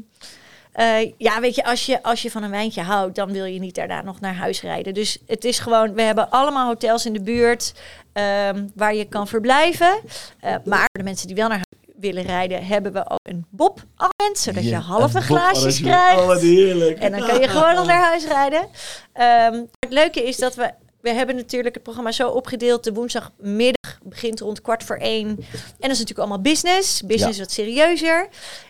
eh, 0.72 1.12
ja, 1.18 1.40
weet 1.40 1.56
je 1.56 1.64
als, 1.64 1.86
je, 1.86 2.04
als 2.04 2.22
je 2.22 2.32
van 2.32 2.44
een 2.44 2.52
wijntje 2.52 2.82
houdt, 2.82 3.16
dan 3.16 3.32
wil 3.32 3.46
je 3.46 3.60
niet 3.60 3.76
daarna 3.76 4.02
nog 4.02 4.20
naar 4.20 4.36
huis 4.36 4.62
rijden. 4.62 4.94
Dus 4.94 5.18
het 5.28 5.46
is 5.46 5.60
gewoon, 5.60 5.94
we 5.94 6.02
hebben 6.02 6.30
allemaal 6.30 6.68
hotels 6.68 7.06
in 7.06 7.14
de 7.14 7.22
buurt 7.22 7.74
ehm, 8.14 8.68
waar 8.76 8.96
je 8.96 9.06
kan 9.06 9.28
verblijven. 9.28 10.00
Eh, 10.40 10.56
maar 10.66 10.80
voor 10.80 11.00
de 11.00 11.04
mensen 11.04 11.28
die 11.28 11.36
wel 11.36 11.48
naar 11.48 11.58
huis 11.58 11.96
willen 12.00 12.24
rijden, 12.24 12.66
hebben 12.66 12.94
we 12.94 13.10
ook 13.10 13.20
een 13.24 13.46
Bob-abonnement, 13.50 14.38
zodat 14.38 14.64
je 14.64 14.76
halve 14.76 15.22
glaasjes 15.22 15.82
krijgt. 15.82 16.22
Oh, 16.22 16.28
wat 16.28 16.42
heerlijk. 16.42 17.00
En 17.00 17.12
dan 17.12 17.28
kan 17.28 17.40
je 17.40 17.48
gewoon 17.48 17.76
al 17.76 17.86
naar 17.86 18.02
huis 18.02 18.26
rijden. 18.26 18.68
Ehm, 19.14 19.54
het 19.80 19.94
leuke 19.94 20.24
is 20.24 20.38
dat 20.38 20.56
we... 20.56 20.72
We 21.02 21.10
hebben 21.10 21.36
natuurlijk 21.36 21.74
het 21.74 21.84
programma 21.84 22.12
zo 22.12 22.30
opgedeeld. 22.30 22.84
De 22.84 22.94
woensdagmiddag 22.94 24.00
begint 24.04 24.40
rond 24.40 24.62
kwart 24.62 24.84
voor 24.84 24.98
één. 24.98 25.28
En 25.28 25.36
dat 25.80 25.92
is 25.92 26.00
natuurlijk 26.00 26.20
allemaal 26.20 26.42
business. 26.42 27.02
Business 27.02 27.40
wat 27.40 27.52
serieuzer. 27.52 28.28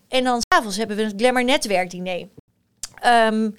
En 0.08 0.24
dan 0.24 0.42
s'avonds 0.48 0.78
hebben 0.78 0.98
we 0.98 1.04
het 1.04 1.14
Glamour 1.18 1.44
Netwerkdiner. 1.46 2.28
Ehm 3.02 3.50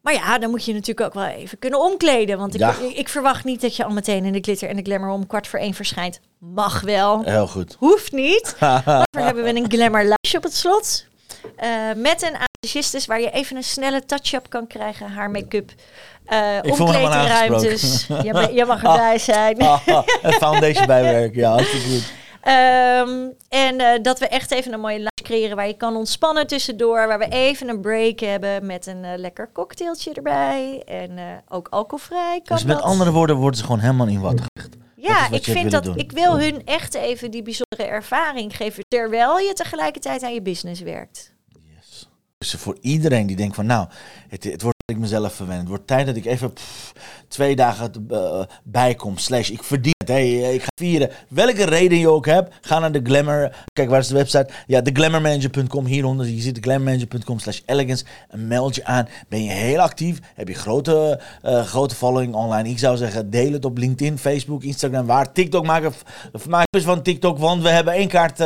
maar 0.00 0.12
ja, 0.14 0.38
dan 0.38 0.50
moet 0.50 0.64
je 0.64 0.72
natuurlijk 0.72 1.06
ook 1.06 1.14
wel 1.14 1.24
even 1.24 1.58
kunnen 1.58 1.80
omkleden. 1.80 2.38
Want 2.38 2.54
ik, 2.54 2.60
Ja. 2.60 2.74
ik, 2.78 2.96
ik 2.96 3.08
verwacht 3.08 3.44
niet 3.44 3.60
dat 3.60 3.76
je 3.76 3.84
al 3.84 3.90
meteen 3.90 4.24
in 4.24 4.32
de 4.32 4.40
glitter 4.40 4.68
en 4.68 4.76
de 4.76 4.82
glamour 4.82 5.12
om 5.12 5.26
kwart 5.26 5.46
voor 5.46 5.58
één 5.58 5.74
verschijnt. 5.74 6.20
Mag 6.38 6.80
wel. 6.80 7.22
Heel 7.22 7.46
goed. 7.46 7.76
Hoeft 7.78 8.12
niet. 8.12 8.56
Daarvoor 8.60 9.04
hebben 9.12 9.44
we 9.44 9.54
een 9.54 9.70
glamour 9.70 10.02
lounge 10.02 10.36
op 10.36 10.42
het 10.42 10.54
slot. 10.54 11.06
Eh, 11.56 11.70
met 11.96 12.22
een 12.22 12.36
assistes 12.62 13.06
waar 13.06 13.20
je 13.20 13.30
even 13.30 13.56
een 13.56 13.64
snelle 13.64 14.04
touch-up 14.04 14.48
kan 14.48 14.66
krijgen. 14.66 15.10
Haar 15.10 15.30
make-up. 15.30 15.72
Eh 16.30 16.56
Ik 16.62 16.74
voel 16.74 16.86
me 16.86 16.92
helemaal 16.96 17.20
omkleedruimtes. 17.20 18.06
Je, 18.22 18.32
ma- 18.32 18.48
je 18.48 18.64
mag 18.64 18.82
erbij 18.92 19.18
zijn. 19.18 19.58
Ah, 19.58 19.86
ah, 19.88 20.06
een 20.22 20.32
foundation 20.32 20.86
bijwerken, 20.86 21.38
ja, 21.40 21.56
goed. 21.58 22.12
Ehm, 22.40 23.28
en 23.48 23.80
eh, 23.80 24.02
dat 24.02 24.18
we 24.18 24.28
echt 24.28 24.50
even 24.50 24.72
een 24.72 24.80
mooie 24.80 24.94
lounge 24.94 25.22
creëren 25.22 25.56
waar 25.56 25.66
je 25.66 25.76
kan 25.76 25.96
ontspannen 25.96 26.46
tussendoor. 26.46 27.06
Waar 27.06 27.18
we 27.18 27.28
even 27.28 27.68
een 27.68 27.80
break 27.80 28.20
hebben 28.20 28.66
met 28.66 28.86
een 28.86 29.04
eh, 29.04 29.18
lekker 29.18 29.50
cocktailtje 29.52 30.12
erbij. 30.14 30.82
En 30.86 31.18
eh, 31.18 31.24
ook 31.48 31.68
alcoholvrij 31.68 32.40
kan 32.44 32.56
Dus 32.56 32.64
met 32.66 32.76
dat. 32.76 32.84
andere 32.84 33.10
woorden 33.12 33.36
worden 33.36 33.58
ze 33.58 33.64
gewoon 33.64 33.80
helemaal 33.80 34.06
in 34.06 34.20
wat 34.20 34.40
gelegd. 34.52 34.76
Ja, 34.96 35.28
wat 35.30 35.38
ik 35.38 35.44
vind 35.44 35.70
dat 35.70 35.84
doen. 35.84 35.96
ik 35.96 36.12
wil 36.12 36.38
hun 36.40 36.62
echt 36.64 36.94
even 36.94 37.30
die 37.30 37.42
bijzondere 37.42 37.96
ervaring 37.96 38.56
geven. 38.56 38.84
Terwijl 38.88 39.38
je 39.38 39.52
tegelijkertijd 39.52 40.22
aan 40.22 40.34
je 40.34 40.42
business 40.42 40.80
werkt. 40.80 41.32
Yes. 41.76 42.08
Dus 42.38 42.54
voor 42.58 42.76
iedereen 42.80 43.26
die 43.26 43.36
denkt 43.36 43.54
van 43.54 43.66
nou, 43.66 43.88
het, 44.28 44.44
het 44.44 44.62
wordt 44.62 44.78
ik 44.90 44.98
mezelf 44.98 45.34
verwen. 45.34 45.56
Het 45.56 45.68
wordt 45.68 45.86
tijd 45.86 46.06
dat 46.06 46.16
ik 46.16 46.24
even 46.24 46.52
twee 47.28 47.56
dagen 47.56 48.06
uh, 48.10 48.40
bijkom. 48.64 49.18
Slash, 49.18 49.50
ik 49.50 49.62
verdien 49.62 49.94
het. 49.98 50.08
Eh, 50.08 50.54
ik 50.54 50.62
ga 50.62 50.68
vieren. 50.74 51.10
Welke 51.28 51.64
reden 51.64 51.98
je 51.98 52.08
ook 52.08 52.26
hebt, 52.26 52.54
ga 52.60 52.78
naar 52.78 52.92
de 52.92 53.00
Glamour. 53.02 53.66
Kijk, 53.72 53.88
waar 53.88 54.00
is 54.00 54.08
de 54.08 54.14
website? 54.14 54.48
Ja, 54.66 54.82
theglamourmanager.com. 54.82 55.86
Hieronder, 55.86 56.26
je 56.26 56.40
ziet 56.40 56.54
theglamourmanager.com 56.54 57.38
slash 57.38 57.60
elegance. 57.66 58.04
En 58.28 58.46
meld 58.46 58.74
je 58.74 58.84
aan. 58.84 59.08
Ben 59.28 59.44
je 59.44 59.50
heel 59.50 59.78
actief? 59.78 60.18
Heb 60.34 60.48
je 60.48 60.54
grote, 60.54 61.20
uh, 61.44 61.64
grote 61.64 61.94
following 61.94 62.34
online? 62.34 62.68
Ik 62.68 62.78
zou 62.78 62.96
zeggen, 62.96 63.30
deel 63.30 63.52
het 63.52 63.64
op 63.64 63.78
LinkedIn, 63.78 64.18
Facebook, 64.18 64.62
Instagram. 64.62 65.06
Waar 65.06 65.32
TikTok. 65.32 65.66
Maak 65.66 65.90
van 66.72 67.02
TikTok, 67.02 67.38
want 67.38 67.62
we 67.62 67.68
hebben 67.68 67.92
één 67.92 68.08
kaart 68.08 68.38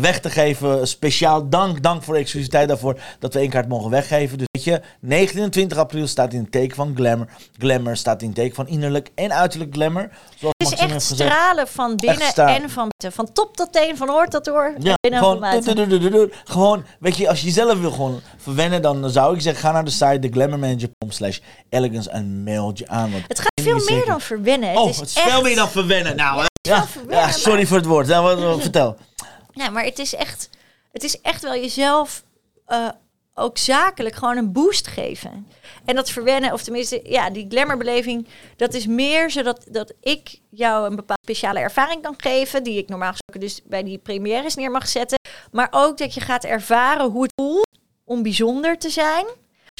weg 0.00 0.20
te 0.20 0.30
geven. 0.30 0.88
Speciaal 0.88 1.48
dank, 1.48 1.82
dank 1.82 2.02
voor 2.02 2.14
de 2.14 2.20
exclusiviteit 2.20 2.68
daarvoor 2.68 3.00
dat 3.18 3.34
we 3.34 3.40
één 3.40 3.50
kaart 3.50 3.68
mogen 3.68 3.90
weggeven. 3.90 4.38
Dus 4.38 4.46
weet 4.50 4.64
je, 4.64 4.80
19 5.00 5.52
en 5.52 5.69
20 5.70 5.78
april 5.78 6.06
staat 6.06 6.32
in 6.32 6.40
het 6.40 6.52
teken 6.52 6.76
van 6.76 6.92
glamour. 6.96 7.28
Glamour 7.58 7.96
staat 7.96 8.20
in 8.22 8.26
het 8.26 8.36
teken 8.36 8.54
van 8.54 8.68
innerlijk 8.68 9.10
en 9.14 9.32
uiterlijk 9.32 9.74
glamour. 9.74 10.10
Het 10.38 10.72
is 10.72 10.78
echt 10.78 11.02
stralen 11.02 11.68
van 11.68 11.96
binnen 11.96 12.34
en 12.34 12.70
van. 12.70 12.88
Van 13.12 13.32
top 13.32 13.56
tot 13.56 13.72
teen, 13.72 13.96
van 13.96 14.10
oor 14.10 14.26
tot 14.26 14.50
oor. 14.50 14.74
Ja, 14.78 14.94
gewoon, 15.00 16.30
gewoon, 16.44 16.84
weet 16.98 17.16
je, 17.16 17.28
als 17.28 17.40
je 17.40 17.46
jezelf 17.46 17.80
wil 17.80 17.90
gewoon 17.90 18.20
verwennen, 18.36 18.82
dan 18.82 19.10
zou 19.10 19.34
ik 19.34 19.40
zeggen, 19.40 19.62
ga 19.62 19.72
naar 19.72 19.84
de 19.84 19.90
site 19.90 20.18
theglamourmanager.com 20.18 21.10
slash 21.10 21.38
elegance 21.68 22.10
en 22.10 22.42
meld 22.42 22.78
je 22.78 22.88
aan. 22.88 23.10
Het 23.28 23.38
gaat 23.38 23.60
veel 23.62 23.84
meer 23.84 24.06
dan 24.06 24.20
verwennen. 24.20 24.68
Het 24.68 24.78
oh, 24.78 24.88
is 24.88 24.96
het 24.96 25.08
is 25.08 25.22
veel 25.22 25.42
meer 25.42 25.56
dan 25.56 25.70
verwennen. 25.70 26.16
Nou, 26.16 26.46
ja, 26.62 26.86
ja, 27.08 27.30
sorry 27.30 27.66
voor 27.66 27.76
het 27.76 27.86
woord. 27.86 28.06
Ja, 28.06 28.22
wat, 28.22 28.40
wat- 28.40 28.60
vertel. 28.60 28.96
Ja, 29.52 29.70
maar 29.70 29.84
het 29.84 29.98
is 29.98 30.14
echt, 30.14 30.50
het 30.92 31.02
is 31.02 31.20
echt 31.20 31.42
wel 31.42 31.54
jezelf 31.54 32.22
eh, 32.66 32.88
ook 33.34 33.58
zakelijk 33.58 34.14
gewoon 34.14 34.36
een 34.36 34.52
boost 34.52 34.86
geven. 34.86 35.46
En 35.84 35.94
dat 35.94 36.10
verwennen, 36.10 36.52
of 36.52 36.62
tenminste, 36.62 37.00
ja, 37.04 37.30
die 37.30 37.46
glamourbeleving, 37.48 38.26
dat 38.56 38.74
is 38.74 38.86
meer 38.86 39.30
zodat 39.30 39.66
dat 39.70 39.92
ik 40.00 40.40
jou 40.50 40.86
een 40.86 40.96
bepaalde 40.96 41.22
speciale 41.22 41.58
ervaring 41.58 42.02
kan 42.02 42.14
geven, 42.16 42.62
die 42.62 42.78
ik 42.78 42.88
normaal 42.88 43.10
gesproken 43.10 43.40
dus 43.40 43.62
bij 43.64 43.82
die 43.82 43.98
premières 43.98 44.54
neer 44.54 44.70
mag 44.70 44.88
zetten. 44.88 45.18
Maar 45.52 45.68
ook 45.70 45.98
dat 45.98 46.14
je 46.14 46.20
gaat 46.20 46.44
ervaren 46.44 47.10
hoe 47.10 47.22
het 47.22 47.32
voelt 47.34 47.78
om 48.04 48.22
bijzonder 48.22 48.78
te 48.78 48.90
zijn. 48.90 49.26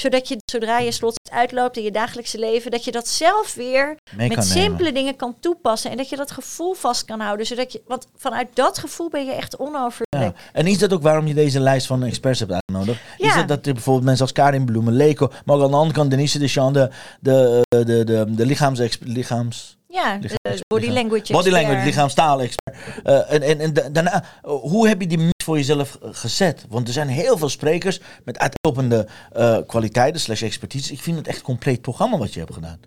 Zodat 0.00 0.28
je, 0.28 0.36
zodra 0.50 0.78
je 0.78 0.92
slot 0.92 1.20
uitloopt 1.32 1.76
in 1.76 1.82
je 1.82 1.90
dagelijkse 1.90 2.38
leven, 2.38 2.70
dat 2.70 2.84
je 2.84 2.92
dat 2.92 3.08
zelf 3.08 3.54
weer 3.54 3.96
met 4.16 4.28
nemen. 4.28 4.42
simpele 4.44 4.92
dingen 4.92 5.16
kan 5.16 5.36
toepassen. 5.40 5.90
En 5.90 5.96
dat 5.96 6.08
je 6.08 6.16
dat 6.16 6.30
gevoel 6.30 6.74
vast 6.74 7.04
kan 7.04 7.20
houden. 7.20 7.46
Zodat 7.46 7.72
je, 7.72 7.82
want 7.86 8.06
vanuit 8.16 8.48
dat 8.54 8.78
gevoel 8.78 9.08
ben 9.08 9.24
je 9.24 9.32
echt 9.32 9.56
Ja. 9.58 9.64
onoverwinnelijk. 9.64 10.38
En 10.52 10.66
is 10.66 10.78
dat 10.78 10.92
ook 10.92 11.02
waarom 11.02 11.26
je 11.26 11.34
deze 11.34 11.60
lijst 11.60 11.86
van 11.86 12.02
experts 12.02 12.38
hebt 12.38 12.52
uitgenodigd? 12.52 13.00
Is 13.18 13.26
Ja. 13.26 13.36
dat 13.36 13.48
dat 13.48 13.66
er 13.66 13.72
bijvoorbeeld 13.72 14.04
mensen 14.06 14.22
als 14.24 14.32
Karin 14.34 14.64
Bloemen, 14.64 14.92
Leko, 14.92 15.30
maar 15.44 15.56
ook 15.56 15.62
aan 15.62 15.70
de 15.70 15.76
andere 15.76 15.94
kant 15.98 16.10
Denise 16.10 16.38
de 16.38 16.48
Chan, 16.48 16.72
de, 16.72 16.90
de, 17.20 17.62
de, 17.68 17.84
de, 17.84 18.04
de, 18.04 18.24
de 18.28 18.46
lichaams, 18.46 18.98
lichaams, 19.00 19.78
Ja, 19.92 20.18
Lichaam- 20.20 20.36
de 20.42 20.60
body 20.66 20.80
lichaam- 20.86 20.94
language. 21.02 21.32
body 21.32 21.50
language, 21.50 21.84
lichaamstaal 21.84 22.40
expert. 22.40 22.76
Eh, 23.04 23.32
en, 23.32 23.42
en, 23.42 23.60
en 23.60 23.72
da- 23.72 23.88
daarna, 23.88 24.24
eh, 24.42 24.50
hoe 24.50 24.88
heb 24.88 25.00
je 25.00 25.06
die 25.06 25.18
mix 25.18 25.44
voor 25.44 25.56
jezelf 25.56 25.94
eh, 26.02 26.08
gezet? 26.12 26.64
Want 26.68 26.86
er 26.86 26.92
zijn 26.92 27.08
heel 27.08 27.38
veel 27.38 27.48
sprekers 27.48 28.00
met 28.24 28.38
uitlopende 28.38 29.06
eh, 29.32 29.58
kwaliteiten 29.66 30.20
slash 30.20 30.42
expertise. 30.42 30.92
Ik 30.92 31.00
vind 31.00 31.16
het 31.16 31.26
echt 31.26 31.36
een 31.36 31.42
compleet 31.42 31.80
programma 31.82 32.18
wat 32.18 32.32
je 32.34 32.40
hebt 32.40 32.54
gedaan. 32.54 32.80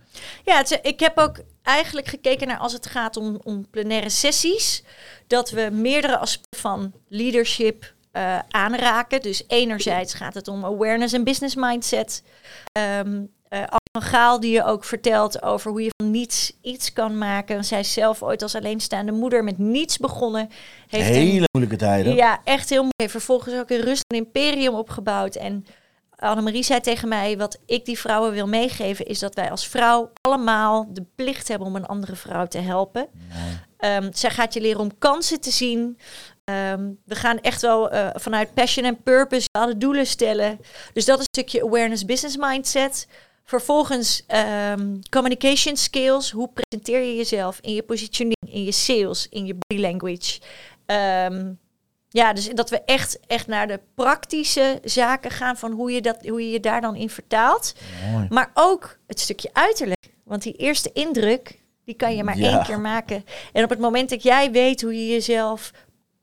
Ja, 0.43 0.57
het 0.57 0.79
ik 0.81 0.99
heb 0.99 1.17
ook 1.17 1.39
eigenlijk 1.63 2.07
gekeken 2.07 2.47
naar 2.47 2.57
als 2.57 2.73
het 2.73 2.85
gaat 2.85 3.17
om, 3.17 3.39
om 3.43 3.69
plenaire 3.69 4.09
sessies. 4.09 4.83
Dat 5.27 5.49
we 5.49 5.69
meerdere 5.71 6.17
aspecten 6.17 6.59
van 6.59 6.91
leadership 7.07 7.93
eh, 8.11 8.39
aanraken. 8.49 9.21
Dus 9.21 9.43
enerzijds 9.47 10.13
gaat 10.13 10.33
het 10.33 10.47
om 10.47 10.65
awareness 10.65 11.13
en 11.13 11.23
business 11.23 11.55
mindset. 11.55 12.23
Ehm 12.71 13.21
eh, 13.53 13.59
Anne 13.59 13.89
van 13.91 14.01
Gaal 14.01 14.39
die 14.39 14.51
je 14.51 14.63
ook 14.63 14.83
vertelt 14.83 15.41
over 15.43 15.71
hoe 15.71 15.81
je 15.83 15.91
van 15.97 16.11
niets 16.11 16.51
iets 16.61 16.93
kan 16.93 17.17
maken. 17.17 17.63
Zij 17.65 17.79
is 17.79 17.93
zelf 17.93 18.23
ooit 18.23 18.41
als 18.41 18.55
alleenstaande 18.55 19.11
moeder 19.11 19.43
met 19.43 19.57
niets 19.57 19.97
begonnen. 19.97 20.49
Heeft 20.87 21.07
een- 21.07 21.13
Hele 21.13 21.47
moeilijke 21.51 21.85
tijden. 21.85 22.15
Ja, 22.15 22.41
echt 22.43 22.69
heel. 22.69 22.85
Heeft 22.95 23.11
vervolgens 23.11 23.55
ook 23.55 23.69
in 23.69 23.79
rust 23.79 24.03
een 24.07 24.17
imperium 24.17 24.73
opgebouwd. 24.73 25.35
En 25.35 25.65
Annemarie 26.15 26.63
zei 26.63 26.79
tegen 26.79 27.07
mij, 27.07 27.37
wat 27.37 27.59
ik 27.65 27.85
die 27.85 27.99
vrouwen 27.99 28.31
wil 28.31 28.47
meegeven, 28.47 29.05
is 29.05 29.19
dat 29.19 29.35
wij 29.35 29.51
als 29.51 29.67
vrouw 29.67 30.11
allemaal 30.21 30.87
de 30.93 31.05
plicht 31.15 31.47
hebben 31.47 31.67
om 31.67 31.75
een 31.75 31.85
andere 31.85 32.15
vrouw 32.15 32.45
te 32.45 32.57
helpen. 32.59 33.07
Ehm, 33.77 34.09
zij 34.13 34.29
gaat 34.29 34.53
je 34.53 34.61
leren 34.61 34.79
om 34.81 34.97
kansen 34.97 35.41
te 35.41 35.51
zien. 35.51 35.97
Ehm, 36.43 36.89
we 37.05 37.15
gaan 37.15 37.39
echt 37.39 37.61
wel 37.61 37.89
eh, 37.89 38.09
vanuit 38.13 38.53
passion 38.53 38.85
en 38.85 39.03
purpose 39.03 39.47
alle 39.51 39.77
doelen 39.77 40.07
stellen. 40.07 40.59
Dus 40.93 41.05
dat 41.05 41.19
is 41.19 41.25
een 41.31 41.41
stukje 41.43 41.63
awareness 41.67 42.05
business 42.05 42.37
mindset. 42.37 43.07
Vervolgens 43.43 44.23
ehm, 44.27 44.95
communication 45.10 45.75
skills. 45.77 46.32
Hoe 46.32 46.49
presenteer 46.53 46.99
je 47.01 47.15
jezelf 47.15 47.60
in 47.62 47.73
je 47.73 47.84
positioning, 47.84 48.38
in 48.47 48.63
je 48.63 48.71
sales, 48.71 49.27
in 49.29 49.45
je 49.45 49.56
body 49.67 49.82
language. 49.82 50.39
Ehm, 50.86 51.51
ja, 52.10 52.34
dus 52.34 52.47
dat 52.49 52.69
we 52.69 52.82
echt, 52.86 53.19
echt 53.27 53.47
naar 53.47 53.67
de 53.67 53.79
praktische 53.95 54.79
zaken 54.84 55.32
gaan 55.32 55.58
van 55.58 55.71
hoe 55.71 55.91
je, 55.91 56.01
dat, 56.01 56.25
hoe 56.27 56.41
je 56.45 56.51
je 56.51 56.60
daar 56.60 56.82
dan 56.82 56.95
in 56.95 57.10
vertaalt. 57.10 57.73
Mooi. 58.12 58.27
Maar 58.29 58.51
ook 58.53 58.97
het 59.08 59.19
stukje 59.19 59.49
uiterlijk. 59.53 60.12
Want 60.23 60.43
die 60.43 60.53
eerste 60.56 60.89
indruk, 60.93 61.60
die 61.86 61.95
kan 61.95 62.15
je 62.15 62.23
maar 62.23 62.38
Ja. 62.38 62.49
één 62.51 62.63
keer 62.63 62.79
maken. 62.79 63.25
En 63.53 63.63
op 63.63 63.69
het 63.69 63.79
moment 63.79 64.10
dat 64.10 64.23
jij 64.23 64.51
weet 64.51 64.82
hoe 64.82 64.93
je 64.95 65.08
jezelf 65.12 65.71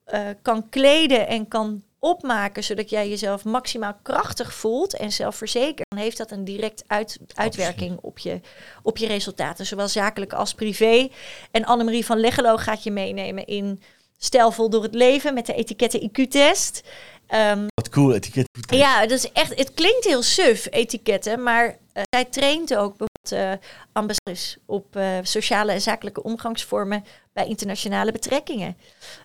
eh, 0.05 0.21
kan 0.43 0.69
kleden 0.69 1.29
en 1.29 1.49
kan 1.49 1.83
opmaken, 2.01 2.65
zodat 2.65 2.91
jij 2.91 3.09
jezelf 3.09 3.45
maximaal 3.45 3.95
krachtig 4.03 4.55
voelt 4.55 4.97
en 4.97 5.13
zelfverzekerd, 5.13 5.87
dan 5.89 5.99
heeft 5.99 6.17
dat 6.17 6.31
een 6.31 6.45
direct 6.45 6.85
uit, 6.87 7.19
uitwerking 7.35 7.99
op 8.01 8.19
je, 8.19 8.41
op 8.83 8.97
je 8.97 9.07
resultaten, 9.07 9.67
zowel 9.67 9.89
zakelijk 9.89 10.33
als 10.33 10.55
privé. 10.55 11.09
En 11.51 11.65
Annemarie 11.65 12.07
van 12.07 12.21
Leggelo 12.21 12.57
gaat 12.57 12.83
je 12.83 12.91
meenemen 12.91 13.47
in 13.47 13.83
stijlvol 14.19 14.71
door 14.71 14.83
het 14.83 14.95
leven 14.95 15.35
met 15.35 15.47
de 15.47 15.55
etiketten 15.55 16.11
IQ-test. 16.11 16.83
Ehm, 17.27 17.67
Wat 17.75 17.89
cool 17.89 18.15
etiket. 18.15 18.47
ja, 18.71 19.01
dat 19.01 19.11
is 19.11 19.33
echt. 19.33 19.59
Het 19.59 19.75
klinkt 19.75 20.05
heel 20.05 20.23
suf, 20.23 20.67
etiketten, 20.71 21.43
maar 21.43 21.79
eh, 21.93 22.03
zij 22.11 22.25
traint 22.25 22.77
ook 22.77 22.97
bijvoorbeeld 22.97 23.61
ambassadeurs 23.93 24.57
op 24.67 24.97
eh, 24.97 25.19
sociale 25.23 25.73
en 25.73 25.81
zakelijke 25.81 26.23
omgangsvormen 26.23 27.05
bij 27.33 27.47
internationale 27.47 28.13
betrekkingen. 28.13 28.77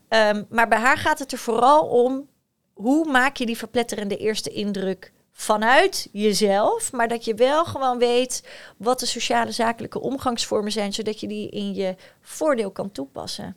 Ehm, 0.08 0.44
maar 0.50 0.68
bij 0.68 0.80
haar 0.80 0.98
gaat 0.98 1.20
het 1.20 1.32
er 1.32 1.38
vooral 1.38 1.88
om 1.88 2.28
hoe 2.76 3.12
maak 3.12 3.38
je 3.38 3.46
die 3.46 3.58
verpletterende 3.58 4.18
eerste 4.18 4.50
indruk 4.50 5.12
vanuit 5.32 6.10
jezelf, 6.12 6.92
maar 6.92 7.08
dat 7.08 7.26
je 7.26 7.34
wel 7.34 7.66
gewoon 7.66 7.98
weet 7.98 8.44
wat 8.78 9.00
de 9.00 9.06
sociale 9.06 9.52
zakelijke 9.52 10.02
omgangsvormen 10.02 10.72
zijn, 10.72 10.94
zodat 10.94 11.20
je 11.20 11.28
die 11.28 11.50
in 11.50 11.74
je 11.74 11.96
voordeel 12.22 12.72
kan 12.72 12.92
toepassen. 12.92 13.56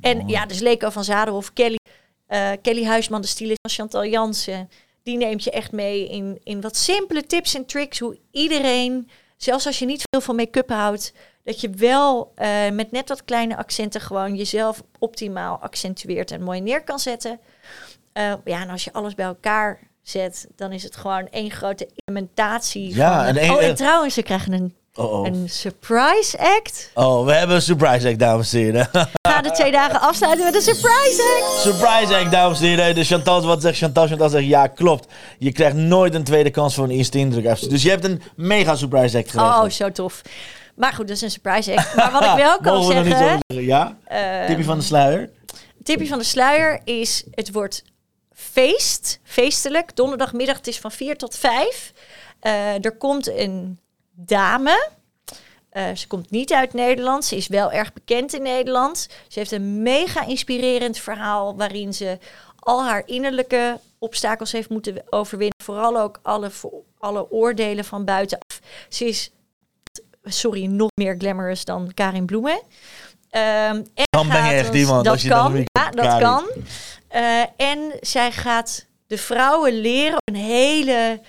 En 0.00 0.28
ja, 0.28 0.46
dus 0.46 0.58
Leko 0.58 0.90
van 0.90 1.04
Zadenhof, 1.04 1.52
Kelly, 1.52 1.78
eh, 2.26 2.50
Kelly 2.62 2.84
Huisman, 2.84 3.20
de 3.20 3.26
stylist 3.26 3.58
van 3.60 3.70
Chantal 3.70 4.06
Jansen, 4.06 4.70
die 5.02 5.16
neemt 5.16 5.44
je 5.44 5.50
echt 5.50 5.72
mee 5.72 6.08
in, 6.08 6.40
in 6.44 6.60
wat 6.60 6.76
simpele 6.76 7.26
tips 7.26 7.54
en 7.54 7.66
tricks, 7.66 7.98
hoe 7.98 8.18
iedereen, 8.30 9.10
zelfs 9.36 9.66
als 9.66 9.78
je 9.78 9.86
niet 9.86 10.02
veel 10.10 10.20
van 10.20 10.36
make-up 10.36 10.68
houdt, 10.68 11.12
dat 11.44 11.60
je 11.60 11.70
wel 11.70 12.32
eh, 12.34 12.70
met 12.70 12.90
net 12.90 13.08
wat 13.08 13.24
kleine 13.24 13.56
accenten 13.56 14.00
gewoon 14.00 14.36
jezelf 14.36 14.82
optimaal 14.98 15.58
accentueert 15.58 16.30
en 16.30 16.42
mooi 16.42 16.60
neer 16.60 16.84
kan 16.84 16.98
zetten. 16.98 17.40
Eh, 18.12 18.32
ja, 18.44 18.60
en 18.60 18.70
als 18.70 18.84
je 18.84 18.92
alles 18.92 19.14
bij 19.14 19.26
elkaar 19.26 19.78
zet, 20.02 20.46
dan 20.56 20.72
is 20.72 20.82
het 20.82 20.96
gewoon 20.96 21.28
één 21.30 21.50
grote 21.50 21.88
implementatie. 21.94 22.94
Ja, 22.94 23.16
van, 23.16 23.24
en 23.26 23.36
één- 23.36 23.50
oh, 23.54 23.62
en 23.62 23.74
trouwens, 23.74 24.14
ze 24.14 24.22
krijgen 24.22 24.52
een, 24.52 24.74
Oh, 24.94 25.12
oh. 25.12 25.26
een 25.26 25.48
surprise 25.48 26.38
act. 26.38 26.90
oh, 26.94 27.24
we 27.24 27.32
hebben 27.32 27.56
een 27.56 27.62
surprise 27.62 28.08
act, 28.08 28.18
dames 28.18 28.52
en 28.52 28.58
heren. 28.58 28.88
Ga 29.28 29.40
de 29.42 29.50
twee 29.50 29.70
dagen 29.72 30.00
afsluiten 30.00 30.44
met 30.44 30.54
een 30.54 30.62
surprise 30.62 31.38
act. 31.42 31.60
surprise 31.60 32.16
act, 32.16 32.30
dames 32.30 32.60
en 32.60 32.66
heren. 32.66 32.94
De 32.94 33.04
Chantal, 33.04 33.42
wat 33.46 33.62
zegt 33.62 33.78
Chantal? 33.78 34.06
Chantal 34.06 34.28
zegt, 34.28 34.46
ja, 34.46 34.66
klopt. 34.66 35.12
Je 35.38 35.52
krijgt 35.52 35.76
nooit 35.76 36.14
een 36.14 36.24
tweede 36.24 36.50
kans 36.50 36.74
voor 36.74 36.84
een 36.84 36.90
eerste 36.90 37.18
indruk. 37.18 37.68
Dus 37.70 37.82
je 37.82 37.88
hebt 37.90 38.04
een 38.04 38.22
mega 38.36 38.74
surprise 38.76 39.18
act 39.18 39.30
geregeld. 39.30 39.64
Oh, 39.64 39.70
zo 39.70 39.92
tof. 39.92 40.22
Maar 40.76 40.92
goed, 40.92 41.06
dat 41.08 41.16
is 41.16 41.22
een 41.22 41.30
surprise 41.30 41.76
act. 41.76 41.94
Maar 41.96 42.12
wat 42.12 42.24
ik 42.24 42.34
wel 42.36 42.58
kan 42.60 42.74
Mogen 42.76 42.88
we 42.88 42.94
nog 42.94 43.04
niet 43.04 43.12
zeggen... 43.16 43.38
zo 43.46 43.54
zeggen? 43.54 43.64
Ja? 43.66 43.96
eh, 44.04 44.46
Tipje 44.46 44.64
van 44.64 44.78
de 44.78 44.84
sluier? 44.84 45.30
tipje 45.82 46.06
van 46.06 46.18
de 46.18 46.24
sluier 46.24 46.80
is... 46.84 47.24
Het 47.30 47.52
wordt 47.52 47.82
feest, 48.40 49.20
feestelijk. 49.22 49.96
Donderdagmiddag, 49.96 50.56
het 50.56 50.66
is 50.66 50.78
van 50.78 50.92
4 50.92 51.16
tot 51.16 51.36
5. 51.36 51.92
Eh, 52.40 52.84
er 52.84 52.96
komt 52.96 53.28
een 53.28 53.78
dame... 54.12 54.88
Eh, 55.70 55.94
ze 55.94 56.06
komt 56.06 56.30
niet 56.30 56.52
uit 56.52 56.72
Nederland. 56.72 57.24
Ze 57.24 57.36
is 57.36 57.46
wel 57.46 57.72
erg 57.72 57.92
bekend 57.92 58.34
in 58.34 58.42
Nederland. 58.42 59.08
Ze 59.28 59.38
heeft 59.38 59.50
een 59.52 59.82
mega 59.82 60.26
inspirerend 60.26 60.98
verhaal 60.98 61.56
waarin 61.56 61.94
ze 61.94 62.18
al 62.58 62.84
haar 62.84 63.02
innerlijke 63.06 63.80
obstakels 63.98 64.52
heeft 64.52 64.68
moeten 64.68 65.02
overwinnen. 65.10 65.56
Vooral 65.62 66.00
ook 66.00 66.18
alle, 66.22 66.50
alle 66.98 67.30
oordelen 67.30 67.84
van 67.84 68.04
buitenaf. 68.04 68.60
Ze 68.88 69.04
is, 69.04 69.30
sorry, 70.24 70.64
nog 70.64 70.90
meer 70.94 71.14
glamorous 71.18 71.64
dan 71.64 71.94
Karin 71.94 72.26
Bloemen. 72.26 72.60
Ehm, 73.30 73.74
en 73.94 74.04
Dan 74.10 74.28
ben 74.28 74.44
je 74.44 74.52
echt 74.52 74.74
iemand, 74.74 75.04
Dat 75.04 75.12
als 75.12 75.22
je 75.22 75.28
kan, 75.28 75.56
ja, 75.56 75.90
dat 75.90 76.04
Karin. 76.04 76.20
kan. 76.22 76.44
Eh, 77.10 77.40
en 77.56 77.78
zij 78.00 78.32
gaat 78.32 78.86
de 79.06 79.18
vrouwen 79.18 79.80
leren 79.80 80.14
op 80.14 80.34
een 80.34 80.40
hele 80.40 81.20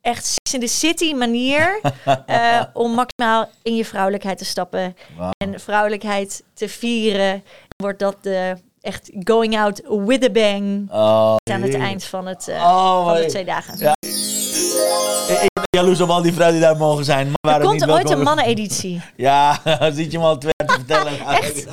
echt 0.00 0.26
Sex 0.26 0.54
in 0.54 0.60
the 0.60 0.66
City 0.66 1.14
manier 1.14 1.80
eh, 2.26 2.62
om 2.72 2.92
maximaal 2.94 3.48
in 3.62 3.76
je 3.76 3.84
vrouwelijkheid 3.84 4.38
te 4.38 4.44
stappen 4.44 4.96
en 5.36 5.60
vrouwelijkheid 5.60 6.42
te 6.54 6.68
vieren. 6.68 7.44
Wordt 7.76 7.98
dat 7.98 8.16
de 8.22 8.56
echt 8.80 9.10
going 9.24 9.58
out 9.58 9.82
with 9.86 10.24
a 10.24 10.30
bang 10.30 10.90
Oh, 10.90 11.36
aan 11.50 11.62
het 11.62 11.74
eind 11.74 12.04
van, 12.04 12.26
het, 12.26 12.48
eh, 12.48 12.54
Oh, 12.62 13.04
van 13.04 13.16
de 13.16 13.26
twee 13.26 13.44
dagen. 13.44 13.78
Ja. 13.78 13.92
Ik 15.42 15.50
ben 15.52 15.64
jaloers 15.76 16.00
op 16.00 16.08
al 16.08 16.22
die 16.22 16.32
vrouwen 16.32 16.58
die 16.58 16.68
daar 16.68 16.76
mogen 16.76 17.04
zijn. 17.04 17.32
Maar 17.46 17.60
Er 17.60 17.66
komt 17.66 17.80
niet 17.80 17.90
ooit 17.90 18.10
een 18.10 18.22
manneneditie. 18.22 19.02
Ja, 19.16 19.60
ziet 19.94 20.12
je 20.12 20.18
hem 20.18 20.26
al 20.26 20.38
twee 20.38 20.52
te 20.66 20.72
vertellen. 20.72 21.26
Echt? 21.26 21.66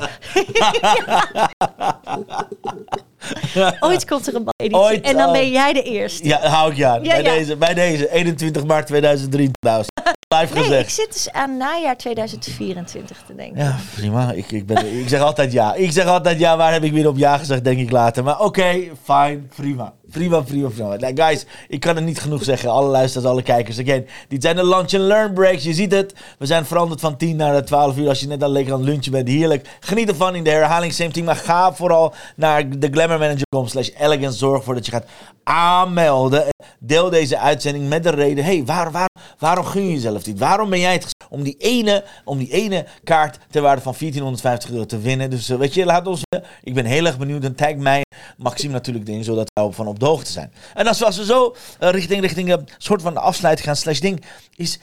Ooit 3.80 4.06
komt 4.06 4.26
er 4.26 4.34
een. 4.34 4.74
Ooit, 4.74 5.00
en 5.00 5.16
dan 5.16 5.26
oh. 5.26 5.32
ben 5.32 5.50
jij 5.50 5.72
de 5.72 5.82
eerste. 5.82 6.28
Ja, 6.28 6.48
hou 6.48 6.70
ik. 6.70 6.76
Ja, 6.76 7.00
bij, 7.00 7.22
ja. 7.22 7.34
Deze, 7.34 7.56
bij 7.56 7.74
deze, 7.74 8.12
21 8.12 8.64
maart 8.64 8.86
2003. 8.86 9.50
live 9.62 10.54
Nee, 10.54 10.62
gezegd. 10.62 10.82
ik 10.82 10.88
zit 10.88 11.12
dus 11.12 11.32
aan 11.32 11.56
najaar 11.56 11.96
2024 11.96 13.22
te 13.26 13.34
denken. 13.34 13.64
Ja, 13.64 13.76
prima. 13.94 14.32
Ik, 14.32 14.52
ik, 14.52 14.66
ben, 14.66 14.98
ik 15.00 15.08
zeg 15.08 15.20
altijd 15.20 15.52
ja. 15.52 15.74
Ik 15.74 15.92
zeg 15.92 16.06
altijd 16.06 16.38
ja. 16.38 16.56
Waar 16.56 16.72
heb 16.72 16.84
ik 16.84 16.92
weer 16.92 17.08
op 17.08 17.16
ja 17.16 17.38
gezegd, 17.38 17.64
denk 17.64 17.78
ik 17.78 17.90
later. 17.90 18.24
Maar 18.24 18.40
oké, 18.40 18.88
fijn. 19.02 19.50
Prima. 19.56 19.92
Prima, 20.10 20.40
prima, 20.40 20.68
prima. 20.68 20.96
Nou, 20.96 21.16
guys, 21.16 21.46
ik 21.68 21.80
kan 21.80 21.96
het 21.96 22.04
niet 22.04 22.20
genoeg 22.20 22.44
zeggen. 22.44 22.70
Alle 22.70 22.88
luisteraars, 22.88 23.30
alle 23.30 23.42
kijkers. 23.42 23.78
Again, 23.78 24.06
dit 24.28 24.42
zijn 24.42 24.56
de 24.56 24.66
lunch 24.66 24.94
and 24.94 25.02
learn 25.02 25.32
breaks. 25.32 25.64
Je 25.64 25.74
ziet 25.74 25.92
het. 25.92 26.14
We 26.38 26.46
zijn 26.46 26.64
veranderd 26.64 27.00
van 27.00 27.16
10 27.16 27.36
naar 27.36 27.64
12 27.64 27.96
uur. 27.96 28.08
Als 28.08 28.20
je 28.20 28.26
net 28.26 28.42
al 28.42 28.50
lekker 28.50 28.72
aan 28.72 28.80
het 28.80 28.88
lunchen 28.88 29.12
bent. 29.12 29.28
Heerlijk. 29.28 29.68
Geniet 29.80 30.08
ervan 30.08 30.34
in 30.34 30.44
de 30.44 30.50
herhaling. 30.50 30.92
Same 30.92 31.10
team. 31.10 31.26
Maar 31.26 31.36
ga 31.36 31.72
vooral 31.72 32.14
naar 32.36 32.78
de 32.78 32.88
glamourmanager.com 32.90 33.66
slash 33.66 33.88
elegance. 33.98 34.38
Zorg 34.38 34.58
ervoor 34.58 34.74
dat 34.74 34.86
je 34.86 34.92
gaat 34.92 35.06
aanmelden. 35.42 36.44
Deel 36.78 37.10
deze 37.10 37.38
uitzending 37.38 37.88
met 37.88 38.02
de 38.02 38.10
reden. 38.10 38.44
hey, 38.44 38.64
waar, 38.64 38.90
waar, 38.90 39.08
waarom 39.38 39.64
gun 39.64 39.82
je 39.82 39.92
jezelf 39.92 40.22
dit? 40.22 40.38
Waarom 40.38 40.70
ben 40.70 40.80
jij 40.80 40.92
het 40.92 41.06
om 41.28 41.42
die 41.42 41.56
ene, 41.58 42.04
om 42.24 42.38
die 42.38 42.52
ene 42.52 42.86
kaart 43.04 43.38
ter 43.50 43.62
waarde 43.62 43.82
van 43.82 43.94
1450 43.98 44.70
euro 44.70 44.86
te 44.86 44.98
winnen? 44.98 45.30
Dus 45.30 45.48
eh, 45.48 45.58
weet 45.58 45.74
je, 45.74 45.84
laat 45.84 46.06
ons 46.06 46.20
weten. 46.28 46.48
Ik 46.62 46.74
ben 46.74 46.84
heel 46.84 47.06
erg 47.06 47.18
benieuwd. 47.18 47.44
En 47.44 47.54
tag 47.54 47.74
mij, 47.74 48.02
Maxime 48.36 48.72
natuurlijk 48.72 49.08
erin, 49.08 49.24
zodat 49.24 49.50
we 49.54 49.72
van 49.72 49.86
op 49.86 49.99
de 50.00 50.06
hoogte 50.06 50.30
zijn. 50.32 50.52
En 50.74 50.86
als 50.86 50.98
we, 50.98 51.04
als 51.04 51.16
we 51.16 51.24
zo 51.24 51.54
eh, 51.78 51.90
richting, 51.90 52.20
richting 52.20 52.52
een 52.52 52.68
soort 52.78 53.02
van 53.02 53.16
afsluiting 53.16 53.66
gaan, 53.66 53.76
slash 53.76 53.98
ding, 54.00 54.24
is 54.54 54.78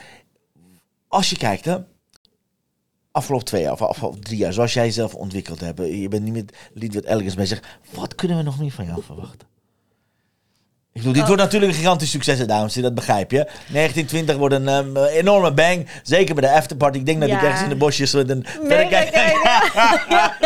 als 1.07 1.29
je 1.29 1.37
kijkt, 1.37 1.65
hè. 1.65 1.77
Afgelopen 3.11 3.45
twee 3.45 3.61
jaar 3.61 3.71
of 3.71 3.81
afgelopen 3.81 4.19
drie 4.19 4.37
jaar, 4.37 4.53
zoals 4.53 4.73
jij 4.73 4.85
jezelf 4.85 5.13
ontwikkeld 5.15 5.59
hebt. 5.59 5.79
eh, 5.79 6.01
Je 6.01 6.07
bent 6.07 6.23
niet 6.23 6.33
met 6.33 6.53
with 6.93 7.05
Elegance 7.05 7.35
bezig. 7.35 7.63
Wat 7.93 8.15
kunnen 8.15 8.37
we 8.37 8.43
nog 8.43 8.59
meer 8.59 8.71
van 8.71 8.85
jou 8.85 9.03
verwachten? 9.03 9.47
Ik 10.97 11.03
bedoel, 11.03 11.13
dit 11.13 11.21
Oh. 11.21 11.27
wordt 11.27 11.43
natuurlijk 11.43 11.71
een 11.71 11.77
gigantisch 11.77 12.09
succes, 12.09 12.39
dames. 12.39 12.73
Dat 12.73 12.95
begrijp 12.95 13.31
je. 13.31 13.37
1920 13.37 14.35
wordt 14.35 14.55
een 14.55 14.67
ehm, 14.67 14.97
enorme 14.97 15.51
bang. 15.53 15.87
Zeker 16.03 16.35
bij 16.35 16.49
de 16.49 16.55
afterparty. 16.55 16.97
Ik 16.97 17.05
denk 17.05 17.19
dat 17.21 17.29
ik 17.29 17.41
ergens 17.41 17.61
in 17.61 17.69
de 17.69 17.75
bosjes 17.75 18.13
met 18.13 18.29
een... 18.29 18.45
Kijk, 18.67 18.89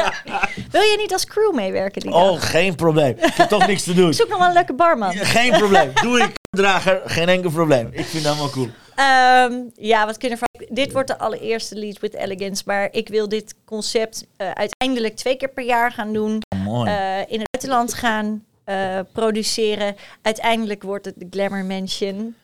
Wil 0.71 0.81
je 0.81 0.95
niet 0.97 1.13
als 1.13 1.25
crew 1.25 1.53
meewerken 1.53 2.01
die 2.01 2.11
dag? 2.11 2.21
Oh, 2.29 2.41
geen 2.41 2.75
probleem. 2.75 3.15
Ik 3.17 3.33
heb 3.33 3.49
toch 3.49 3.67
niks 3.67 3.83
te 3.83 3.93
doen. 3.93 4.07
Ik 4.09 4.13
zoek 4.15 4.29
nog 4.29 4.37
wel 4.37 4.47
een 4.47 4.53
leuke 4.53 4.73
barman. 4.73 5.11
Geen 5.13 5.51
probleem. 5.51 5.91
Doe 6.01 6.19
ik 6.19 6.31
drager, 6.57 7.01
geen 7.05 7.29
enkel 7.29 7.51
probleem. 7.51 7.89
Ik 7.91 8.05
vind 8.05 8.23
dat 8.23 8.37
wel 8.37 8.49
cool. 8.49 8.67
Ehm, 8.95 9.53
ja, 9.75 10.05
wat 10.05 10.17
kunnen 10.17 10.39
we... 10.39 10.67
Dit 10.69 10.91
wordt 10.91 11.07
de 11.07 11.17
allereerste 11.17 11.75
Lead 11.75 11.99
with 11.99 12.13
Elegance. 12.13 12.63
Maar 12.65 12.87
ik 12.91 13.07
wil 13.07 13.29
dit 13.29 13.55
concept 13.65 14.25
eh, 14.37 14.51
uiteindelijk 14.51 15.15
twee 15.15 15.35
keer 15.35 15.49
per 15.49 15.63
jaar 15.63 15.91
gaan 15.91 16.13
doen. 16.13 16.41
Mooi. 16.63 16.89
eh, 16.89 17.17
in 17.27 17.39
het 17.39 17.49
buitenland 17.51 17.93
gaan 17.93 18.43
eh, 18.71 18.99
produceren. 19.11 19.95
Uiteindelijk 20.21 20.83
wordt 20.83 21.05
het 21.05 21.15
de 21.17 21.27
Glamour 21.29 21.65
Mansion. 21.65 22.35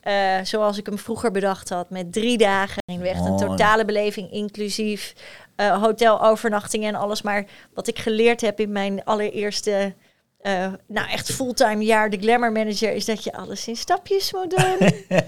Eh, 0.00 0.38
zoals 0.42 0.78
ik 0.78 0.86
hem 0.86 0.98
vroeger 0.98 1.30
bedacht 1.30 1.68
had, 1.68 1.90
met 1.90 2.12
drie 2.12 2.38
dagen. 2.38 2.82
En 2.92 3.02
echt 3.02 3.24
een 3.24 3.36
totale 3.36 3.84
beleving, 3.84 4.30
inclusief 4.32 5.14
eh 5.56 5.82
hotelovernachting 5.82 6.84
en 6.84 6.94
alles. 6.94 7.22
Maar 7.22 7.46
wat 7.74 7.88
ik 7.88 7.98
geleerd 7.98 8.40
heb 8.40 8.60
in 8.60 8.72
mijn 8.72 9.04
allereerste, 9.04 9.94
eh, 10.38 10.72
nou 10.86 11.08
echt 11.08 11.32
fulltime 11.32 11.84
jaar, 11.84 12.10
de 12.10 12.18
Glamour 12.18 12.52
Manager, 12.52 12.92
is 12.92 13.04
dat 13.04 13.24
je 13.24 13.32
alles 13.32 13.68
in 13.68 13.76
stapjes 13.76 14.32
moet 14.32 14.50
doen. 14.50 14.90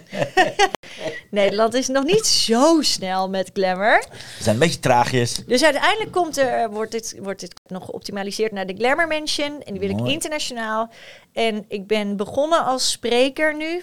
Nederland 1.30 1.74
is 1.74 1.88
nog 1.88 2.04
niet 2.04 2.26
zo 2.26 2.82
snel 2.82 3.28
met 3.28 3.50
Glamour. 3.52 4.04
We 4.11 4.42
zijn 4.42 4.54
een 4.54 4.61
beetje 4.61 4.80
traagjes. 4.80 5.44
Dus 5.46 5.64
uiteindelijk 5.64 6.12
komt 6.12 6.36
er, 6.36 6.70
wordt, 6.70 6.92
dit, 6.92 7.16
wordt 7.22 7.40
dit 7.40 7.54
nog 7.66 7.84
geoptimaliseerd 7.84 8.52
naar 8.52 8.66
de 8.66 8.74
Glamour 8.74 9.09
Mansion. 9.09 9.62
En 9.62 9.72
die 9.72 9.88
wil 9.88 9.98
ik 9.98 10.06
internationaal. 10.06 10.90
En 11.32 11.64
ik 11.68 11.86
ben 11.86 12.16
begonnen 12.16 12.64
als 12.64 12.90
spreker 12.90 13.56
nu. 13.56 13.82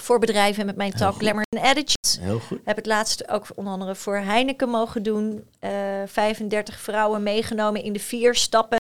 Voor 0.00 0.18
bedrijven 0.18 0.66
met 0.66 0.76
mijn 0.76 0.92
talk. 0.92 1.14
Glamour 1.18 1.44
and 1.56 1.64
Attitude. 1.64 2.24
Heel 2.24 2.38
goed. 2.38 2.60
Heb 2.64 2.76
het 2.76 2.86
laatst 2.86 3.28
ook 3.28 3.46
onder 3.54 3.72
andere 3.72 3.94
voor 3.94 4.16
Heineken 4.16 4.68
mogen 4.68 5.02
doen. 5.02 5.44
Eh 5.58 5.70
35 6.06 6.80
vrouwen 6.80 7.22
meegenomen 7.22 7.82
in 7.82 7.92
de 7.92 8.00
vier 8.00 8.34
stappen. 8.34 8.79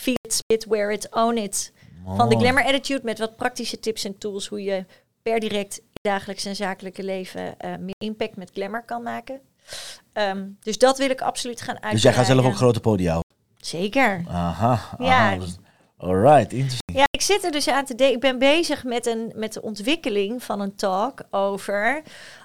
Feel 0.00 0.16
it, 0.22 0.32
spit, 0.32 0.64
wear 0.64 0.90
it, 0.90 1.08
own 1.10 1.36
it. 1.36 1.72
Van 2.16 2.28
de. 2.28 2.36
Glamour 2.36 2.64
Attitude 2.64 3.00
met 3.04 3.18
wat 3.18 3.36
praktische 3.36 3.78
tips 3.78 4.04
en 4.04 4.18
tools. 4.18 4.46
Hoe 4.46 4.62
je 4.62 4.84
per 5.22 5.40
direct 5.40 5.78
in 5.78 5.84
dagelijks 6.10 6.44
en 6.44 6.56
zakelijke 6.56 7.02
leven 7.02 7.58
eh, 7.58 7.70
meer 7.76 7.94
impact 7.98 8.36
met 8.36 8.50
glamour 8.52 8.84
kan 8.84 9.02
maken. 9.02 9.40
Ehm, 10.12 10.46
dus 10.60 10.78
dat 10.78 10.98
wil 10.98 11.10
ik 11.10 11.20
absoluut 11.20 11.60
gaan 11.60 11.68
uitbreiden. 11.68 12.02
Dus 12.02 12.14
jij 12.14 12.24
gaat 12.24 12.26
zelf 12.36 12.46
op 12.46 12.54
grote 12.54 12.80
podia? 12.80 13.20
Zeker. 13.56 14.24
Aha. 14.28 14.70
aha. 14.72 14.96
Ja. 14.98 15.36
Dus- 15.36 15.58
Alright, 15.96 16.52
interessant. 16.52 16.98
Ja, 16.98 17.04
ik 17.10 17.20
zit 17.20 17.44
er 17.44 17.50
dus 17.50 17.68
aan 17.68 17.84
te 17.84 17.94
denken. 17.94 18.14
Ik 18.14 18.20
ben 18.20 18.38
bezig 18.38 18.84
met, 18.84 19.06
een, 19.06 19.32
met 19.34 19.52
de 19.52 19.62
ontwikkeling 19.62 20.42
van 20.42 20.60
een 20.60 20.74
talk 20.74 21.22
over 21.30 22.02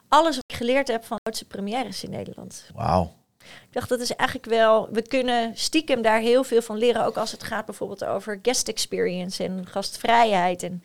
alles 0.07 0.35
wat 0.35 0.43
ik 0.47 0.55
geleerd 0.55 0.87
heb 0.87 1.05
van 1.05 1.19
grootste 1.23 1.45
premières 1.45 2.03
in 2.03 2.09
Nederland. 2.09 2.69
Wauw. 2.73 3.13
Ik 3.45 3.73
dacht, 3.73 3.89
dat 3.89 3.99
is 3.99 4.15
eigenlijk 4.15 4.49
wel... 4.49 4.89
We 4.91 5.01
kunnen 5.01 5.51
stiekem 5.53 6.01
daar 6.01 6.19
heel 6.19 6.43
veel 6.43 6.61
van 6.61 6.77
leren. 6.77 7.05
Ook 7.05 7.17
als 7.17 7.31
het 7.31 7.43
gaat 7.43 7.65
bijvoorbeeld 7.65 8.05
over 8.05 8.39
guest 8.41 8.67
experience 8.67 9.43
en 9.43 9.65
gastvrijheid. 9.67 10.63
En 10.63 10.83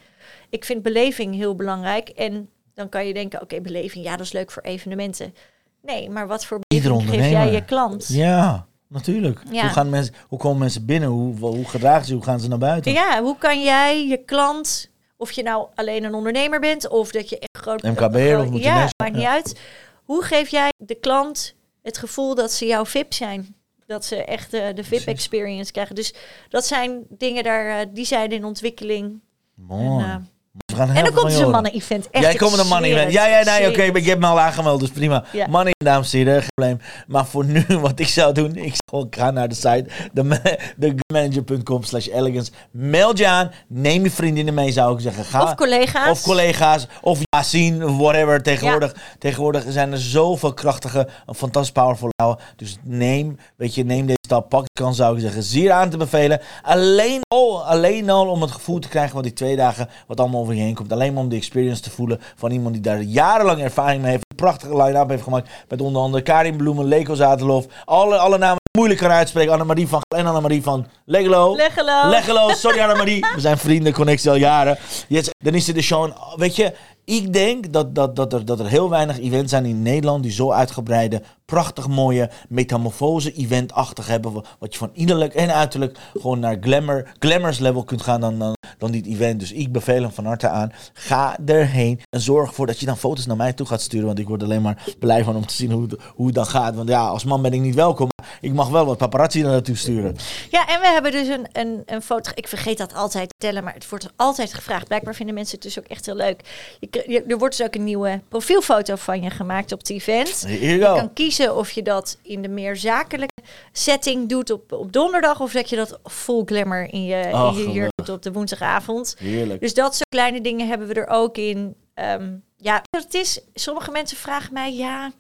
ik 0.51 0.65
vind 0.65 0.83
beleving 0.83 1.35
heel 1.35 1.55
belangrijk. 1.55 2.09
En 2.09 2.49
dan 2.75 2.89
kan 2.89 3.07
je 3.07 3.15
denken, 3.15 3.43
oké, 3.43 3.61
beleving, 3.61 4.05
ja, 4.05 4.17
dat 4.17 4.27
is 4.27 4.33
leuk 4.33 4.51
voor 4.51 4.63
evenementen. 4.63 5.35
Nee, 5.83 6.11
maar 6.11 6.27
wat 6.27 6.45
voor 6.45 6.61
Ieder 6.75 6.91
beleving 6.93 7.23
geef 7.23 7.31
jij 7.31 7.53
je 7.53 7.65
klant? 7.65 8.09
Ja, 8.09 8.67
natuurlijk. 8.89 9.43
Ja. 9.51 9.61
Hoe, 9.61 9.71
gaan 9.71 9.91
mensen, 9.91 10.15
hoe 10.29 10.39
komen 10.39 10.59
mensen 10.59 10.85
binnen? 10.87 11.09
Hoe, 11.09 11.37
hoe 11.39 11.69
gedragen 11.69 12.07
ze? 12.07 12.15
Hoe 12.15 12.23
gaan 12.25 12.41
ze 12.41 12.49
naar 12.49 12.59
buiten? 12.59 12.93
Ja, 12.93 13.23
hoe 13.23 13.39
kan 13.39 13.63
jij 13.63 14.07
je 14.07 14.17
klant, 14.17 14.91
of 15.17 15.33
je 15.33 15.43
nou 15.43 15.67
alleen 15.75 16.05
een 16.05 16.15
ondernemer 16.15 16.61
bent 16.61 16.89
of 16.89 17.11
dat 17.11 17.29
je 17.29 17.39
echt 17.39 17.65
groot 17.65 17.83
MKB'er 17.83 18.39
of 18.41 18.47
groot- 18.47 18.63
Ja, 18.63 18.89
maakt 18.97 19.13
niet 19.13 19.23
ja. 19.23 19.33
uit. 19.33 19.61
Hoe 20.05 20.23
geef 20.23 20.49
jij 20.49 20.73
de 20.77 20.95
klant 20.95 21.55
het 21.91 21.99
gevoel 21.99 22.35
dat 22.35 22.53
ze 22.53 22.67
jouw 22.67 22.87
VIP 22.87 23.15
zijn? 23.15 23.55
Dat 23.87 24.05
ze 24.05 24.25
echt 24.25 24.55
eh, 24.55 24.75
de 24.75 24.85
VIP 24.85 25.07
experience 25.07 25.73
krijgen. 25.73 25.95
Dus 25.95 26.15
dat 26.49 26.67
zijn 26.67 27.05
dingen 27.09 27.45
daar, 27.45 27.81
eh, 27.81 27.87
die 27.93 28.05
zijn 28.05 28.31
in 28.31 28.45
ontwikkeling. 28.45 29.21
Mooi. 29.55 30.05
En, 30.05 30.29
eh, 30.67 30.97
en 30.97 31.05
dan 31.05 31.15
komt 31.15 31.31
dus 31.31 31.39
een 31.39 31.51
mannen-event. 31.51 32.09
Jij 32.13 32.35
komt 32.35 32.59
een 32.59 32.67
money 32.67 32.91
zweer 32.91 32.93
event. 32.93 33.05
het, 33.05 33.13
Ja, 33.13 33.27
ja, 33.27 33.45
nee, 33.45 33.69
oké, 33.69 33.83
ik 33.83 34.07
heb 34.07 34.19
me 34.19 34.27
al 34.27 34.41
aangemeld, 34.41 34.81
dus 34.81 34.91
prima. 34.91 35.25
Ja. 35.33 35.47
Money, 35.47 35.73
dames 35.85 36.13
en 36.13 36.19
heren, 36.19 36.41
geen 36.41 36.49
probleem. 36.55 36.79
Maar 37.07 37.27
voor 37.27 37.45
nu, 37.45 37.65
wat 37.81 37.99
ik 38.01 38.09
zou 38.09 38.35
doen, 38.35 38.57
ik 38.57 38.75
zou 38.91 39.07
gaan 39.11 39.35
naar 39.35 39.49
de 39.49 39.55
site, 39.55 39.85
de, 40.13 40.23
ma- 40.23 40.43
de 40.77 40.95
manager.com 41.13 41.83
slash 41.83 42.07
elegance. 42.09 42.51
Meld 42.71 43.19
je 43.19 43.27
aan, 43.29 43.51
neem 43.69 44.03
je 44.03 44.11
vriendinnen 44.11 44.55
mee, 44.55 44.73
zou 44.73 44.95
ik 44.95 45.01
zeggen. 45.01 45.25
Ga, 45.25 45.43
Of 45.43 45.55
collega's. 45.55 46.11
Of 46.11 46.23
collega's, 46.23 46.87
of 47.01 47.19
ja, 47.23 47.43
zien, 47.43 47.97
whatever. 47.99 48.43
Tegenwoordig, 48.43 48.95
tegenwoordig 49.19 49.65
zijn 49.69 49.93
er 49.93 49.99
zoveel 49.99 50.55
krachtige, 50.55 51.09
fantastisch 51.37 51.73
powerful 51.73 52.09
vrouwen. 52.17 52.41
Dus 52.57 52.77
neem, 52.83 53.39
weet 53.57 53.75
je, 53.75 53.85
neem 53.85 54.07
deze 54.07 54.19
stap, 54.27 54.49
pak 54.49 54.63
de 54.65 54.81
kans, 54.83 54.97
zou 54.97 55.15
ik 55.15 55.21
zeggen. 55.21 55.43
Zeer 55.43 55.71
aan 55.73 55.91
te 55.91 55.97
bevelen. 55.97 56.41
Alleen 56.63 57.21
al, 57.35 57.65
alleen 57.65 58.11
al 58.11 58.29
om 58.29 58.43
het 58.43 58.51
gevoel 58.51 58.79
te 58.79 58.89
krijgen 58.89 59.13
van 59.13 59.23
die 59.23 59.33
twee 59.33 59.57
dagen, 59.57 59.89
wat 60.07 60.21
allemaal 60.21 60.41
over 60.41 60.55
je 60.55 60.61
heen 60.63 60.75
komt. 60.75 60.93
Alleen 60.93 61.13
maar 61.13 61.23
om 61.23 61.29
de 61.29 61.37
experience 61.37 61.83
te 61.83 61.91
voelen 61.91 62.21
van 62.37 62.51
iemand 62.51 62.73
die 62.75 62.83
daar 62.83 63.01
jarenlang 63.03 63.61
ervaring 63.63 64.03
mee 64.03 64.11
heeft. 64.11 64.25
Prachtige 64.41 64.77
line-up 64.83 65.09
heeft 65.09 65.23
gemaakt 65.23 65.49
met 65.69 65.81
onder 65.81 66.03
andere 66.03 66.23
Karin 66.23 66.57
Bloemen, 66.57 66.85
Leko 66.85 67.15
Zaterlof. 67.15 67.67
Alle, 67.85 68.17
alle 68.19 68.39
namen 68.39 68.59
moeilijk 68.77 69.01
kan 69.01 69.11
uitspreken. 69.11 69.53
Annemarie 69.53 69.89
van 69.89 70.01
en 70.17 70.27
Annemarie 70.27 70.63
van 70.63 70.87
Legelo. 71.05 71.57
Leggelo. 71.57 72.09
Leggelo, 72.09 72.49
sorry 72.55 72.81
Annemarie. 72.87 73.27
We 73.35 73.41
zijn 73.41 73.59
vrienden, 73.59 73.93
connectie 73.93 74.31
al 74.31 74.37
jaren. 74.37 74.79
Yes, 75.09 75.31
dan 75.39 75.55
is 75.55 75.69
er 75.69 75.75
de 75.75 75.83
show. 75.83 76.11
Weet 76.37 76.57
je, 76.57 76.73
ik 77.05 77.33
denk 77.33 77.73
dat, 77.73 77.95
dat, 77.95 78.17
dat, 78.17 78.33
er, 78.33 78.45
dat 78.45 78.59
er 78.61 78.67
heel 78.69 78.91
weinig 78.91 79.19
events 79.21 79.51
zijn 79.51 79.65
in 79.65 79.83
Nederland 79.83 80.23
die 80.23 80.33
zo 80.33 80.53
uitgebreide, 80.53 81.23
prachtig 81.45 81.89
mooie, 81.89 82.31
metamorfose 82.49 83.33
eventachtig 83.33 84.07
hebben. 84.07 84.33
wa- 84.33 84.43
Wat 84.59 84.73
je 84.73 84.79
van 84.79 84.91
innerlijk 84.93 85.35
en 85.35 85.55
uiterlijk 85.55 85.99
gewoon 86.21 86.39
naar 86.39 86.57
glamour, 86.61 87.13
glamours 87.19 87.59
level 87.59 87.85
kunt 87.85 88.03
gaan 88.03 88.21
dan, 88.21 88.39
dan, 88.39 88.53
dan 88.81 88.91
dit 88.91 89.07
event. 89.07 89.41
Dus 89.41 89.53
ik 89.53 89.73
beveel 89.73 90.03
hem 90.03 90.11
van 90.13 90.25
harte 90.25 90.49
aan. 90.49 90.73
Ga 90.93 91.37
erheen 91.47 92.01
en 92.11 92.21
zorg 92.21 92.49
ervoor 92.49 92.67
dat 92.67 92.81
je 92.81 92.87
dan 92.87 92.97
foto's 92.97 93.27
naar 93.27 93.37
mij 93.37 93.53
toe 93.53 93.67
gaat 93.67 93.81
sturen. 93.81 94.07
Want 94.07 94.19
ik 94.19 94.29
word 94.29 94.43
alleen 94.43 94.63
maar 94.63 94.85
blij 94.99 95.25
van 95.25 95.37
om 95.37 95.47
te 95.47 95.55
zien 95.55 95.71
hoe, 95.71 95.83
het- 95.83 95.97
hoe 96.15 96.27
het 96.27 96.35
dan 96.35 96.47
gaat. 96.47 96.75
Want 96.75 96.89
ja, 96.89 97.07
als 97.07 97.25
man 97.25 97.43
ben 97.43 97.53
ik 97.53 97.61
niet 97.61 97.75
welkom. 97.75 98.09
Ik 98.41 98.53
mag 98.53 98.69
wel 98.69 98.87
wat 98.87 98.99
paparazzi 98.99 99.43
naar 99.43 99.51
naartoe 99.53 99.77
sturen. 99.77 100.17
Ja, 100.51 100.69
en 100.69 100.81
we 100.81 100.87
hebben 100.87 101.13
dus 101.13 101.29
een, 101.29 101.47
een, 101.53 101.83
een 101.87 102.03
foto. 102.03 102.31
Ik 102.35 102.49
vergeet 102.49 102.79
dat 102.79 102.95
altijd 102.95 103.29
te 103.29 103.35
tellen, 103.39 103.65
maar 103.65 103.75
het 103.75 103.89
wordt 103.89 104.05
er 104.05 104.11
altijd 104.17 104.55
gevraagd. 104.55 104.87
Blijkbaar 104.87 105.15
vinden 105.15 105.35
mensen 105.35 105.55
het 105.55 105.63
dus 105.65 105.79
ook 105.79 105.85
echt 105.85 106.07
heel 106.07 106.15
leuk. 106.15 106.41
Je, 106.81 107.25
er 107.29 107.39
wordt 107.39 107.57
dus 107.57 107.67
ook 107.67 107.75
een 107.75 107.85
nieuwe 107.85 108.21
profielfoto 108.29 108.97
van 108.97 109.23
je 109.23 109.31
gemaakt 109.31 109.73
op 109.73 109.79
het 109.79 109.91
event. 109.91 110.45
Je 110.49 110.79
kan 110.97 111.13
kiezen 111.13 111.57
of 111.57 111.71
je 111.71 111.83
dat 111.83 112.19
in 112.23 112.43
de 112.43 112.49
meer 112.49 112.77
zakelijke 112.77 113.43
setting 113.73 114.29
doet 114.29 114.51
op, 114.51 114.73
op 114.73 114.93
donderdag. 114.93 115.41
Of 115.41 115.53
dat 115.53 115.69
je 115.71 115.77
dat 115.77 115.99
full 116.05 116.43
glamour 116.45 116.93
in 116.93 117.05
je, 117.05 117.29
Oh, 117.33 117.59
in 117.59 117.73
je 117.73 117.89
op 118.09 118.23
de 118.23 118.33
woensdagavond. 118.33 119.17
Heerlijk. 119.19 119.61
Dus 119.61 119.75
dat 119.75 119.95
soort 119.95 120.09
kleine 120.09 120.41
dingen 120.41 120.69
hebben 120.69 120.87
we 120.87 120.95
er 120.95 121.09
ook 121.09 121.37
in. 121.37 121.75
Ehm, 121.95 122.33
ja, 122.57 122.83
het 122.91 123.15
is, 123.15 123.41
sommige 123.55 123.91
mensen 123.91 124.17
vragen 124.17 124.53
mij, 124.53 124.75
ja, 124.75 125.11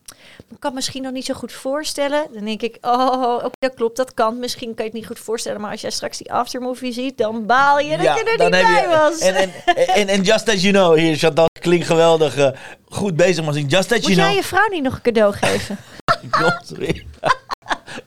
ik 0.50 0.56
kan 0.58 0.74
misschien 0.74 1.02
nog 1.02 1.12
niet 1.12 1.24
zo 1.24 1.34
goed 1.34 1.52
voorstellen. 1.52 2.26
Dan 2.32 2.44
denk 2.44 2.62
ik, 2.62 2.78
oh, 2.80 3.34
oké, 3.34 3.50
dat 3.58 3.74
klopt, 3.74 3.96
dat 3.96 4.14
kan. 4.14 4.38
Misschien 4.38 4.74
kan 4.74 4.84
je 4.84 4.90
het 4.90 5.00
niet 5.00 5.06
goed 5.06 5.18
voorstellen, 5.18 5.60
maar 5.60 5.70
als 5.70 5.80
jij 5.80 5.90
straks 5.90 6.18
die 6.18 6.32
aftermovie 6.32 6.92
ziet, 6.92 7.18
dan 7.18 7.46
baal 7.46 7.78
je 7.78 7.96
dat 7.96 8.00
je 8.00 8.08
er 8.24 8.24
niet 8.30 8.38
dan 8.38 8.50
bij 8.50 8.82
je- 8.82 8.88
was. 8.88 9.18
En, 9.18 9.34
en, 9.34 9.50
en, 9.88 10.08
en 10.08 10.22
just 10.22 10.48
as 10.48 10.62
you 10.62 10.72
know, 10.72 10.96
hier 10.96 11.16
Chantal 11.16 11.46
klinkt 11.60 11.86
geweldig. 11.86 12.36
eh, 12.36 12.50
goed 12.88 13.16
bezig, 13.16 13.44
maar 13.44 13.54
just 13.54 13.88
that 13.88 13.98
Moet 13.98 14.06
you 14.06 14.14
jij 14.14 14.24
know. 14.24 14.36
je 14.36 14.48
vrouw 14.48 14.68
niet 14.68 14.82
nog 14.82 14.94
een 14.94 15.00
cadeau 15.02 15.32
geven? 15.34 15.78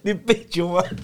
Die 0.04 0.18
pitch, 0.18 0.54
jongen. 0.56 0.86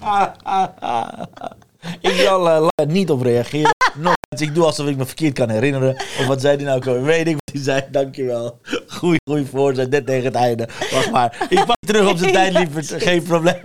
ik 2.00 2.12
zal 2.12 2.40
la- 2.40 2.68
niet 2.86 3.10
op 3.10 3.22
reageren. 3.22 3.70
Nog 3.94 4.14
eens, 4.28 4.40
ik 4.40 4.54
doe 4.54 4.64
alsof 4.64 4.86
ik 4.86 4.96
me 4.96 5.06
verkeerd 5.06 5.32
kan 5.34 5.48
herinneren. 5.48 5.94
Of 6.18 6.26
wat 6.26 6.40
zei 6.40 6.56
die 6.56 6.66
nou? 6.66 7.02
Weet 7.02 7.26
ik 7.26 7.32
wat 7.34 7.54
hij 7.54 7.62
zei. 7.62 7.82
Dankjewel. 7.90 8.58
Goeie, 8.98 9.18
goeie 9.30 9.46
voorzet. 9.50 9.90
Net 9.90 10.06
tegen 10.06 10.24
het 10.24 10.34
einde. 10.34 10.68
Wacht 10.92 11.10
maar. 11.10 11.46
Ik 11.48 11.64
pak 11.64 11.76
terug 11.86 12.08
op 12.10 12.18
zijn 12.18 12.32
tijd, 12.32 12.52
lieverd. 12.52 13.02
Geen 13.02 13.22
probleem. 13.22 13.60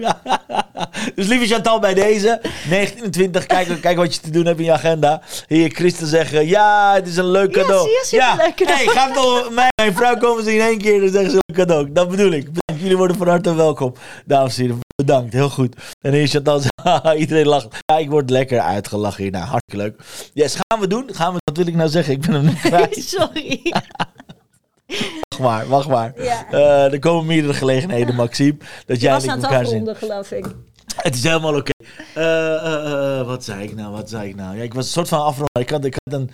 dus 1.15 1.27
lieve 1.27 1.45
Chantal, 1.53 1.79
bij 1.79 1.93
deze. 1.93 2.39
1920. 2.41 3.45
Kijk, 3.45 3.81
kijk 3.81 3.97
wat 3.97 4.15
je 4.15 4.21
te 4.21 4.29
doen 4.29 4.45
hebt 4.45 4.59
in 4.59 4.65
je 4.65 4.71
agenda. 4.71 5.21
Hier, 5.47 5.69
Christen 5.69 6.07
zeggen. 6.07 6.47
Ja, 6.47 6.93
het 6.93 7.07
is 7.07 7.17
een 7.17 7.31
leuk 7.31 7.55
Ja, 7.55 7.61
cadeau. 7.61 7.87
zie 8.03 8.19
je, 8.19 8.23
superleuk 8.25 8.55
cadeau. 8.55 8.83
Hey, 8.93 9.13
toch, 9.13 9.49
mijn, 9.53 9.67
mijn 9.75 9.95
vrouw 9.95 10.17
komen 10.17 10.43
ze 10.43 10.53
in 10.53 10.61
één 10.61 10.77
keer 10.77 11.03
en 11.03 11.11
zeggen 11.11 11.31
ze 11.31 11.37
een 11.45 11.55
cadeau. 11.55 11.91
Dat 11.91 12.09
bedoel 12.09 12.31
ik. 12.31 12.43
Bedankt. 12.53 12.81
Jullie 12.81 12.97
worden 12.97 13.17
van 13.17 13.27
harte 13.27 13.55
welkom. 13.55 13.93
Dames 14.25 14.57
en 14.57 14.61
heren, 14.61 14.79
bedankt. 14.95 15.33
Heel 15.33 15.49
goed. 15.49 15.75
En 16.01 16.13
hier 16.13 16.27
Chantal 16.27 16.59
zegt, 16.59 16.81
haha, 16.83 17.15
iedereen 17.15 17.47
lacht. 17.47 17.67
Ja, 17.85 17.97
ik 17.97 18.09
word 18.09 18.29
lekker 18.29 18.59
uitgelachen 18.59 19.23
hier. 19.23 19.31
Nou, 19.31 19.45
hartstikke 19.45 19.83
leuk. 19.83 20.01
Yes, 20.33 20.55
gaan 20.67 20.79
we 20.79 20.87
doen? 20.87 21.09
Gaan 21.13 21.33
we, 21.33 21.39
wat 21.43 21.57
wil 21.57 21.67
ik 21.67 21.75
nou 21.75 21.89
zeggen? 21.89 22.13
Ik 22.13 22.21
ben 22.21 22.33
hem 22.33 22.45
nu 22.45 22.53
kwijt. 22.69 23.03
Sorry. 23.03 23.61
Wacht 25.29 25.39
maar, 25.39 25.67
wacht 25.67 25.87
maar. 25.87 26.13
Ja. 26.23 26.51
Eh, 26.51 26.93
er 26.93 26.99
komen 26.99 27.25
meerdere 27.25 27.53
gelegenheden, 27.53 28.15
Maxime. 28.25 28.57
Dat 28.85 28.99
Je 28.99 29.05
jij 29.05 29.11
aan 29.13 29.29
het 29.29 29.43
elkaar 29.43 29.63
afronden, 29.63 29.95
geloof 29.95 30.31
ik. 30.31 30.45
Het 30.95 31.15
is 31.15 31.23
helemaal 31.23 31.55
oké. 31.55 31.71
Eh, 32.13 33.19
eh, 33.19 33.25
wat 33.25 33.43
zei 33.43 33.63
ik 33.63 33.75
nou? 33.75 33.91
Wat 33.91 34.09
zei 34.09 34.29
ik 34.29 34.35
nou? 34.35 34.57
Ja, 34.57 34.63
ik 34.63 34.73
was 34.73 34.85
een 34.85 34.91
soort 34.91 35.07
van 35.07 35.19
afronden. 35.19 35.61
Ik 35.61 35.69
had, 35.69 35.85
ik 35.85 35.95
had 36.03 36.19
een 36.19 36.31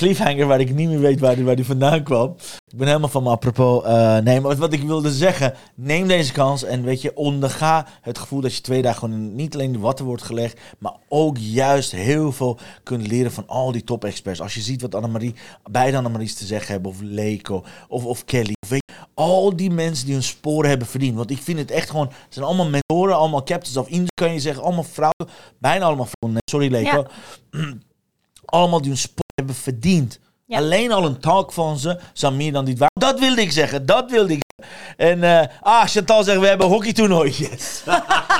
cliffhanger 0.00 0.46
waar 0.46 0.60
ik 0.60 0.74
niet 0.74 0.88
meer 0.88 1.00
weet 1.00 1.20
waar 1.20 1.34
die, 1.34 1.44
waar 1.44 1.56
die 1.56 1.64
vandaan 1.64 2.02
kwam. 2.02 2.36
Ik 2.66 2.78
ben 2.78 2.86
helemaal 2.86 3.08
van 3.08 3.22
me 3.22 3.30
apropos. 3.30 3.84
eh 3.84 4.18
nee, 4.18 4.40
maar 4.40 4.56
wat, 4.56 4.72
ik 4.72 4.82
wilde 4.82 5.12
zeggen. 5.12 5.54
Neem 5.74 6.08
deze 6.08 6.32
kans 6.32 6.62
en 6.64 6.82
weet 6.82 7.02
je, 7.02 7.16
onderga 7.16 7.86
het 8.00 8.18
gevoel 8.18 8.40
dat 8.40 8.54
je 8.54 8.60
twee 8.60 8.82
dagen 8.82 8.98
gewoon 8.98 9.34
niet 9.34 9.54
alleen 9.54 9.72
de 9.72 9.78
watten 9.78 10.04
wordt 10.04 10.22
gelegd, 10.22 10.60
maar 10.78 10.92
ook 11.08 11.36
juist 11.38 11.92
heel 11.92 12.32
veel 12.32 12.58
kunt 12.82 13.06
leren 13.06 13.32
van 13.32 13.44
al 13.46 13.72
die 13.72 13.84
top-experts. 13.84 14.40
Als 14.40 14.54
je 14.54 14.60
ziet 14.60 14.82
wat 14.82 14.94
Annemarie, 14.94 15.34
beide 15.70 15.96
Annemarie's 15.96 16.34
te 16.34 16.46
zeggen 16.46 16.72
hebben, 16.72 16.90
of 16.90 17.00
Leko, 17.00 17.64
of, 17.88 18.04
of 18.04 18.24
Kelly, 18.24 18.52
of 18.62 18.68
weet 18.68 18.82
je, 18.86 18.94
al 19.14 19.56
die 19.56 19.70
mensen 19.70 20.04
die 20.04 20.14
hun 20.14 20.22
sporen 20.22 20.68
hebben 20.68 20.86
verdiend. 20.86 21.16
Want 21.16 21.30
ik 21.30 21.42
vind 21.42 21.58
het 21.58 21.70
echt 21.70 21.90
gewoon, 21.90 22.06
het 22.06 22.34
zijn 22.34 22.46
allemaal 22.46 22.68
mentoren, 22.68 23.16
allemaal 23.16 23.42
captains 23.42 23.76
of 23.76 23.88
in, 23.88 24.06
kan 24.14 24.32
je 24.32 24.40
zeggen, 24.40 24.62
allemaal 24.62 24.84
vrouwen, 24.84 25.28
bijna 25.58 25.84
allemaal 25.84 26.08
vrouwen, 26.10 26.42
sorry 26.50 26.70
Leko. 26.70 27.06
allemaal 28.44 28.80
die 28.80 28.88
hun 28.90 28.98
sporen 28.98 29.29
hebben 29.40 29.54
verdiend. 29.54 30.18
Ja. 30.46 30.58
Alleen 30.58 30.92
al 30.92 31.04
een 31.04 31.20
talk 31.20 31.52
van 31.52 31.78
ze 31.78 31.98
zou 32.12 32.34
meer 32.34 32.52
dan 32.52 32.64
dit 32.64 32.78
waard. 32.78 32.90
Dat 33.00 33.20
wilde 33.20 33.40
ik 33.40 33.52
zeggen, 33.52 33.86
dat 33.86 34.10
wilde 34.10 34.32
ik 34.32 34.40
zeggen. 34.56 34.76
En, 34.96 35.22
eh, 35.40 35.48
ah, 35.60 35.84
Chantal 35.84 36.24
zegt, 36.24 36.40
we 36.40 36.46
hebben 36.46 36.66
een 36.66 36.72
hockeytoernooi. 36.72 37.34
Yes. 37.36 37.82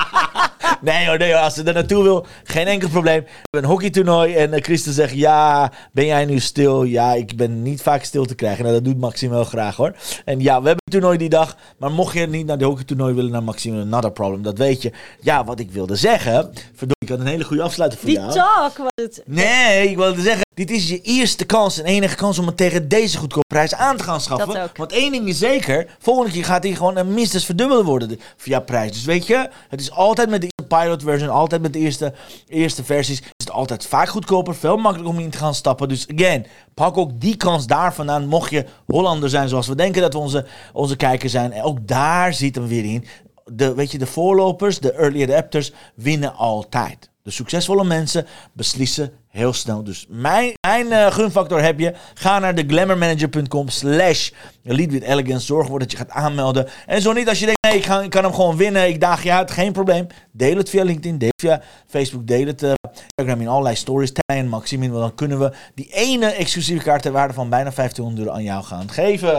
nee 0.81 1.07
hoor, 1.07 1.17
nee 1.17 1.31
hoor, 1.33 1.41
als 1.41 1.53
ze 1.53 1.63
er 1.63 1.73
naartoe 1.73 2.03
wil, 2.03 2.25
geen 2.43 2.67
enkel 2.67 2.89
probleem. 2.89 3.19
We 3.21 3.29
hebben 3.49 3.69
een 3.69 3.75
hockeytoernooi 3.75 4.35
en 4.35 4.53
uh, 4.53 4.61
Christen 4.61 4.93
zegt, 4.93 5.13
ja, 5.13 5.71
ben 5.91 6.05
jij 6.05 6.25
nu 6.25 6.39
stil? 6.39 6.83
Ja, 6.83 7.13
ik 7.13 7.35
ben 7.37 7.61
niet 7.61 7.81
vaak 7.81 8.03
stil 8.03 8.25
te 8.25 8.35
krijgen. 8.35 8.63
Nou, 8.63 8.75
dat 8.75 8.85
doet 8.85 8.99
Maxime 8.99 9.33
wel 9.33 9.43
graag 9.43 9.75
hoor. 9.75 9.95
En 10.25 10.39
ja, 10.39 10.61
we 10.61 10.67
hebben 10.67 10.83
een 10.85 10.91
toernooi 10.91 11.17
die 11.17 11.29
dag. 11.29 11.55
Maar 11.77 11.91
mocht 11.91 12.13
je 12.13 12.27
niet 12.27 12.45
naar 12.45 12.57
de 12.57 12.65
hockeytoernooi 12.65 13.13
willen, 13.13 13.31
naar 13.31 13.43
Maxime, 13.43 13.81
another 13.81 14.11
problem, 14.11 14.41
dat 14.41 14.57
weet 14.57 14.81
je. 14.81 14.91
Ja, 15.21 15.43
wat 15.43 15.59
ik 15.59 15.71
wilde 15.71 15.95
zeggen, 15.95 16.51
verdorie, 16.53 16.95
ik 16.99 17.09
had 17.09 17.19
een 17.19 17.25
hele 17.25 17.43
goede 17.43 17.63
afsluiting 17.63 18.01
voor 18.01 18.09
Die 18.09 18.19
jou. 18.19 18.33
talk 18.33 18.77
was 18.77 19.05
het. 19.05 19.23
Nee, 19.25 19.89
ik 19.89 19.97
wilde 19.97 20.21
zeggen, 20.21 20.41
dit 20.53 20.71
is 20.71 20.89
je 20.89 21.01
eerste 21.01 21.45
kans 21.45 21.79
en 21.79 21.85
enige 21.85 22.15
kans 22.15 22.39
om 22.39 22.45
het 22.45 22.57
tegen 22.57 22.87
deze 22.87 23.17
goedkope 23.17 23.45
prijs 23.47 23.73
aan 23.75 23.97
te 23.97 24.03
gaan 24.03 24.21
schaffen. 24.21 24.53
Dat 24.53 24.63
ook. 24.63 24.77
Want 24.77 24.91
één 24.91 25.11
ding 25.11 25.27
is 25.27 25.37
zeker, 25.37 25.95
volgende 25.99 26.31
keer 26.31 26.45
gaat 26.45 26.63
hij 26.63 26.73
gewoon 26.73 26.97
een 26.97 27.13
minstens 27.13 27.45
verdubbeld 27.45 27.85
worden 27.85 28.07
de- 28.07 28.17
via 28.37 28.59
prijs. 28.59 28.91
Dus 28.91 29.03
weet 29.03 29.27
je, 29.27 29.49
het 29.69 29.81
is 29.81 29.91
altijd 29.91 30.29
met 30.29 30.41
de 30.41 30.49
pilot 30.67 31.03
version, 31.03 31.29
altijd 31.29 31.61
met 31.61 31.73
de 31.73 31.79
eerste, 31.79 32.13
eerste 32.47 32.83
versies, 32.83 33.19
is 33.19 33.27
het 33.37 33.51
altijd 33.51 33.85
vaak 33.85 34.07
goedkoper, 34.09 34.55
veel 34.55 34.77
makkelijker 34.77 35.15
om 35.17 35.23
in 35.23 35.29
te 35.29 35.37
gaan 35.37 35.55
stappen. 35.55 35.87
Dus 35.89 36.07
again, 36.15 36.45
pak 36.73 36.97
ook 36.97 37.11
die 37.21 37.37
kans 37.37 37.67
daar 37.67 37.93
vandaan, 37.93 38.27
mocht 38.27 38.51
je 38.51 38.65
Hollander 38.87 39.29
zijn 39.29 39.49
zoals 39.49 39.67
we 39.67 39.75
denken 39.75 40.01
dat 40.01 40.13
we 40.13 40.19
onze, 40.19 40.45
onze 40.73 40.95
kijkers 40.95 41.31
zijn. 41.31 41.51
En 41.51 41.63
ook 41.63 41.87
daar 41.87 42.33
zit 42.33 42.55
hem 42.55 42.67
weer 42.67 42.83
in. 42.85 43.05
De, 43.45 43.73
weet 43.73 43.91
je, 43.91 43.97
de 43.97 44.05
voorlopers, 44.07 44.79
de 44.79 44.91
early 44.91 45.23
adapters, 45.23 45.71
winnen 45.95 46.35
altijd. 46.35 47.09
De 47.23 47.31
succesvolle 47.31 47.83
mensen 47.83 48.25
beslissen 48.53 49.11
heel 49.27 49.53
snel. 49.53 49.83
Dus 49.83 50.05
mijn, 50.09 50.53
mijn 50.67 50.91
eh, 50.91 51.11
gunfactor 51.11 51.61
heb 51.61 51.79
je. 51.79 51.93
Ga 52.13 52.39
naar 52.39 52.55
de 52.55 52.63
glamourmanager.com 52.67 53.69
slash 53.69 54.31
lead 54.63 54.91
with 54.91 55.03
elegance. 55.03 55.45
Zorg 55.45 55.63
ervoor 55.63 55.79
dat 55.79 55.91
je 55.91 55.97
gaat 55.97 56.09
aanmelden. 56.09 56.67
En 56.85 57.01
zo 57.01 57.13
niet 57.13 57.29
als 57.29 57.39
je 57.39 57.45
denkt, 57.45 57.61
nee, 57.67 57.77
ik, 57.77 57.85
ga, 57.85 58.01
ik 58.01 58.09
kan 58.09 58.23
hem 58.23 58.33
gewoon 58.33 58.57
winnen. 58.57 58.87
Ik 58.87 59.01
daag 59.01 59.23
je 59.23 59.31
uit. 59.31 59.51
Geen 59.51 59.71
probleem. 59.71 60.07
Deel 60.31 60.57
het 60.57 60.69
via 60.69 60.83
LinkedIn. 60.83 61.17
Deel 61.17 61.29
het 61.29 61.41
via 61.41 61.61
Facebook. 61.87 62.27
Deel 62.27 62.45
het 62.45 62.63
uh, 62.63 62.71
Instagram 63.15 63.41
in 63.41 63.47
allerlei 63.47 63.75
stories. 63.75 64.11
Tag 64.11 64.37
en 64.37 64.47
Maxime 64.47 64.85
in. 64.85 64.91
Want 64.91 65.03
dan 65.03 65.15
kunnen 65.15 65.39
we 65.39 65.51
die 65.75 65.93
ene 65.93 66.25
exclusieve 66.25 66.83
kaart 66.83 67.01
ter 67.01 67.11
waarde 67.11 67.33
van 67.33 67.49
bijna 67.49 67.71
1500 67.75 68.25
euro 68.25 68.37
aan 68.37 68.43
jou 68.43 68.63
gaan 68.63 68.89
geven. 68.89 69.31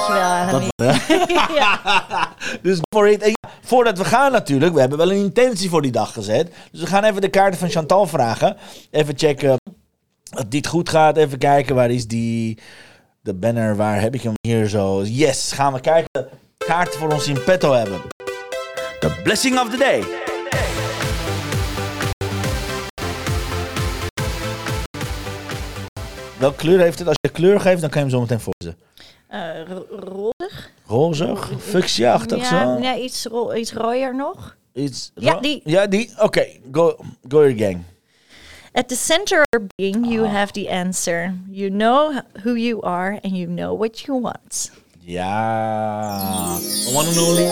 Dankjewel, 0.00 0.30
Annemie. 0.30 0.70
ja. 1.60 1.80
dus 2.62 2.76
go 2.76 2.98
for 2.98 3.08
it. 3.08 3.22
En 3.22 3.28
ja, 3.28 3.50
voordat 3.62 3.98
we 3.98 4.04
gaan 4.04 4.32
natuurlijk, 4.32 4.74
we 4.74 4.80
hebben 4.80 4.98
wel 4.98 5.10
een 5.10 5.24
intentie 5.24 5.70
voor 5.70 5.82
die 5.82 5.90
dag 5.90 6.12
gezet. 6.12 6.52
Dus 6.70 6.80
we 6.80 6.86
gaan 6.86 7.04
even 7.04 7.20
de 7.20 7.28
kaarten 7.28 7.58
van 7.58 7.68
Chantal 7.68 8.06
vragen. 8.06 8.56
Even 8.90 9.18
checken 9.18 9.56
of 10.36 10.44
dit 10.48 10.66
goed 10.66 10.88
gaat. 10.88 11.16
Even 11.16 11.38
kijken, 11.38 11.74
waar 11.74 11.90
is 11.90 12.06
die... 12.06 12.58
De 13.22 13.34
banner, 13.34 13.76
waar 13.76 14.00
heb 14.00 14.14
ik 14.14 14.22
hem 14.22 14.32
hier 14.40 14.68
zo? 14.68 15.02
Yes, 15.02 15.52
gaan 15.52 15.72
we 15.72 15.80
kijken. 15.80 16.28
Kaarten 16.66 16.98
voor 16.98 17.12
ons 17.12 17.28
in 17.28 17.44
petto 17.44 17.72
hebben. 17.72 18.00
The 19.00 19.20
blessing 19.22 19.58
of 19.58 19.70
the 19.70 19.76
day. 19.76 20.04
Welke 26.38 26.56
kleur 26.56 26.80
heeft 26.80 26.98
het? 26.98 27.08
Als 27.08 27.16
je 27.20 27.28
kleur 27.28 27.60
geeft, 27.60 27.80
dan 27.80 27.90
kan 27.90 28.04
je 28.04 28.06
hem 28.06 28.16
zo 28.16 28.20
meteen 28.20 28.40
voorlezen. 28.40 28.89
Eh, 29.30 29.62
ro- 29.68 29.86
rozig? 29.90 30.70
Rozig, 30.86 31.50
fuchsia-achtig 31.58 32.38
ja, 32.50 32.64
zo. 32.74 32.78
nee, 32.78 33.02
iets, 33.02 33.24
ro 33.26 33.52
iets 33.54 33.72
rooier 33.72 34.14
nog. 34.16 34.56
Iets 34.74 35.10
Ja, 35.14 35.40
die. 35.40 35.60
Ja, 35.64 35.86
die. 35.86 36.10
Oké, 36.18 36.46
go, 36.72 36.96
go 37.28 37.38
your 37.48 37.56
gang. 37.58 37.82
At 38.72 38.88
the 38.88 38.94
center 38.96 39.42
of 39.56 39.62
being, 39.76 40.12
you 40.12 40.26
have 40.26 40.52
the 40.52 40.70
answer. 40.70 41.34
You 41.50 41.70
know 41.70 42.12
who 42.42 42.54
you 42.56 42.82
are 42.84 43.18
and 43.22 43.36
you 43.36 43.46
know 43.46 43.78
what 43.78 44.00
you 44.00 44.20
want. 44.20 44.70
Ja. 44.98 46.56
One 46.94 47.08
and 47.08 47.18
only. 47.18 47.46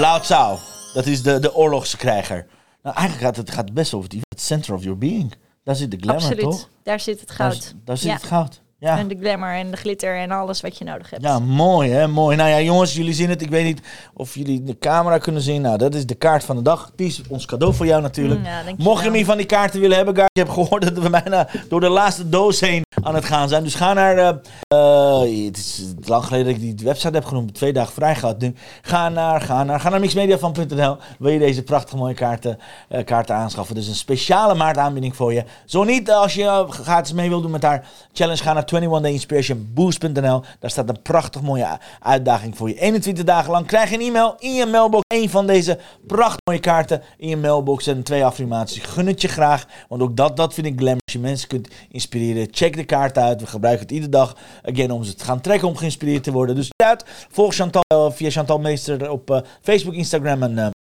Lao 0.00 0.18
Tsao. 0.20 0.58
Dat 0.94 1.06
is 1.06 1.22
de, 1.22 1.38
de 1.38 1.54
oorlogskrijger. 1.54 2.46
Nou, 2.82 2.96
eigenlijk 2.96 3.26
gaat 3.26 3.36
het 3.36 3.50
gaat 3.50 3.72
best 3.74 3.94
over 3.94 4.08
die 4.08 4.20
het 4.28 4.40
center 4.40 4.74
of 4.74 4.82
your 4.82 4.98
being. 4.98 5.32
Daar 5.64 5.76
zit 5.76 5.90
de 5.90 5.96
glamour, 6.00 6.22
Absoluut. 6.22 6.42
toch? 6.42 6.68
Daar 6.82 7.00
zit 7.00 7.20
het 7.20 7.28
Daar, 7.28 7.36
goud. 7.36 7.74
daar 7.84 7.96
zit 7.96 8.06
Ja. 8.08 8.14
het 8.14 8.22
goud. 8.24 8.60
Ja. 8.78 8.98
En 8.98 9.08
de 9.08 9.16
glamour 9.20 9.54
en 9.54 9.70
de 9.70 9.76
glitter 9.76 10.16
en 10.16 10.30
alles 10.30 10.60
wat 10.60 10.78
je 10.78 10.84
nodig 10.84 11.10
hebt. 11.10 11.22
Ja, 11.22 11.38
mooi 11.38 11.90
hè, 11.90 12.08
mooi. 12.08 12.36
Nou 12.36 12.48
ja, 12.48 12.60
jongens, 12.60 12.94
jullie 12.94 13.14
zien 13.14 13.28
het. 13.28 13.42
Ik 13.42 13.50
weet 13.50 13.64
niet 13.64 13.80
of 14.14 14.34
jullie 14.34 14.62
de 14.62 14.78
camera 14.78 15.18
kunnen 15.18 15.42
zien. 15.42 15.62
Nou, 15.62 15.78
dat 15.78 15.94
is 15.94 16.06
de 16.06 16.14
kaart 16.14 16.44
van 16.44 16.56
de 16.56 16.62
dag. 16.62 16.92
Die 16.96 17.06
is 17.06 17.22
ons 17.28 17.46
cadeau 17.46 17.74
voor 17.74 17.86
jou 17.86 18.02
natuurlijk. 18.02 18.40
Mm, 18.40 18.46
ja. 18.46 18.62
Mocht 18.76 19.04
je 19.04 19.10
meer 19.10 19.24
van 19.24 19.36
die 19.36 19.46
kaarten 19.46 19.80
willen 19.80 19.96
hebben, 19.96 20.14
guys, 20.14 20.28
je 20.32 20.40
hebt 20.40 20.52
gehoord 20.52 20.82
dat 20.82 20.98
we 20.98 21.10
bijna 21.10 21.48
door 21.68 21.80
de 21.80 21.88
laatste 21.88 22.28
doos 22.28 22.60
heen 22.60 22.84
aan 23.02 23.14
het 23.14 23.24
gaan 23.24 23.48
zijn. 23.48 23.62
Dus 23.62 23.74
ga 23.74 23.92
naar, 23.92 24.16
eh, 24.16 24.28
eh, 24.68 25.46
het 25.46 25.56
is 25.56 25.84
lang 26.04 26.24
geleden 26.24 26.46
dat 26.46 26.54
ik 26.54 26.76
die 26.76 26.86
website 26.86 27.14
heb 27.14 27.24
genoemd, 27.24 27.54
twee 27.54 27.72
dagen 27.72 27.92
vrij 27.92 28.14
gehad 28.14 28.38
nu. 28.38 28.54
Ga 28.82 29.08
naar, 29.08 29.40
ga 29.40 29.64
naar, 29.64 29.80
ga 29.80 29.88
naar 29.88 30.00
mixmediafan.nl. 30.00 30.96
Wil 31.18 31.32
je 31.32 31.38
deze 31.38 31.62
prachtige 31.62 31.96
mooie 31.96 32.14
kaarten, 32.14 32.58
eh, 32.88 33.04
kaarten 33.04 33.34
aanschaffen? 33.34 33.74
Dus 33.74 33.88
een 33.88 33.94
speciale 33.94 34.54
maartaanbieding 34.54 35.16
voor 35.16 35.32
je. 35.32 35.44
Zo 35.64 35.84
niet, 35.84 36.10
als 36.10 36.34
je 36.34 36.42
eh, 36.42 36.70
gratis 36.70 37.12
mee 37.12 37.28
wil 37.28 37.40
doen 37.40 37.50
met 37.50 37.62
haar 37.62 37.88
challenge, 38.12 38.42
ga 38.42 38.52
naar 38.52 38.64
21dayinspirationboost.nl. 38.72 40.42
Daar 40.60 40.70
staat 40.70 40.88
een 40.88 41.02
prachtig 41.02 41.42
mooie 41.42 41.78
uitdaging 42.00 42.56
voor 42.56 42.68
je. 42.68 42.80
21 42.80 43.24
dagen 43.24 43.50
lang 43.50 43.66
krijg 43.66 43.90
je 43.90 43.96
een 43.96 44.06
e-mail 44.06 44.34
in 44.38 44.54
je 44.54 44.66
mailbox. 44.66 45.04
Een 45.14 45.30
van 45.30 45.46
deze 45.46 45.78
prachtig 46.06 46.40
mooie 46.44 46.60
kaarten 46.60 47.02
in 47.16 47.28
je 47.28 47.36
mailbox 47.36 47.86
en 47.86 48.02
twee 48.02 48.24
affirmaties. 48.24 48.82
Gun 48.82 49.06
het 49.06 49.20
je 49.20 49.28
graag, 49.28 49.66
want 49.88 50.02
ook 50.02 50.16
dat, 50.16 50.36
dat 50.36 50.54
vind 50.54 50.66
ik 50.66 50.76
glamour. 50.76 51.00
Als 51.04 51.14
je 51.14 51.20
mensen 51.20 51.48
kunt 51.48 51.68
inspireren, 51.90 52.48
check 52.50 52.76
de 52.76 52.84
kaart 52.84 53.18
uit. 53.18 53.40
We 53.40 53.46
gebruiken 53.46 53.82
het 53.82 53.94
iedere 53.94 54.10
dag 54.12 54.36
again, 54.62 54.90
om 54.90 55.04
ze 55.04 55.14
te 55.14 55.24
gaan 55.24 55.40
trekken, 55.40 55.68
om 55.68 55.76
geïnspireerd 55.76 56.22
te 56.22 56.32
worden. 56.32 56.54
Dus 56.54 56.70
uit, 56.76 57.04
volg 57.30 57.54
Chantal 57.54 57.82
eh, 57.86 58.10
via 58.10 58.30
Chantal 58.30 58.58
Meester 58.58 59.10
op 59.10 59.30
eh, 59.30 59.40
Facebook, 59.62 59.94
Instagram 59.94 60.42
en... 60.42 60.74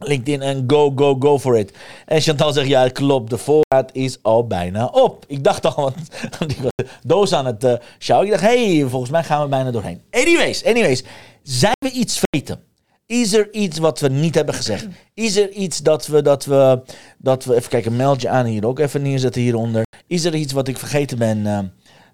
eh, 0.00 0.08
LinkedIn 0.08 0.42
en 0.42 0.64
go, 0.66 0.92
go, 0.96 1.16
go 1.18 1.38
for 1.38 1.58
it. 1.58 1.72
En 2.06 2.20
Chantal 2.20 2.52
zegt, 2.52 2.68
ja, 2.68 2.88
klopt, 2.88 3.30
de 3.30 3.38
voorraad 3.38 3.90
is 3.92 4.18
al 4.22 4.46
bijna 4.46 4.86
op. 4.86 5.24
Ik 5.26 5.44
dacht 5.44 5.76
al, 5.76 5.92
want 6.38 6.50
ik 6.52 6.58
was 6.58 6.86
doos 7.02 7.32
aan 7.32 7.46
het 7.46 7.64
uh, 7.64 7.74
sjouwen. 7.98 8.28
Ik 8.28 8.40
dacht, 8.40 8.52
hey, 8.52 8.84
volgens 8.88 9.10
mij 9.10 9.24
gaan 9.24 9.42
we 9.42 9.48
bijna 9.48 9.70
doorheen. 9.70 10.00
Anyways, 10.10 10.64
anyways. 10.64 11.04
Zijn 11.42 11.76
we 11.78 11.90
iets 11.90 12.18
vergeten? 12.18 12.60
Is 13.06 13.32
er 13.32 13.52
iets 13.52 13.78
wat 13.78 14.00
we 14.00 14.08
niet 14.08 14.34
hebben 14.34 14.54
gezegd? 14.54 14.86
Is 15.14 15.36
er 15.36 15.50
iets 15.50 15.78
dat 15.78 16.06
we, 16.06 16.22
dat 16.22 16.44
we, 16.44 16.82
dat 17.18 17.44
we 17.44 17.54
even 17.54 17.70
kijken, 17.70 17.96
meld 17.96 18.20
je 18.20 18.28
aan 18.28 18.46
hier 18.46 18.66
ook 18.66 18.78
even 18.78 19.02
neerzetten 19.02 19.42
hieronder. 19.42 19.82
Is 20.06 20.24
er 20.24 20.34
iets 20.34 20.52
wat 20.52 20.68
ik 20.68 20.78
vergeten 20.78 21.18
ben? 21.18 21.38
Uh, 21.38 21.58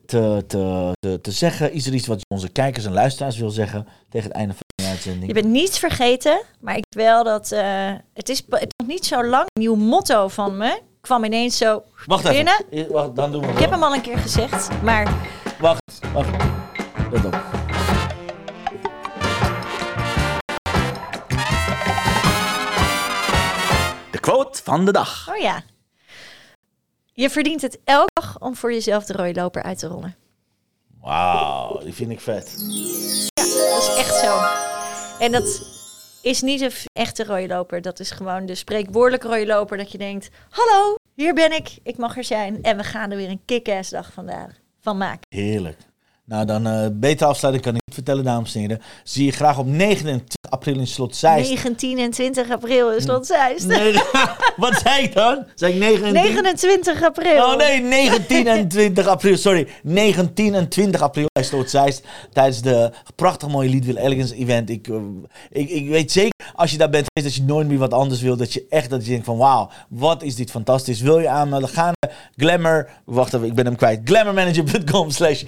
te, 0.06 0.44
te, 0.46 0.92
te, 1.00 1.20
te 1.20 1.30
zeggen? 1.30 1.72
Is 1.72 1.86
er 1.86 1.94
iets 1.94 2.06
wat 2.06 2.20
onze 2.28 2.48
kijkers 2.48 2.84
en 2.84 2.92
luisteraars 2.92 3.38
wil 3.38 3.50
zeggen 3.50 3.86
tegen 4.08 4.28
het 4.28 4.36
einde 4.36 4.54
van 4.54 4.75
uitzending? 4.96 5.26
Je 5.26 5.32
bent 5.32 5.46
niets 5.52 5.78
vergeten, 5.78 6.42
maar 6.60 6.76
ik 6.76 6.84
wel 6.88 7.24
dat 7.24 7.52
eh, 7.52 7.92
het 8.14 8.28
is 8.28 8.42
het 8.48 8.74
nog 8.76 8.88
niet 8.88 9.06
zo 9.06 9.24
lang. 9.24 9.44
Een 9.52 9.62
nieuw 9.62 9.74
motto 9.74 10.28
van 10.28 10.56
me 10.56 10.80
kwam 11.00 11.24
ineens 11.24 11.56
zo 11.56 11.82
Wacht 12.06 12.28
binnen. 12.28 12.64
Wacht, 12.88 13.16
dan 13.16 13.32
doen 13.32 13.46
we 13.46 13.52
Ik 13.52 13.58
heb 13.58 13.70
hem 13.70 13.82
al 13.82 13.94
een 13.94 14.00
keer 14.00 14.18
gezegd, 14.18 14.82
maar 14.82 15.14
Wacht, 15.60 16.00
wacht. 16.12 16.30
Let 17.10 17.24
op. 17.24 17.44
De 24.10 24.20
quote 24.20 24.62
van 24.62 24.84
de 24.84 24.92
dag. 24.92 25.28
oh 25.30 25.36
ja. 25.36 25.62
Je 27.12 27.30
verdient 27.30 27.62
het 27.62 27.78
elke 27.84 28.10
dag 28.20 28.38
om 28.40 28.56
voor 28.56 28.72
jezelf 28.72 29.04
de 29.04 29.12
rode 29.12 29.34
loper 29.34 29.62
uit 29.62 29.78
te 29.78 29.86
rollen. 29.86 30.16
Wauw, 31.00 31.78
die 31.84 31.94
vind 31.94 32.10
ik 32.10 32.20
vet. 32.20 32.54
Dat 33.34 33.82
is 33.82 33.94
echt 33.96 34.14
zo. 34.14 34.38
En 35.20 35.32
dat 35.32 35.62
is 36.22 36.42
niet 36.42 36.60
een 36.60 36.72
echte 36.92 37.24
rode 37.24 37.46
loper. 37.46 37.82
Dat 37.82 38.00
is 38.00 38.10
gewoon 38.10 38.46
de 38.46 38.54
spreekwoordelijke 38.54 39.28
rode 39.28 39.46
loper. 39.46 39.76
Dat 39.76 39.92
je 39.92 39.98
denkt, 39.98 40.28
hallo, 40.50 40.94
hier 41.14 41.34
ben 41.34 41.52
ik. 41.52 41.78
Ik 41.82 41.96
mag 41.96 42.16
er 42.16 42.24
zijn. 42.24 42.62
En 42.62 42.76
we 42.76 42.84
gaan 42.84 43.10
er 43.10 43.16
weer 43.16 43.30
een 43.30 43.44
kick-ass 43.44 43.90
dag 43.90 44.12
vandaag 44.12 44.50
van 44.80 44.96
maken. 44.96 45.26
Heerlijk. 45.28 45.78
Nou, 46.26 46.44
dan 46.44 46.66
eh 46.66 46.86
beter 46.92 47.26
afsluiten 47.26 47.62
kan 47.62 47.74
ik 47.74 47.80
niet 47.86 47.94
vertellen, 47.94 48.24
dames 48.24 48.54
en 48.54 48.60
heren. 48.60 48.80
Zie 49.04 49.24
je 49.24 49.32
graag 49.32 49.58
op 49.58 49.66
29 49.66 50.36
april 50.48 50.78
in 50.78 50.86
Slot 50.86 51.16
Zeist. 51.16 51.48
19 51.50 51.98
en 51.98 52.10
20 52.10 52.50
april 52.50 52.92
is 52.92 53.02
Slot 53.02 53.26
Zeist. 53.26 53.66
Nee, 53.66 53.92
wat 54.56 54.80
zei 54.84 55.02
ik 55.02 55.14
dan? 55.14 55.44
Zei 55.54 55.72
ik 55.72 55.78
29? 55.78 56.42
29 56.42 57.02
april. 57.02 57.44
Oh 57.44 57.56
nee, 57.56 57.80
19 57.80 58.46
en 58.46 58.68
20 58.68 59.06
april, 59.06 59.36
sorry. 59.36 59.68
19 59.82 60.54
en 60.54 60.68
20 60.68 61.00
april 61.00 61.26
bij 61.32 61.42
Sloot 61.42 61.70
Zeist. 61.70 62.04
Tijdens 62.32 62.62
de 62.62 62.90
prachtig 63.14 63.48
mooie 63.48 63.68
Leadville 63.68 64.00
Elegance 64.00 64.34
event. 64.34 64.70
Ik, 64.70 64.88
eh, 64.88 64.96
ik, 65.50 65.70
ik 65.70 65.88
weet 65.88 66.12
zeker, 66.12 66.46
als 66.54 66.70
je 66.70 66.78
daar 66.78 66.90
bent 66.90 67.06
geweest, 67.12 67.36
dat 67.36 67.46
je 67.46 67.52
nooit 67.52 67.68
meer 67.68 67.78
wat 67.78 67.92
anders 67.92 68.20
wil. 68.20 68.36
Dat 68.36 68.52
je 68.52 68.66
echt 68.68 68.90
dat 68.90 69.04
je 69.04 69.10
denkt 69.10 69.24
van 69.24 69.36
wauw, 69.36 69.70
wat 69.88 70.22
is 70.22 70.34
dit 70.34 70.50
fantastisch. 70.50 71.00
Wil 71.00 71.18
je 71.18 71.28
aanmelden? 71.28 71.68
Ga 71.68 71.84
naar 71.84 72.30
Glamour, 72.36 72.90
wacht 73.04 73.34
even, 73.34 73.46
ik 73.46 73.54
ben 73.54 73.64
hem 73.64 73.76
kwijt. 73.76 74.00
Glamourmanager.com 74.04 75.10
slash 75.10 75.42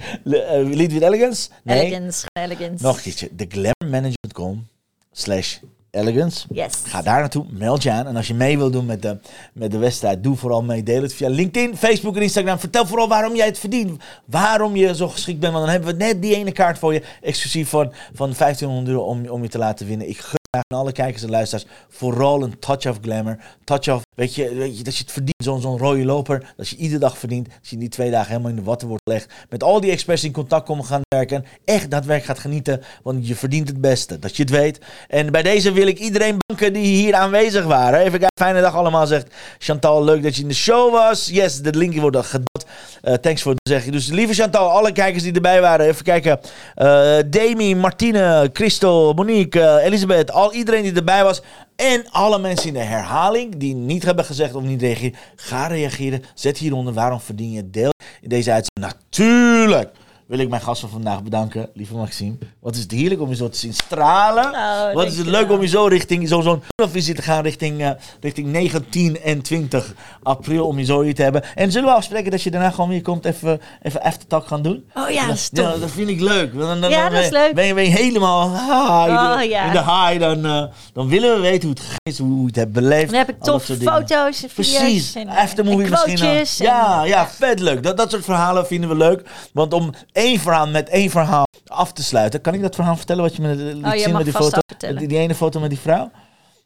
Leadville 0.75 1.05
Elegance. 1.05 1.49
Nee, 1.63 1.85
Elegance, 1.85 2.25
elegance. 2.33 2.83
nog 2.83 2.95
een 2.95 3.01
keertje. 3.01 3.29
De 3.35 3.45
glamourmanager.com 3.49 4.67
slash 5.11 5.57
elegance. 5.91 6.45
Yes. 6.51 6.73
Ga 6.83 7.01
daar 7.01 7.19
naartoe, 7.19 7.45
meld 7.49 7.83
je 7.83 7.91
aan. 7.91 8.07
En 8.07 8.15
als 8.15 8.27
je 8.27 8.33
mee 8.33 8.57
wil 8.57 8.71
doen 8.71 8.85
met 8.85 9.01
de, 9.01 9.17
met 9.53 9.71
de 9.71 9.77
wedstrijd, 9.77 10.23
doe 10.23 10.35
vooral 10.35 10.63
mee. 10.63 10.83
Deel 10.83 11.01
het 11.01 11.13
via 11.13 11.29
LinkedIn, 11.29 11.77
Facebook 11.77 12.15
en 12.15 12.21
Instagram. 12.21 12.59
Vertel 12.59 12.85
vooral 12.85 13.07
waarom 13.07 13.35
jij 13.35 13.45
het 13.45 13.59
verdient. 13.59 14.01
Waarom 14.25 14.75
je 14.75 14.95
zo 14.95 15.07
geschikt 15.07 15.39
bent. 15.39 15.53
Want 15.53 15.65
dan 15.65 15.73
hebben 15.73 15.97
we 15.97 16.03
net 16.03 16.21
die 16.21 16.35
ene 16.35 16.51
kaart 16.51 16.79
voor 16.79 16.93
je. 16.93 17.03
Exclusief 17.21 17.69
van, 17.69 17.93
van 18.13 18.33
1500 18.37 18.87
euro 18.87 19.01
om, 19.09 19.27
om 19.27 19.41
je 19.43 19.49
te 19.49 19.57
laten 19.57 19.87
winnen. 19.87 20.09
Ik 20.09 20.17
aan 20.49 20.77
alle 20.77 20.91
kijkers 20.91 21.23
en 21.23 21.29
luisteraars 21.29 21.65
vooral 21.89 22.43
een 22.43 22.59
touch 22.59 22.87
of 22.87 22.97
glamour. 23.01 23.37
Touch 23.63 23.89
of, 23.89 24.01
weet 24.15 24.35
je, 24.35 24.55
weet 24.55 24.77
je 24.77 24.83
dat 24.83 24.95
je 24.95 25.03
het 25.03 25.11
verdient. 25.11 25.37
Zo'n 25.43 25.61
zo'n 25.61 25.77
rode 25.77 26.05
loper. 26.05 26.53
Dat 26.57 26.69
je 26.69 26.75
iedere 26.75 26.99
dag 26.99 27.17
verdient. 27.17 27.45
Dat 27.45 27.69
je 27.69 27.77
die 27.77 27.89
twee 27.89 28.11
dagen 28.11 28.27
helemaal 28.27 28.49
in 28.49 28.55
de 28.55 28.63
watten 28.63 28.87
wordt 28.87 29.03
gelegd. 29.03 29.33
Met 29.49 29.63
al 29.63 29.81
die 29.81 29.91
experts 29.91 30.23
in 30.23 30.31
contact 30.31 30.65
komen 30.65 30.85
gaan 30.85 31.01
werken. 31.07 31.37
En 31.37 31.45
echt 31.65 31.91
daadwerkelijk 31.91 32.37
gaat 32.37 32.45
genieten. 32.45 32.81
Want 33.03 33.27
je 33.27 33.35
verdient 33.35 33.67
het 33.67 33.81
beste. 33.81 34.19
Dat 34.19 34.35
je 34.35 34.43
het 34.43 34.51
weet. 34.51 34.79
En 35.07 35.31
bij 35.31 35.43
deze 35.43 35.71
wil 35.71 35.87
ik 35.87 35.99
iedereen 35.99 36.37
bedanken 36.37 36.73
die 36.73 36.95
hier 36.95 37.15
aanwezig 37.15 37.65
waren. 37.65 37.99
Even 37.99 38.11
kijken. 38.11 38.27
Fijne 38.41 38.61
dag 38.61 38.75
allemaal, 38.75 39.07
zegt 39.07 39.33
Chantal. 39.57 40.03
Leuk 40.03 40.23
dat 40.23 40.35
je 40.35 40.41
in 40.41 40.47
de 40.47 40.53
show 40.53 40.91
was. 40.91 41.27
Yes, 41.27 41.61
de 41.61 41.73
linkje 41.73 42.01
wordt 42.01 42.15
al 42.15 42.23
gedeeld. 42.23 42.65
Eh, 43.01 43.13
thanks 43.13 43.41
voor 43.41 43.51
het 43.51 43.69
zeggen. 43.69 43.91
Dus 43.91 44.07
lieve 44.07 44.33
Chantal, 44.33 44.69
alle 44.69 44.91
kijkers 44.91 45.23
die 45.23 45.33
erbij 45.33 45.61
waren. 45.61 45.85
Even 45.85 46.03
kijken. 46.03 46.39
Eh 46.75 47.17
Demi, 47.25 47.75
Martine, 47.75 48.49
Christel, 48.53 49.13
Monique, 49.13 49.61
eh, 49.61 49.85
Elisabeth. 49.85 50.31
Al 50.39 50.53
iedereen 50.53 50.83
die 50.83 50.93
erbij 50.93 51.23
was. 51.23 51.41
En 51.75 52.05
alle 52.11 52.39
mensen 52.39 52.67
in 52.67 52.73
de 52.73 52.79
herhaling 52.79 53.55
die 53.57 53.75
niet 53.75 54.03
hebben 54.03 54.25
gezegd 54.25 54.55
of 54.55 54.63
niet 54.63 54.81
reageren. 54.81 55.19
Ga 55.35 55.67
reageren. 55.67 56.23
Zet 56.33 56.57
hieronder 56.57 56.93
waarom 56.93 57.19
verdien 57.19 57.51
je 57.51 57.69
deel 57.69 57.91
in 58.21 58.29
deze 58.29 58.51
uitzending. 58.51 58.93
Natuurlijk 58.93 59.91
wil 60.29 60.39
ik 60.39 60.49
mijn 60.49 60.61
gast 60.61 60.81
van 60.81 60.89
vandaag 60.89 61.23
bedanken, 61.23 61.69
lieve 61.73 61.95
Maxime. 61.95 62.37
Wat 62.59 62.75
is 62.75 62.81
het 62.81 62.91
heerlijk 62.91 63.21
om 63.21 63.29
je 63.29 63.35
zo 63.35 63.49
te 63.49 63.57
zien 63.57 63.73
stralen. 63.73 64.45
Oh, 64.51 64.93
Wat 64.93 65.05
is 65.05 65.17
het 65.17 65.27
leuk 65.27 65.51
om 65.51 65.61
je 65.61 65.67
zo 65.67 65.85
richting 65.85 66.27
zo, 66.27 66.41
zo'n 66.41 66.61
visie 66.75 67.13
te 67.13 67.21
gaan 67.21 67.43
richting, 67.43 67.81
eh, 67.81 67.89
richting 68.21 68.47
19 68.47 69.21
en 69.21 69.41
20 69.41 69.93
april 70.23 70.67
om 70.67 70.79
je 70.79 70.85
zo 70.85 71.01
hier 71.01 71.15
te 71.15 71.21
hebben. 71.21 71.43
En 71.55 71.71
zullen 71.71 71.89
we 71.89 71.95
afspreken 71.95 72.31
dat 72.31 72.41
je 72.41 72.51
daarna 72.51 72.69
gewoon 72.69 72.89
weer 72.89 73.01
komt 73.01 73.25
even, 73.25 73.61
even 73.81 74.01
aftertalk 74.01 74.47
gaan 74.47 74.61
doen? 74.61 74.83
Oh 74.93 75.09
ja, 75.09 75.27
dat. 75.27 75.49
Ja, 75.51 75.77
dat 75.77 75.91
vind 75.91 76.09
ik 76.09 76.19
leuk. 76.19 76.57
Dan, 76.57 76.81
dan, 76.81 76.89
Ja, 76.89 77.09
dat 77.09 77.23
is 77.23 77.29
ben, 77.29 77.41
leuk. 77.41 77.53
Ben 77.53 77.65
je, 77.65 77.73
ben 77.73 77.83
je 77.83 77.89
helemaal 77.89 78.49
high, 78.51 79.37
Oh, 79.37 79.43
ja. 79.49 79.65
in 79.65 79.71
de 79.71 79.77
high. 79.83 80.19
Dan, 80.19 80.45
eh, 80.45 80.63
dan 80.93 81.07
willen 81.09 81.33
we 81.35 81.39
weten 81.41 81.67
hoe 81.69 81.77
het 81.77 82.13
is, 82.13 82.19
hoe 82.19 82.39
je 82.39 82.45
het 82.45 82.55
hebt 82.55 82.71
beleefd. 82.71 83.09
Dan 83.09 83.17
heb 83.19 83.29
ik 83.29 83.35
al 83.39 83.45
dat 83.45 83.53
tof 83.53 83.63
soort 83.63 83.79
dingen. 83.79 83.93
foto's 83.93 84.43
en 84.43 84.49
video's. 84.49 84.77
Precies, 84.77 85.15
aftermovie 85.27 85.85
en 85.95 86.19
misschien. 86.19 86.65
Ja, 86.67 87.03
ja, 87.03 87.27
vet 87.27 87.59
leuk. 87.59 87.83
Dat, 87.83 87.97
dat 87.97 88.11
soort 88.11 88.23
verhalen 88.23 88.67
vinden 88.67 88.89
we 88.89 88.95
leuk. 88.95 89.21
Want 89.53 89.73
om 89.73 89.93
één 90.19 90.39
verhaal 90.39 90.67
met 90.67 90.89
één 90.89 91.09
verhaal 91.09 91.43
af 91.67 91.93
te 91.93 92.03
sluiten, 92.03 92.41
kan 92.41 92.53
ik 92.53 92.61
dat 92.61 92.75
verhaal 92.75 92.95
vertellen 92.97 93.23
wat 93.23 93.35
je 93.35 93.41
me 93.41 93.55
liet 93.55 93.85
Oh, 93.85 93.93
je 93.93 93.99
zien 93.99 94.11
mag 94.11 94.23
met 94.23 94.33
die 94.33 94.43
foto? 94.43 94.59
Die, 94.97 95.07
die 95.07 95.17
ene 95.17 95.35
foto 95.35 95.59
met 95.59 95.69
die 95.69 95.79
vrouw? 95.79 96.11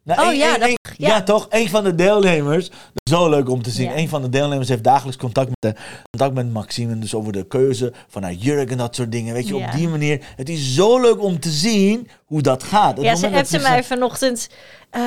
Nou, 0.03 0.21
Oh, 0.21 0.27
één- 0.27 0.37
ja, 0.37 0.57
dat 0.57 0.69
ja. 0.97 1.07
ja. 1.07 1.23
toch? 1.23 1.47
Een 1.49 1.69
van 1.69 1.83
de 1.83 1.95
deelnemers. 1.95 2.71
Zo 3.09 3.29
leuk 3.29 3.49
om 3.49 3.61
te 3.61 3.69
zien. 3.69 3.89
Ja. 3.89 3.97
Een 3.97 4.09
van 4.09 4.21
de 4.21 4.29
deelnemers 4.29 4.69
heeft 4.69 4.83
dagelijks 4.83 5.17
contact 5.21 5.49
met, 5.49 5.57
de, 5.75 5.81
contact 6.09 6.33
met 6.33 6.53
Maxime. 6.53 6.99
Dus 6.99 7.15
over 7.15 7.31
de 7.31 7.47
keuze 7.47 7.93
van 8.07 8.23
haar 8.23 8.33
jurk 8.33 8.71
en 8.71 8.77
dat 8.77 8.95
soort 8.95 9.11
dingen. 9.11 9.33
Weet 9.33 9.47
je, 9.47 9.55
op 9.55 9.71
die 9.75 9.87
manier. 9.87 10.25
Het 10.35 10.49
is 10.49 10.73
zo 10.75 11.01
leuk 11.01 11.21
om 11.21 11.39
te 11.39 11.49
zien 11.49 12.07
hoe 12.25 12.41
dat 12.41 12.63
gaat. 12.63 12.95
Het 12.97 13.05
Ja, 13.05 13.15
ze 13.15 13.25
appte 13.31 13.45
ze- 13.45 13.59
mij 13.59 13.83
vanochtend. 13.83 14.49
eh, 14.89 15.01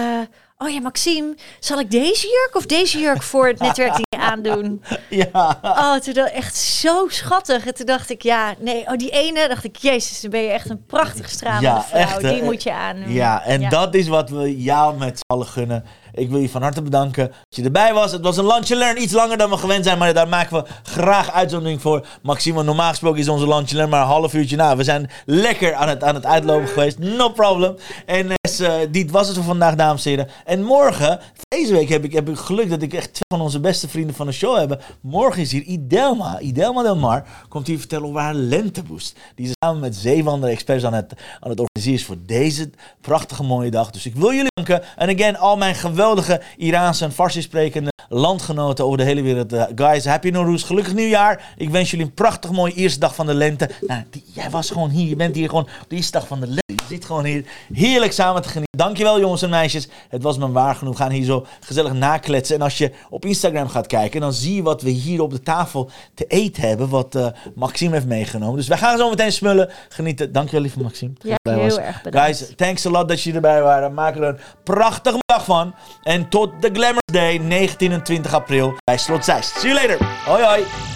oh 0.59 0.69
ja, 0.71 0.81
Maxime, 0.81 1.35
zal 1.61 1.79
ik 1.79 1.91
deze 1.91 2.27
jurk 2.27 2.57
of 2.57 2.67
deze 2.67 2.99
jurk 2.99 3.23
voor 3.23 3.47
het 3.47 3.59
netwerkding 3.61 4.07
aandoen? 4.19 4.83
Ja. 5.09 5.59
Oh, 5.63 5.95
toen 5.97 6.15
dacht 6.15 6.31
echt 6.33 6.57
zo 6.57 7.09
schattig. 7.09 7.67
En 7.67 7.75
toen 7.75 7.87
dacht 7.87 8.11
ik, 8.11 8.23
ja, 8.23 8.55
nee, 8.59 8.87
oh 8.87 8.97
die 8.97 9.11
ene, 9.11 9.49
dacht 9.49 9.65
ik, 9.65 9.77
jezus, 9.77 10.21
dan 10.21 10.31
ben 10.31 10.41
je 10.43 10.49
echt 10.51 10.71
een 10.71 10.85
prachtig 10.87 11.29
stralende 11.31 11.67
Ja, 11.67 11.83
vrouw. 11.83 12.01
echt, 12.01 12.21
die 12.21 12.43
moet 12.43 12.63
je 12.63 12.73
aandoen. 12.73 13.13
Ja, 13.13 13.43
en 13.45 13.69
dat 13.69 13.95
is 13.95 14.09
wat 14.09 14.31
we 14.31 14.63
jou 14.63 14.99
met 14.99 15.19
z'n 15.19 15.33
allen 15.33 15.47
gunnen. 15.47 15.85
Ik 16.17 16.31
wil 16.31 16.41
je 16.41 16.49
van 16.49 16.63
harte 16.63 16.83
bedanken 16.83 17.29
dat 17.29 17.37
je 17.49 17.63
erbij 17.63 17.95
was. 17.95 18.13
Het 18.13 18.23
was 18.23 18.37
een 18.37 18.47
lunch 18.47 18.57
and 18.57 18.69
learn, 18.69 19.03
iets 19.03 19.13
langer 19.13 19.37
dan 19.37 19.51
we 19.51 19.57
gewend 19.57 19.85
zijn, 19.85 19.99
maar 19.99 20.15
daar 20.15 20.29
maken 20.29 20.57
we 20.57 20.69
graag 20.83 21.33
uitzondering 21.33 21.81
voor. 21.81 22.07
Maxime, 22.23 22.63
normaal 22.63 22.91
gesproken 22.91 23.21
is 23.21 23.29
onze 23.29 23.49
lunch 23.49 23.59
and 23.59 23.73
learn 23.73 23.91
maar 23.91 24.01
een 24.01 24.07
half 24.07 24.35
uurtje 24.35 24.57
na. 24.57 24.77
We 24.77 24.85
zijn 24.85 25.11
lekker 25.25 25.75
aan 25.75 25.89
het, 25.89 26.03
aan 26.03 26.15
het 26.15 26.27
uitlopen 26.27 26.69
geweest, 26.69 26.99
no 26.99 27.29
problem. 27.29 27.77
En 28.07 28.35
eh, 28.61 28.75
dit 28.91 29.11
was 29.11 29.27
het 29.27 29.37
voor 29.37 29.45
vandaag, 29.45 29.75
dames 29.75 30.05
en 30.05 30.11
heren. 30.11 30.29
En 30.45 30.63
morgen, 30.63 31.21
deze 31.49 31.73
week 31.73 31.89
heb 31.89 32.05
ik, 32.05 32.13
heb 32.13 32.29
ik 32.29 32.37
geluk 32.37 32.71
dat 32.71 32.83
ik 32.83 32.95
echt 32.95 33.13
twee 33.13 33.25
van 33.29 33.41
onze 33.41 33.61
beste 33.61 33.89
vrienden 33.89 34.17
van 34.17 34.27
de 34.27 34.33
show 34.33 34.59
heb. 34.59 34.83
Morgen 35.01 35.43
is 35.43 35.53
hier 35.53 35.63
Idelma, 35.63 36.41
Idelma 36.41 36.83
Del 36.83 36.97
Mar, 36.97 37.25
komt 37.49 37.67
hier 37.67 37.79
vertellen 37.79 38.09
over 38.09 38.21
haar 38.21 38.35
lenteboost. 38.35 39.19
Die 39.35 39.47
ze 39.47 39.53
samen 39.65 39.81
met 39.81 39.97
zeven 39.97 40.31
andere 40.31 40.53
experts 40.53 40.85
aan 40.85 40.95
het, 40.95 41.13
aan 41.41 41.51
het 41.51 41.61
organiseren 41.61 42.01
is 42.01 42.05
voor 42.05 42.17
deze 42.27 42.71
prachtige 43.01 43.43
mooie 43.43 43.71
dag. 43.71 43.91
Dus 43.91 44.07
ik 44.07 44.15
wil 44.15 44.33
jullie 44.33 44.51
danken. 44.55 44.83
En 44.97 45.09
again, 45.09 45.37
al 45.37 45.57
mijn 45.57 45.75
geweldige 45.75 46.06
Iraanse 46.57 47.05
en 47.05 47.13
Farsi 47.13 47.43
sprekende 47.43 47.93
landgenoten 48.09 48.85
over 48.85 48.99
de 48.99 49.05
hele 49.05 49.23
wereld. 49.23 49.53
Eh, 49.53 49.65
guys, 49.75 50.05
happy 50.05 50.31
Nowruz, 50.31 50.65
gelukkig 50.65 50.95
nieuwjaar. 50.95 51.55
Ik 51.57 51.71
wens 51.71 51.91
jullie 51.91 52.07
een 52.07 52.15
prachtig 52.15 52.51
mooie 52.51 52.75
eerste 52.75 53.01
dag 53.01 53.15
van 53.15 53.27
de 53.27 53.35
lente. 53.35 53.71
Nou, 53.87 54.03
jij 54.33 54.51
was 54.51 54.71
gewoon 54.71 54.91
hier, 54.91 55.09
je 55.09 55.17
bent 55.17 55.35
hier 55.35 55.49
gewoon 55.49 55.69
op 55.83 55.87
de 55.89 55.97
eerste 55.97 56.13
dag 56.13 56.27
van 56.27 56.41
de 56.41 56.47
lente. 56.47 56.66
Zit 56.89 57.05
gewoon 57.05 57.25
hier 57.25 57.45
heerlijk 57.73 58.13
samen 58.13 58.43
te 58.43 58.49
genieten. 58.49 58.79
Dankjewel 58.79 59.21
jongens 59.21 59.43
en 59.43 59.51
meisjes. 59.51 59.89
Het 60.09 60.23
was 60.23 60.39
me 60.39 60.53
waar 60.53 60.75
genoeg. 60.75 60.97
We 60.97 61.03
gaan 61.03 61.11
hier 61.11 61.25
zo 61.25 61.47
gezellig 61.61 61.93
nakletsen. 61.93 62.57
En 62.57 62.63
als 62.63 62.79
je 62.79 62.93
op 63.11 63.25
Instagram 63.25 63.69
gaat 63.69 63.87
kijken, 63.87 64.21
dan 64.21 64.33
zie 64.33 64.55
je 64.55 64.63
wat 64.63 64.83
we 64.83 64.91
hier 64.91 65.23
op 65.23 65.31
de 65.31 65.43
tafel 65.43 65.91
te 66.15 66.25
eten 66.25 66.69
hebben. 66.69 66.89
Wat 66.89 67.15
eh, 67.15 67.27
Maxime 67.55 67.93
heeft 67.93 68.07
meegenomen. 68.07 68.57
Dus 68.57 68.69
wij 68.69 68.79
gaan 68.79 68.99
zo 68.99 69.11
meteen 69.11 69.33
smullen. 69.33 69.71
Genieten. 69.89 70.33
Dankjewel 70.33 70.61
lieve 70.61 70.81
Maxime. 70.81 71.13
Ja, 71.19 71.37
heel 71.43 71.57
was. 71.57 71.77
erg 71.77 72.03
bedankt. 72.03 72.39
Guys, 72.39 72.53
thanks 72.57 72.87
a 72.87 72.91
lot 72.91 73.09
dat 73.09 73.23
jullie 73.23 73.35
erbij 73.41 73.63
waren. 73.63 73.95
Maak 73.95 74.17
er 74.17 74.23
een 74.23 74.39
prachtige 74.63 75.19
dag 75.27 75.45
van. 75.45 75.75
En 76.03 76.29
tot 76.29 76.51
de 76.61 76.71
Glamour 76.73 77.03
Day, 77.13 77.39
19 77.39 77.93
en 77.93 78.03
20 78.03 78.35
april 78.35 78.75
bij 78.85 78.97
Slot 78.97 79.25
Zeist. 79.25 79.59
See 79.59 79.73
you 79.73 79.87
later. 79.87 80.07
Hoi 80.27 80.45
hoi. 80.45 80.96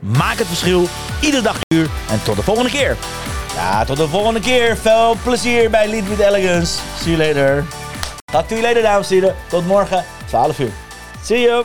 Maak 0.00 0.38
het 0.38 0.46
verschil, 0.46 0.88
iedere 1.20 1.42
dag 1.42 1.58
uur. 1.74 1.90
En 2.10 2.22
tot 2.22 2.36
de 2.36 2.42
volgende 2.42 2.70
keer. 2.70 2.96
Ja, 3.54 3.84
tot 3.84 3.96
de 3.96 4.08
volgende 4.08 4.40
keer. 4.40 4.76
Veel 4.76 5.16
plezier 5.22 5.70
bij 5.70 5.88
Lead 5.88 6.08
with 6.08 6.18
Elegance. 6.18 6.78
See 7.02 7.16
you 7.16 7.26
later. 7.26 7.64
Talk 8.24 8.48
to 8.48 8.56
later, 8.56 8.82
dames 8.82 9.10
en 9.10 9.14
heren. 9.14 9.34
Tot 9.48 9.66
morgen, 9.66 10.04
12 10.26 10.58
uur. 10.58 10.72
See 11.22 11.40
you. 11.40 11.64